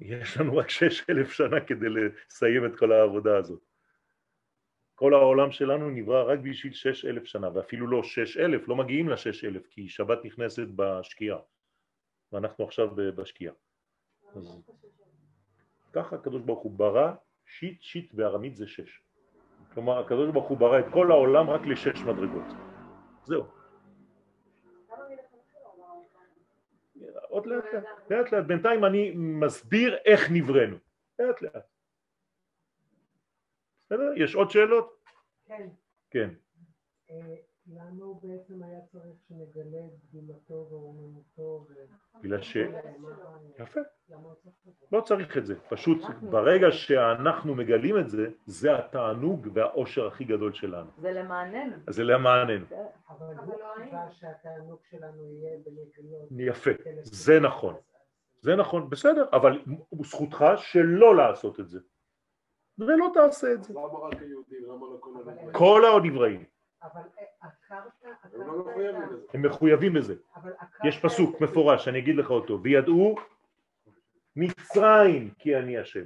יש 0.01 0.37
לנו 0.37 0.57
רק 0.57 0.71
שש 0.71 1.11
אלף 1.11 1.33
שנה 1.33 1.61
כדי 1.61 1.87
לסיים 1.89 2.67
את 2.67 2.77
כל 2.79 2.93
העבודה 2.93 3.37
הזאת. 3.37 3.61
כל 4.95 5.15
העולם 5.15 5.51
שלנו 5.51 5.91
נברא 5.91 6.33
רק 6.33 6.39
בשביל 6.39 6.73
שש 6.73 7.05
אלף 7.05 7.25
שנה, 7.25 7.49
ואפילו 7.55 7.87
לא 7.87 8.03
שש 8.03 8.37
אלף, 8.37 8.69
לא 8.69 8.77
מגיעים 8.77 9.09
לשש 9.09 9.45
אלף, 9.45 9.67
כי 9.67 9.89
שבת 9.89 10.25
נכנסת 10.25 10.67
בשקיעה, 10.77 11.39
ואנחנו 12.35 12.65
עכשיו 12.65 12.95
בשקיעה. 12.95 13.55
אז 14.35 14.63
ככה 15.93 16.17
הקדוש 16.17 16.43
ברוך 16.43 16.63
הוא 16.63 16.73
ברא, 16.73 17.13
שיט, 17.47 17.83
שיט 17.83 18.15
בארמית 18.15 18.57
זה 18.57 18.67
שש. 18.67 19.03
כלומר, 19.75 19.99
הקדוש 19.99 20.31
ברוך 20.33 20.49
הוא 20.49 20.59
ברא 20.59 20.79
את 20.79 20.85
כל 20.93 21.11
העולם 21.11 21.51
רק 21.51 21.61
לשש 21.67 22.01
מדרגות. 22.01 22.45
זהו. 23.25 23.45
עוד 27.29 27.47
לאט 27.47 27.65
לאט, 27.73 27.85
לאט 28.11 28.33
לאט, 28.33 28.45
בינתיים 28.45 28.85
אני 28.85 29.13
מסביר 29.17 29.97
איך 30.05 30.21
נבראנו, 30.31 30.77
לאט 31.19 31.43
לאט. 31.43 31.67
בסדר? 33.87 34.13
יש 34.17 34.35
עוד 34.35 34.51
שאלות? 34.51 35.05
כן. 35.47 35.69
כן. 36.11 36.31
למה 37.67 38.05
הוא 38.05 38.23
בעצם 38.23 38.63
היה 38.63 38.81
צריך 38.93 39.15
שנגלה 39.29 39.79
את 39.87 39.93
דגימתו 40.05 40.55
ורוממותו? 40.71 41.67
בגלל 42.23 42.43
ש... 42.43 42.57
יפה. 43.59 43.81
לא 44.93 45.01
צריך 45.01 45.39
את 45.39 45.47
זה. 45.47 45.55
פשוט 45.69 45.99
ברגע 46.31 46.67
שאנחנו 46.71 47.55
מגלים 47.55 47.99
את 47.99 48.09
זה, 48.09 48.29
זה 48.47 48.79
התענוג 48.79 49.49
והאושר 49.55 50.07
הכי 50.07 50.25
גדול 50.25 50.53
שלנו. 50.53 50.91
זה 50.99 51.13
למעננו. 51.13 51.77
זה 51.91 52.05
למעננו. 52.05 52.67
אבל 53.09 53.35
לא 53.37 53.85
נקבע 53.85 54.11
שהתענוג 54.11 54.79
שלנו 54.91 55.25
יהיה 55.25 55.59
בנגלות. 55.65 56.29
יפה, 56.31 56.71
זה 57.03 57.41
נכון. 57.41 57.75
זה 58.41 58.57
נכון, 58.57 58.91
בסדר, 58.91 59.25
אבל 59.33 59.63
זכותך 60.03 60.45
שלא 60.57 61.17
לעשות 61.17 61.61
את 61.61 61.69
זה. 61.69 61.79
ולא 62.79 63.11
תעשה 63.15 63.53
את 63.53 63.65
זה. 63.65 63.75
למה 63.75 63.83
רק 63.83 64.23
היהודים? 64.23 64.65
למה 64.65 64.87
לא 64.87 64.97
כל 65.01 65.11
הנבראים? 65.17 65.53
כל 65.53 65.83
הנבראים. 65.85 66.45
אבל 66.85 67.03
אה. 67.19 67.79
הם 68.33 68.47
לא 68.47 68.59
מחויבים 68.59 69.03
לזה. 69.03 69.27
הם 69.35 69.47
מחויבים 69.47 69.97
לזה. 69.97 70.15
יש 70.85 71.01
פסוק 71.01 71.41
מפורש, 71.41 71.89
אני 71.89 71.99
אגיד 71.99 72.17
לך 72.17 72.31
אותו, 72.31 72.63
וידעו 72.63 73.17
מצרים 74.37 75.31
כי 75.39 75.57
אני 75.57 75.79
השם. 75.79 76.05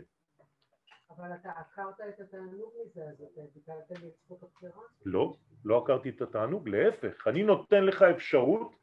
אבל 1.17 1.29
אתה 1.41 1.51
עקרת 1.51 2.01
את 2.09 2.21
התענוג 2.21 2.73
מזה, 2.83 3.01
אז 3.03 3.23
אתה 3.23 3.41
ביטלת 3.55 4.01
לי 4.03 4.09
את 4.09 4.13
זכות 4.25 4.43
הבחירה? 4.43 4.83
לא, 5.07 5.35
לא 5.65 5.83
עקרתי 5.85 6.09
את 6.09 6.23
התענוג, 6.23 6.69
להפך, 6.69 7.27
אני 7.29 7.43
נותן 7.43 7.85
לך 7.85 8.03
אפשרות 8.03 8.77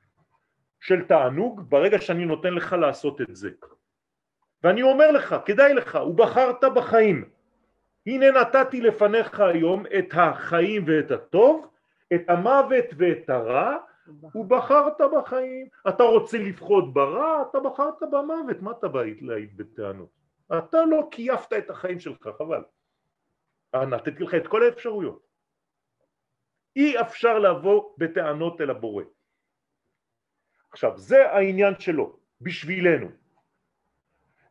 של 0.80 1.06
תענוג 1.06 1.62
ברגע 1.70 2.02
שאני 2.02 2.26
נותן 2.26 2.54
לך 2.54 2.74
לעשות 2.74 3.22
את 3.22 3.36
זה. 3.36 3.50
ואני 4.64 4.82
אומר 4.82 5.12
לך, 5.12 5.36
כדאי 5.46 5.74
לך, 5.74 6.00
ובחרת 6.08 6.64
בחיים. 6.76 7.30
הנה 8.08 8.32
נתתי 8.32 8.82
לפניך 8.82 9.39
היום 9.39 9.86
את 10.00 10.14
החיים 10.14 10.84
ואת 10.88 11.12
הטוב, 11.12 11.68
את 12.14 12.30
המוות 12.30 12.86
ואת 12.97 13.30
הרע, 13.30 13.78
ובחרת 14.36 15.01
בחיים. 15.18 15.68
אתה 15.89 16.03
רוצה 16.03 16.38
לבחור 16.38 16.82
ברע, 16.82 17.43
אתה 17.49 17.60
בחרת 17.60 18.03
במוות, 18.12 18.62
מה 18.62 18.72
אתה 18.72 18.88
בא 18.88 19.01
להעיד 19.22 19.58
בטענות? 19.58 20.10
אתה 20.58 20.86
לא 20.86 21.08
קייפת 21.12 21.53
את 21.58 21.70
החיים 21.70 21.99
שלך, 21.99 22.30
חבל. 22.38 22.64
אה, 23.76 23.86
נתתי 23.86 24.24
לך 24.24 24.34
את 24.36 24.47
כל 24.47 24.64
האפשרויות. 24.64 25.26
אי 26.76 27.01
אפשר 27.01 27.39
לבוא 27.39 27.93
בטענות 27.97 28.62
אל 28.62 28.70
הבורא. 28.70 29.03
עכשיו, 30.72 30.97
זה 30.97 31.32
העניין 31.32 31.74
שלו, 31.80 32.18
בשבילנו. 32.41 33.08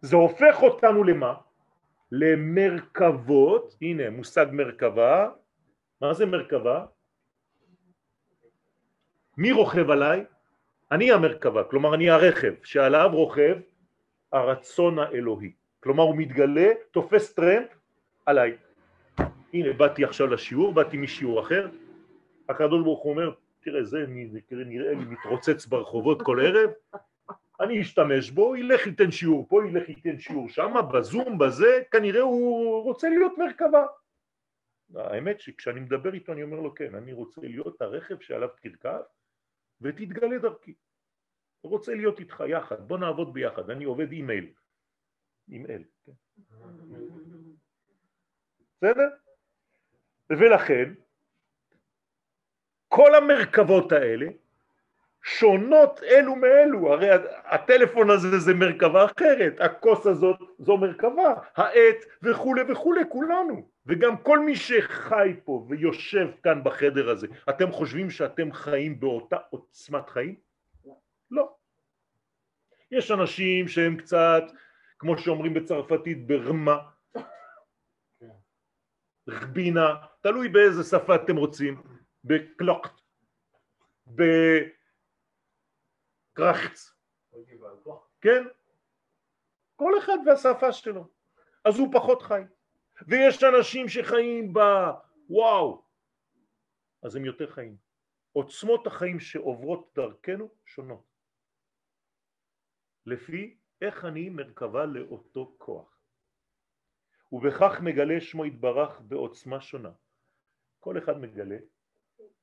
זה 0.00 0.16
הופך 0.16 0.62
אותנו 0.62 1.05
למה? 1.05 1.34
למרכבות, 2.12 3.76
הנה 3.82 4.11
מושג 4.11 4.46
מרכבה, 4.52 5.30
מה 6.00 6.14
זה 6.14 6.26
מרכבה? 6.26 6.86
מי 9.37 9.53
רוכב 9.53 9.91
עליי? 9.91 10.24
אני 10.93 11.12
המרכבה, 11.12 11.64
כלומר 11.64 11.95
אני 11.95 12.11
הרכב 12.11 12.53
שעליו 12.64 13.11
רוכב 13.12 13.57
הרצון 14.32 14.99
האלוהי, 14.99 15.53
כלומר 15.80 16.03
הוא 16.03 16.16
מתגלה, 16.16 16.72
תופס 16.91 17.35
טרמפ 17.35 17.66
עליי. 18.26 18.57
הנה 19.53 19.72
באתי 19.72 20.05
עכשיו 20.05 20.26
לשיעור, 20.26 20.72
באתי 20.72 20.97
משיעור 20.97 21.41
אחר, 21.41 21.68
הקדוש 22.49 22.82
ברוך 22.82 23.03
הוא 23.03 23.12
אומר, 23.12 23.30
תראה 23.61 23.85
זה 23.85 24.05
נראה, 24.51 24.93
לי 24.93 25.05
מתרוצץ 25.05 25.66
ברחובות 25.66 26.22
כל 26.22 26.41
ערב, 26.41 26.70
אני 27.61 27.80
אשתמש 27.80 28.30
בו, 28.30 28.57
ילך 28.57 28.87
ייתן 28.87 29.11
שיעור 29.11 29.47
פה, 29.49 29.61
ילך 29.68 29.89
ייתן 29.89 30.18
שיעור 30.18 30.49
שם, 30.49 30.74
בזום, 30.93 31.39
בזה, 31.39 31.82
כנראה 31.91 32.20
הוא 32.20 32.82
רוצה 32.82 33.09
להיות 33.09 33.39
מרכבה. 33.39 33.87
האמת 34.95 35.41
שכשאני 35.41 35.80
מדבר 35.80 36.14
איתו 36.14 36.32
אני 36.32 36.43
אומר 36.43 36.61
לו 36.61 36.74
כן, 36.74 36.95
אני 36.95 37.12
רוצה 37.12 37.41
להיות 37.45 37.82
הרכב 37.82 38.20
שעליו 38.20 38.49
תרכב 38.62 39.01
ותתגלה 39.81 40.39
דרכי. 40.39 40.75
רוצה 41.62 41.95
להיות 41.95 42.20
איתך 42.20 42.43
יחד, 42.49 42.89
בוא 42.89 42.99
נעבוד 42.99 43.35
ביחד, 43.35 43.70
אני 43.70 43.85
עובד 43.85 44.12
אימייל. 44.12 44.53
אימייל, 45.49 45.83
כן. 46.05 46.12
בסדר? 48.77 49.09
ולכן 50.31 50.95
כל 52.89 53.14
המרכבות 53.14 53.93
האלה 53.93 54.27
שונות 55.22 56.03
אלו 56.03 56.37
מאלו, 56.37 56.93
הרי 56.93 57.09
הטלפון 57.45 58.11
הזה 58.11 58.39
זה 58.39 58.55
מרכבה 58.55 59.05
אחרת, 59.05 59.61
הכוס 59.61 60.07
הזאת 60.07 60.39
זו 60.59 60.77
מרכבה, 60.77 61.35
העט 61.57 61.97
וכולי 62.22 62.62
וכולי, 62.72 63.01
כולנו, 63.09 63.68
וגם 63.87 64.22
כל 64.22 64.39
מי 64.39 64.57
שחי 64.57 65.37
פה 65.45 65.66
ויושב 65.68 66.28
כאן 66.43 66.64
בחדר 66.64 67.11
הזה, 67.11 67.26
אתם 67.49 67.72
חושבים 67.72 68.11
שאתם 68.11 68.53
חיים 68.53 69.01
באותה 69.01 69.37
עוצמת 69.51 70.09
חיים? 70.09 70.41
יש 72.91 73.11
אנשים 73.11 73.68
שהם 73.68 73.97
קצת, 73.97 74.43
כמו 74.99 75.18
שאומרים 75.18 75.55
בצרפתית, 75.55 76.26
ברמה, 76.26 76.78
רבינה, 79.28 79.95
תלוי 80.20 80.49
באיזה 80.49 80.82
שפה 80.82 81.14
אתם 81.14 81.37
רוצים, 81.37 81.82
בקלוקט, 82.24 83.01
בקרחץ, 86.32 86.93
כן? 88.20 88.45
כל 89.76 89.99
אחד 89.99 90.18
והשפה 90.26 90.72
שלו. 90.72 91.09
אז 91.64 91.78
הוא 91.78 91.89
פחות 91.93 92.22
חי. 92.22 92.43
ויש 93.03 93.42
אנשים 93.45 93.88
שחיים 93.88 94.53
בוואו, 94.53 95.84
אז 97.03 97.16
הם 97.16 97.24
יותר 97.24 97.51
חיים. 97.51 97.76
עוצמות 98.32 98.86
החיים 98.86 99.20
שעוברות 99.20 99.92
דרכנו 99.95 100.55
שונות. 100.66 101.05
לפי 103.07 103.57
איך 103.82 104.05
אני 104.05 104.30
מרכבה 104.30 104.86
לאותו 104.86 105.55
כוח. 105.59 105.99
ובכך 107.32 107.80
מגלה 107.82 108.20
שמו 108.20 108.47
יתברך 108.47 109.01
בעוצמה 109.01 109.61
שונה. 109.61 109.92
כל 110.80 110.99
אחד 110.99 111.18
מגלה 111.18 111.57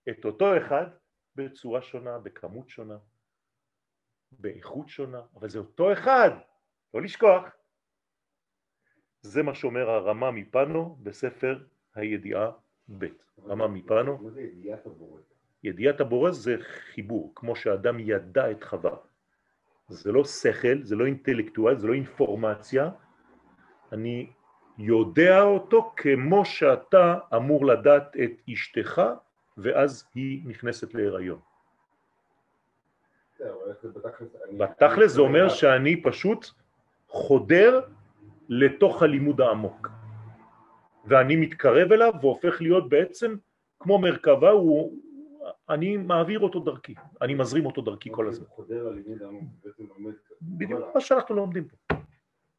את 0.10 0.26
אותו 0.26 0.58
אחד 0.58 0.86
בצורה 1.36 1.82
שונה, 1.82 2.20
בכמות 2.20 2.70
שונה, 2.70 2.98
באיכות 4.32 4.90
שונה, 4.90 5.22
אבל 5.36 5.50
זה 5.50 5.60
אותו 5.60 5.94
אחד, 5.94 6.30
לא 6.94 7.02
לשכוח. 7.02 7.44
זה 9.22 9.44
מה 9.44 9.54
שאומר 9.54 9.90
הרמה 9.90 10.32
מפנו 10.32 10.98
בספר 11.04 11.60
הידיעה 11.96 12.52
ב'. 12.98 13.06
רמה 13.48 13.68
מפנו. 13.68 14.18
מה 14.18 14.30
זה 14.30 14.42
ידיעת 14.42 14.86
הבורא? 14.86 15.20
ידיעת 15.64 16.02
הבורא 16.02 16.32
זה 16.32 16.56
חיבור, 16.94 17.32
כמו 17.36 17.56
שאדם 17.56 18.00
ידע 18.00 18.52
את 18.52 18.64
חווה. 18.64 18.96
זה 19.88 20.12
לא 20.12 20.24
שכל, 20.26 20.78
זה 20.84 20.96
לא 20.96 21.06
אינטלקטואל, 21.06 21.78
זה 21.78 21.88
לא 21.88 21.94
אינפורמציה. 21.94 22.90
אני 23.92 24.30
יודע 24.78 25.42
אותו 25.42 25.94
כמו 25.98 26.46
שאתה 26.46 27.18
אמור 27.36 27.66
לדעת 27.66 28.18
את 28.24 28.32
אשתך, 28.54 29.02
ואז 29.58 30.08
היא 30.16 30.42
נכנסת 30.46 30.94
להיריון. 30.94 31.40
בתכלס? 34.58 35.12
זה 35.12 35.22
אומר 35.22 35.42
אני- 35.42 35.50
שאני 35.50 36.04
פשוט 36.04 36.46
חודר 37.08 37.82
לתוך 38.52 39.04
הלימוד 39.04 39.42
העמוק. 39.42 39.90
ואני 41.06 41.36
מתקרב 41.36 41.92
אליו 41.92 42.14
והופך 42.22 42.62
להיות 42.62 42.90
בעצם 42.90 43.36
כמו 43.80 44.00
מרכבה, 44.00 44.50
הוא, 44.50 45.00
אני 45.70 45.98
מעביר 45.98 46.40
אותו 46.40 46.60
דרכי, 46.60 46.96
אני 47.22 47.34
מזרים 47.34 47.66
אותו 47.66 47.82
דרכי 47.82 48.10
כל 48.12 48.28
הזמן. 48.28 48.46
בעצם 49.64 49.84
לומד... 49.98 50.14
בדיוק 50.42 50.82
מה 50.96 51.02
שאנחנו 51.02 51.36
לומדים 51.36 51.68
פה. 51.68 51.96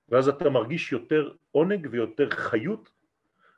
ואז 0.08 0.28
אתה 0.28 0.50
מרגיש 0.50 0.92
יותר 0.92 1.32
עונג 1.50 1.88
ויותר 1.90 2.30
חיות, 2.30 2.90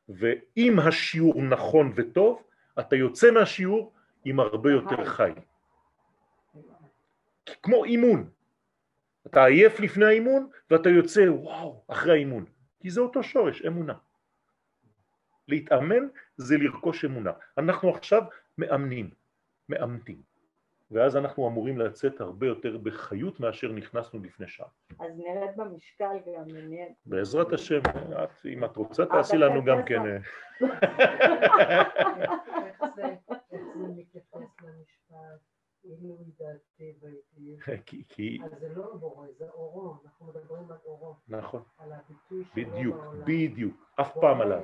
ואם 0.09 0.79
השיעור 0.79 1.43
נכון 1.43 1.93
וטוב, 1.95 2.43
אתה 2.79 2.97
יוצא 2.97 3.31
מהשיעור 3.31 3.93
עם 4.25 4.41
הרבה 4.41 4.71
יותר 4.73 5.05
חי. 5.05 5.33
כמו 7.63 7.85
אימון. 7.85 8.29
אתה 9.27 9.45
עייף 9.45 9.81
לפני 9.81 10.07
האימון 10.07 10.49
ואתה 10.71 10.89
יוצא 10.89 11.21
וואו 11.29 11.85
אחרי 11.89 12.13
האימון, 12.13 12.45
כי 12.81 12.91
זה 12.91 13.01
אותו 13.01 13.23
שורש, 13.23 13.63
אמונה. 13.63 13.95
להתאמן 15.49 16.09
זה 16.37 16.57
לרכוש 16.59 17.05
אמונה. 17.05 17.33
אנחנו 17.59 17.91
עכשיו 17.91 18.23
מאמנים, 18.59 19.11
מאמתים, 19.69 20.23
ואז 20.91 21.17
אנחנו 21.17 21.49
אמורים 21.49 21.79
לצאת 21.79 22.21
הרבה 22.21 22.47
יותר 22.47 22.79
בחיות 22.79 23.41
מאשר 23.41 23.73
נכנסנו 23.73 24.23
לפני 24.23 24.49
שעה. 24.49 24.67
אז 25.01 25.19
נרד 25.19 25.57
במשקל 25.57 26.17
גם, 26.27 26.57
נהיה... 26.69 26.87
בעזרת 27.07 27.53
השם, 27.53 27.81
את, 28.25 28.47
אם 28.47 28.65
את 28.65 28.77
רוצה 28.77 29.07
תעשי 29.07 29.37
לנו 29.37 29.65
גם 29.65 29.83
כן... 29.87 30.01
אה, 30.07 30.17
איך 33.53 33.63
זה 33.77 33.87
מתייחס 33.97 34.57
למשפט, 34.63 35.54
אילו 35.85 36.17
ידעתי 36.29 36.93
והייתי... 37.67 38.39
אז 38.45 38.61
זה 38.61 38.69
לא 38.77 38.95
בורא, 38.95 39.27
זה 39.39 39.45
אורו, 39.51 39.97
אנחנו 40.05 40.27
מדברים 40.27 40.71
על 40.71 40.77
אורו, 40.85 41.17
נכון, 41.29 41.63
על 41.79 41.93
הביטוי 41.93 42.45
שלו 42.55 42.73
בדיוק. 42.73 42.97
בדיוק, 43.27 43.91
אף 44.01 44.13
פעם 44.21 44.41
עליו. 44.41 44.61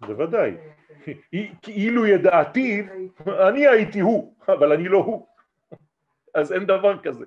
בוודאי. 0.00 0.56
כאילו 1.62 2.06
ידעתיו, 2.06 2.84
אני 3.48 3.66
הייתי 3.66 4.00
הוא, 4.00 4.34
אבל 4.48 4.72
אני 4.72 4.88
לא 4.88 4.98
הוא. 4.98 5.26
אז 6.34 6.52
אין 6.52 6.66
דבר 6.66 7.02
כזה. 7.02 7.24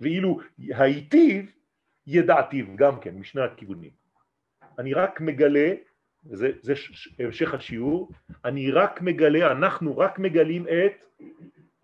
ואילו 0.00 0.38
הייתיו, 0.58 1.44
ידעתיו 2.06 2.66
גם 2.76 3.00
כן, 3.00 3.14
משני 3.14 3.42
הכיוונים. 3.42 3.90
אני 4.78 4.94
רק 4.94 5.20
מגלה, 5.20 5.74
זה 6.62 6.76
ש- 6.76 7.14
המשך 7.18 7.54
השיעור, 7.54 8.10
אני 8.44 8.70
רק 8.70 9.02
מגלה, 9.02 9.52
אנחנו 9.52 9.98
רק 9.98 10.18
מגלים 10.18 10.66
את 10.68 11.22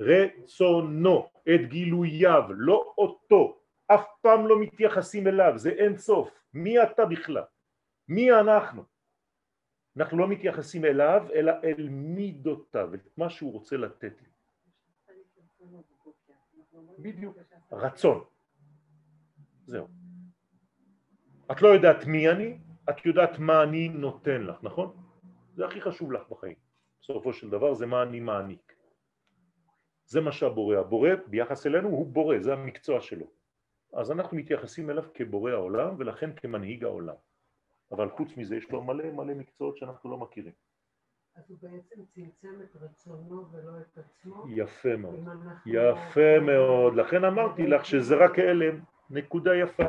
רצונו, 0.02 1.28
את 1.54 1.60
גילוייו, 1.68 2.42
לא 2.48 2.94
אותו. 2.98 3.58
אף 3.86 4.06
פעם 4.20 4.46
לא 4.46 4.60
מתייחסים 4.60 5.26
אליו, 5.26 5.52
זה 5.56 5.70
אין 5.70 5.96
סוף. 5.96 6.30
מי 6.54 6.82
אתה 6.82 7.06
בכלל? 7.06 7.44
מי 8.08 8.32
אנחנו? 8.32 8.84
אנחנו 9.96 10.18
לא 10.18 10.28
מתייחסים 10.28 10.84
אליו, 10.84 11.26
אלא 11.34 11.52
אל 11.64 11.88
מידותיו, 11.90 12.94
את 12.94 13.08
מה 13.16 13.30
שהוא 13.30 13.52
רוצה 13.52 13.76
לתת 13.76 14.22
לי. 14.22 14.28
בדיוק. 16.98 17.36
רצון. 17.72 18.24
זהו. 19.66 19.88
את 21.52 21.62
לא 21.62 21.68
יודעת 21.68 22.04
מי 22.06 22.28
אני, 22.28 22.58
את 22.90 23.06
יודעת 23.06 23.38
מה 23.38 23.62
אני 23.62 23.88
נותן 23.88 24.42
לך, 24.42 24.56
נכון? 24.62 24.96
זה 25.54 25.66
הכי 25.66 25.80
חשוב 25.80 26.12
לך 26.12 26.28
בחיים. 26.28 26.56
בסופו 27.00 27.32
של 27.32 27.50
דבר 27.50 27.74
זה 27.74 27.86
מה 27.86 28.02
אני 28.02 28.20
מעניק. 28.20 28.71
זה 30.06 30.20
מה 30.20 30.32
שהבורא, 30.32 30.76
הבורא 30.76 31.10
ביחס 31.26 31.66
אלינו 31.66 31.88
הוא 31.88 32.06
בורא, 32.06 32.38
זה 32.38 32.52
המקצוע 32.52 33.00
שלו. 33.00 33.26
אז 33.92 34.10
אנחנו 34.10 34.36
מתייחסים 34.36 34.90
אליו 34.90 35.04
כבורא 35.14 35.50
העולם 35.50 35.94
ולכן 35.98 36.32
כמנהיג 36.36 36.84
העולם. 36.84 37.14
אבל 37.92 38.10
חוץ 38.10 38.36
מזה 38.36 38.56
יש 38.56 38.70
לו 38.70 38.82
מלא 38.82 39.10
מלא 39.10 39.34
מקצועות 39.34 39.76
שאנחנו 39.76 40.10
לא 40.10 40.16
מכירים. 40.16 40.52
אז 41.34 41.50
הוא 41.50 41.58
בעצם 41.62 42.04
צמצם 42.04 42.62
את 42.62 42.76
רצונו 42.76 43.52
ולא 43.52 43.72
את 43.80 43.98
עצמו. 43.98 44.44
יפה 44.48 44.96
מאוד. 44.96 45.20
יפה 45.66 46.40
מאוד. 46.40 46.94
לכן 46.94 47.24
אמרתי 47.24 47.66
לך 47.66 47.84
שזה 47.84 48.14
רק 48.14 48.38
הלם. 48.38 48.80
נקודה 49.10 49.56
יפה. 49.56 49.88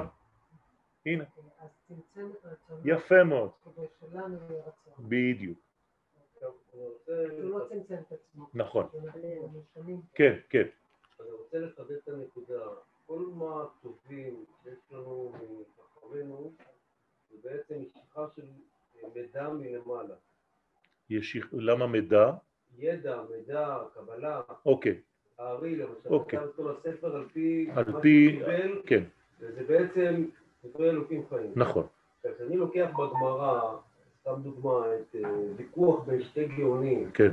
הנה, 1.06 1.24
אז 1.60 1.70
צמצם 1.88 2.30
את 2.32 2.46
רצונו. 2.46 2.80
יפה 2.86 3.24
מאוד. 3.24 3.52
בדיוק. 5.00 5.63
הוא 7.42 7.60
לא 7.60 7.66
צמצם 7.70 7.96
את 8.08 8.12
עצמו. 8.12 8.50
נכון. 8.54 8.88
כן, 10.14 10.36
כן. 10.50 10.68
אני 11.20 11.32
רוצה 11.32 11.60
לחדד 11.60 11.92
את 11.92 12.08
הנקודה. 12.08 12.62
כל 13.06 13.26
מה 13.34 13.64
הטובים 13.64 14.46
שיש 14.64 14.80
לנו 14.92 15.32
מחכמינו 15.80 16.54
זה 17.32 17.38
בעצם 17.44 17.76
משיכה 17.82 18.26
של 18.36 18.42
מידע 19.16 19.50
מלמעלה. 19.50 20.16
יש... 21.10 21.38
למה 21.52 21.88
מידע? 21.88 22.32
ידע, 22.78 23.22
מידע, 23.30 23.78
קבלה, 23.94 24.42
אוקיי. 24.66 25.02
הארי 25.38 25.76
למשל, 25.76 26.10
אוקיי. 26.10 26.40
כתב 26.40 26.48
את 26.48 26.56
כל 26.56 26.72
הספר 26.72 27.16
על 27.16 27.26
פי 27.34 27.70
על 27.76 27.92
מה 27.92 28.02
פי... 28.02 28.30
שהוא 28.32 28.46
קיבל, 28.46 28.82
כן, 28.86 29.04
וזה 29.40 29.64
בעצם 29.64 30.26
דברי 30.64 30.90
אלוקים 30.90 31.28
חיים. 31.30 31.52
נכון. 31.56 31.88
כשאני 32.24 32.58
לוקח 32.58 32.90
בגמרא, 32.94 33.78
סתם 34.24 34.42
דוגמה, 34.44 34.86
את 34.96 35.16
אה, 35.16 35.30
ויכוח 35.58 36.04
בין 36.04 36.24
שתי 36.24 36.46
גאונים, 36.46 37.12
כן. 37.12 37.32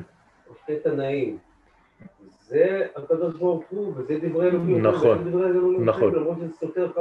או 0.48 0.54
שתי 0.62 0.80
תנאים, 0.84 1.38
זה 2.28 2.86
הקדוש 2.96 3.34
ברוך 3.38 3.64
הוא, 3.70 3.94
וזה 3.96 4.18
דברי 4.22 4.48
אלוקים, 4.48 4.86
נכון. 4.86 5.18
נכון. 5.84 6.12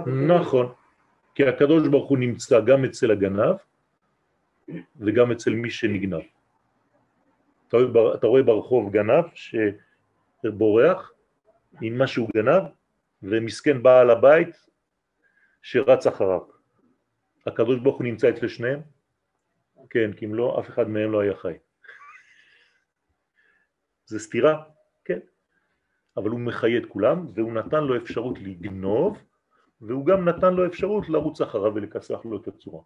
נכון. 0.07 0.73
כי 1.35 1.47
הקדוש 1.47 1.87
ברוך 1.87 2.09
הוא 2.09 2.17
נמצא 2.17 2.59
גם 2.59 2.85
אצל 2.85 3.11
הגנב 3.11 3.55
וגם 4.99 5.31
אצל 5.31 5.53
מי 5.53 5.69
שנגנב. 5.69 6.21
אתה 7.67 7.77
רואה 7.77 8.15
אתה 8.15 8.27
רואה 8.27 8.43
ברחוב 8.43 8.91
גנב 8.91 9.25
שבורח 9.33 11.11
עם 11.81 11.97
מה 11.97 12.07
שהוא 12.07 12.29
גנב 12.35 12.63
ומסכן 13.23 13.83
בעל 13.83 14.09
הבית 14.09 14.65
שרץ 15.61 16.07
אחריו. 16.07 16.41
הקדוש 17.47 17.79
ברוך 17.79 17.97
הוא 17.97 18.03
נמצא 18.03 18.29
אצל 18.29 18.47
שניהם? 18.47 18.98
כן, 19.89 20.13
כי 20.13 20.25
אם 20.25 20.35
לא, 20.35 20.59
אף 20.59 20.69
אחד 20.69 20.89
מהם 20.89 21.11
לא 21.11 21.19
היה 21.19 21.35
חי. 21.35 21.53
זה 24.05 24.19
סתירה? 24.19 24.63
כן. 25.05 25.19
אבל 26.17 26.29
הוא 26.29 26.39
מחיה 26.39 26.77
את 26.77 26.85
כולם 26.85 27.25
והוא 27.35 27.53
נתן 27.53 27.83
לו 27.83 27.97
אפשרות 27.97 28.39
לגנוב 28.39 29.17
והוא 29.81 30.05
גם 30.05 30.29
נתן 30.29 30.53
לו 30.53 30.65
אפשרות 30.65 31.09
לרוץ 31.09 31.41
אחריו 31.41 31.75
ולכסח 31.75 32.25
לו 32.25 32.41
את 32.41 32.47
הצורה. 32.47 32.83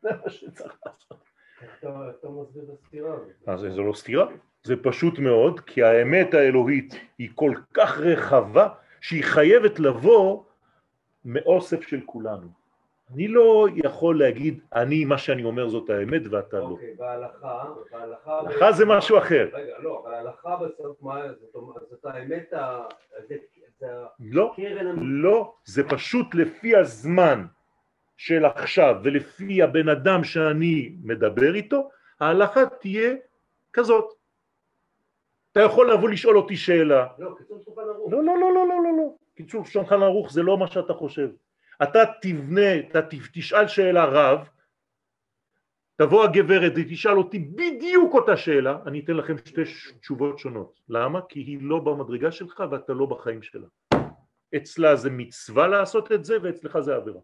זה 0.00 0.08
מה 0.24 0.30
שצריך 0.30 0.76
לעשות. 0.86 1.24
אז 3.46 3.60
זה 3.60 3.80
לא 3.80 3.92
סתירה, 3.92 4.26
זה 4.62 4.74
פשוט 4.82 5.18
מאוד, 5.18 5.60
כי 5.60 5.82
האמת 5.82 6.34
האלוהית 6.34 6.94
היא 7.18 7.30
כל 7.34 7.54
כך 7.74 7.98
רחבה, 7.98 8.68
שהיא 9.00 9.24
חייבת 9.24 9.80
לבוא 9.80 10.44
מאוסף 11.24 11.82
של 11.82 12.00
כולנו. 12.06 12.61
אני 13.14 13.28
לא 13.28 13.66
יכול 13.74 14.18
להגיד, 14.18 14.60
אני, 14.74 15.04
מה 15.04 15.18
שאני 15.18 15.44
אומר 15.44 15.68
זאת 15.68 15.90
האמת 15.90 16.22
ואתה 16.30 16.56
לא. 16.58 16.62
אוקיי, 16.64 16.94
בהלכה, 16.98 17.64
בהלכה... 17.92 18.38
הלכה 18.38 18.72
זה 18.72 18.84
משהו 18.86 19.18
אחר. 19.18 19.48
רגע, 19.52 19.72
לא, 19.78 20.02
אבל 20.04 20.14
ההלכה 20.14 20.56
בסוף, 20.56 21.02
מה, 21.02 21.22
זאת 21.90 22.04
האמת, 22.04 22.52
ה- 22.52 22.82
לא. 24.20 24.54
לא, 25.00 25.54
זה 25.64 25.88
פשוט 25.88 26.34
לפי 26.34 26.76
הזמן 26.76 27.44
של 28.16 28.44
עכשיו 28.44 28.96
ולפי 29.02 29.62
הבן 29.62 29.88
אדם 29.88 30.24
שאני 30.24 30.92
מדבר 31.02 31.54
איתו, 31.54 31.88
ההלכה 32.20 32.60
תהיה 32.66 33.14
כזאת. 33.72 34.04
אתה 35.52 35.60
יכול 35.60 35.92
לבוא 35.92 36.08
לשאול 36.08 36.36
אותי 36.36 36.56
שאלה. 36.56 37.06
לא, 37.18 37.30
קיצור 37.38 37.58
שולחן 37.64 37.80
ערוך. 37.80 38.12
לא, 38.12 38.24
לא, 38.24 38.34
לא, 38.40 38.54
לא, 38.54 38.68
לא, 38.68 38.76
לא, 38.84 38.90
לא. 38.98 39.14
קיצור 39.36 39.64
שולחן 39.64 40.02
ערוך 40.02 40.32
זה 40.32 40.42
לא 40.42 40.58
מה 40.58 40.66
שאתה 40.66 40.94
חושב. 40.94 41.28
אתה 41.82 41.98
תבנה, 42.22 42.78
אתה 42.78 43.00
תשאל 43.32 43.68
שאלה 43.68 44.04
רב, 44.04 44.48
תבוא 45.96 46.24
הגברת 46.24 46.72
ותשאל 46.76 47.18
אותי 47.18 47.38
בדיוק 47.38 48.14
אותה 48.14 48.36
שאלה, 48.36 48.78
אני 48.86 49.00
אתן 49.00 49.16
לכם 49.16 49.38
שתי 49.38 49.62
תשובות 50.00 50.38
שונות. 50.38 50.80
למה? 50.88 51.20
כי 51.28 51.40
היא 51.40 51.58
לא 51.62 51.78
במדרגה 51.78 52.32
שלך 52.32 52.62
ואתה 52.70 52.92
לא 52.92 53.06
בחיים 53.06 53.42
שלה. 53.42 53.66
אצלה 54.56 54.96
זה 54.96 55.10
מצווה 55.10 55.68
לעשות 55.68 56.12
את 56.12 56.24
זה 56.24 56.36
ואצלך 56.42 56.78
זה 56.80 56.96
עבירה. 56.96 57.20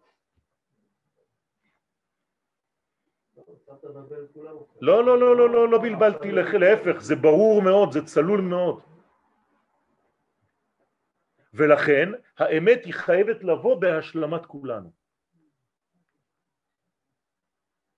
לא, 4.80 5.04
לא, 5.04 5.18
לא, 5.18 5.36
לא, 5.36 5.50
לא, 5.50 5.68
לא 5.68 5.78
בלבלתי, 5.78 6.32
להפך, 6.32 7.00
זה 7.00 7.16
ברור 7.16 7.62
מאוד, 7.62 7.92
זה 7.92 8.04
צלול 8.04 8.40
מאוד. 8.40 8.87
ולכן 11.54 12.08
האמת 12.38 12.84
היא 12.84 12.94
חייבת 12.94 13.44
לבוא 13.44 13.80
בהשלמת 13.80 14.46
כולנו. 14.46 14.92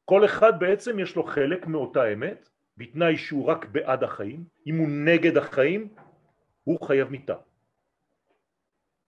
כל 0.05 0.25
אחד 0.25 0.53
בעצם 0.61 0.99
יש 0.99 1.17
לו 1.17 1.25
חלק 1.25 1.67
מאותה 1.67 2.13
אמת, 2.13 2.49
בתנאי 2.77 3.17
שהוא 3.17 3.47
רק 3.47 3.65
בעד 3.65 4.03
החיים, 4.03 4.45
אם 4.67 4.79
הוא 4.79 4.89
נגד 4.89 5.37
החיים, 5.37 5.95
הוא 6.65 6.87
חייב 6.87 7.09
מיתה. 7.09 7.37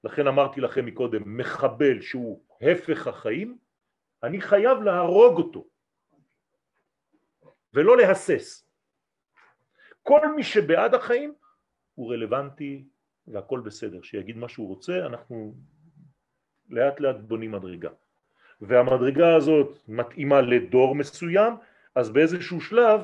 לכן 0.05 0.26
אמרתי 0.26 0.61
לכם 0.61 0.86
מקודם, 0.86 1.36
מחבל 1.36 2.01
שהוא 2.01 2.45
הפך 2.61 3.07
החיים, 3.07 3.59
אני 4.22 4.40
חייב 4.40 4.78
להרוג 4.78 5.38
אותו. 5.38 5.66
ולא 7.74 7.97
להסס. 7.97 8.68
כל 10.03 10.34
מי 10.36 10.43
שבעד 10.43 10.95
החיים 10.95 11.34
הוא 11.95 12.12
רלוונטי 12.12 12.84
והכל 13.29 13.61
בסדר, 13.61 14.03
שיגיד 14.03 14.37
מה 14.37 14.49
שהוא 14.49 14.68
רוצה, 14.68 15.07
אנחנו 15.07 15.55
לאט 16.70 17.01
לאט 17.01 17.16
בונים 17.16 17.53
מדרגה. 17.53 17.91
והמדרגה 18.61 19.37
הזאת 19.37 19.79
מתאימה 19.89 20.41
לדור 20.41 20.95
מסוים, 20.95 21.55
אז 21.95 22.11
באיזשהו 22.11 22.61
שלב 22.61 23.01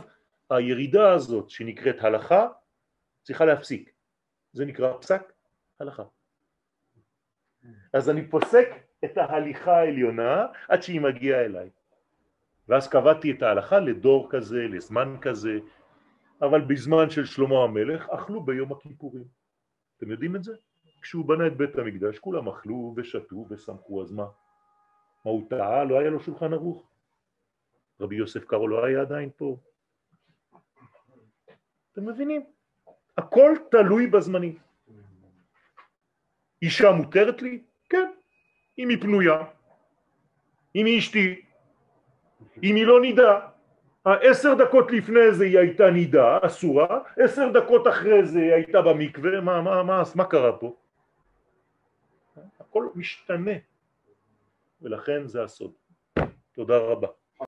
הירידה 0.50 1.12
הזאת 1.12 1.50
שנקראת 1.50 1.96
הלכה 2.00 2.48
צריכה 3.22 3.44
להפסיק. 3.44 3.92
זה 4.52 4.64
נקרא 4.64 4.92
פסק 5.00 5.32
הלכה. 5.80 6.02
אז 7.92 8.10
אני 8.10 8.28
פוסק 8.30 8.68
את 9.04 9.18
ההליכה 9.18 9.76
העליונה 9.76 10.46
עד 10.68 10.82
שהיא 10.82 11.00
מגיעה 11.00 11.44
אליי. 11.44 11.70
ואז 12.68 12.88
קבעתי 12.88 13.30
את 13.30 13.42
ההלכה 13.42 13.80
לדור 13.80 14.28
כזה, 14.30 14.62
לזמן 14.68 15.16
כזה, 15.20 15.58
אבל 16.42 16.60
בזמן 16.60 17.10
של 17.10 17.24
שלמה 17.24 17.64
המלך 17.64 18.08
אכלו 18.08 18.42
ביום 18.42 18.72
הכיפורים. 18.72 19.37
אתם 19.98 20.10
יודעים 20.10 20.36
את 20.36 20.44
זה? 20.44 20.52
כשהוא 21.02 21.24
בנה 21.24 21.46
את 21.46 21.56
בית 21.56 21.78
המקדש 21.78 22.18
כולם 22.18 22.48
אכלו 22.48 22.94
ושתו 22.96 23.46
ושמחו, 23.50 24.02
אז 24.02 24.12
מה? 24.12 24.26
מה 25.24 25.30
הוא 25.30 25.50
טעה? 25.50 25.84
לא 25.84 25.98
היה 25.98 26.10
לו 26.10 26.20
שולחן 26.20 26.52
ערוך? 26.52 26.90
רבי 28.00 28.16
יוסף 28.16 28.44
קארו 28.44 28.68
לא 28.68 28.84
היה 28.84 29.00
עדיין 29.00 29.30
פה? 29.36 29.56
אתם 31.92 32.08
מבינים? 32.08 32.42
הכל 33.18 33.54
תלוי 33.70 34.06
בזמנים. 34.06 34.58
אישה 36.62 36.92
מותרת 36.92 37.42
לי? 37.42 37.62
כן. 37.88 38.10
אם 38.78 38.88
היא 38.88 39.00
פנויה, 39.00 39.38
אם 40.74 40.86
היא 40.86 40.98
אשתי, 40.98 41.42
אם 42.62 42.76
היא 42.76 42.86
לא 42.86 43.00
נידה. 43.00 43.48
עשר 44.14 44.54
דקות 44.54 44.92
לפני 44.92 45.32
זה 45.32 45.44
היא 45.44 45.58
הייתה 45.58 45.90
נידה, 45.90 46.38
אסורה, 46.42 46.98
עשר 47.16 47.48
דקות 47.52 47.88
אחרי 47.88 48.26
זה 48.26 48.38
היא 48.38 48.52
הייתה 48.52 48.82
במקווה, 48.82 49.40
מה, 49.40 49.62
מה, 49.62 49.82
מה, 49.82 50.02
מה 50.14 50.24
קרה 50.24 50.52
פה? 50.52 50.76
הכל 52.60 52.88
משתנה, 52.94 53.52
ולכן 54.82 55.26
זה 55.26 55.42
הסוד. 55.42 55.72
תודה 56.52 56.78
רבה. 56.78 57.08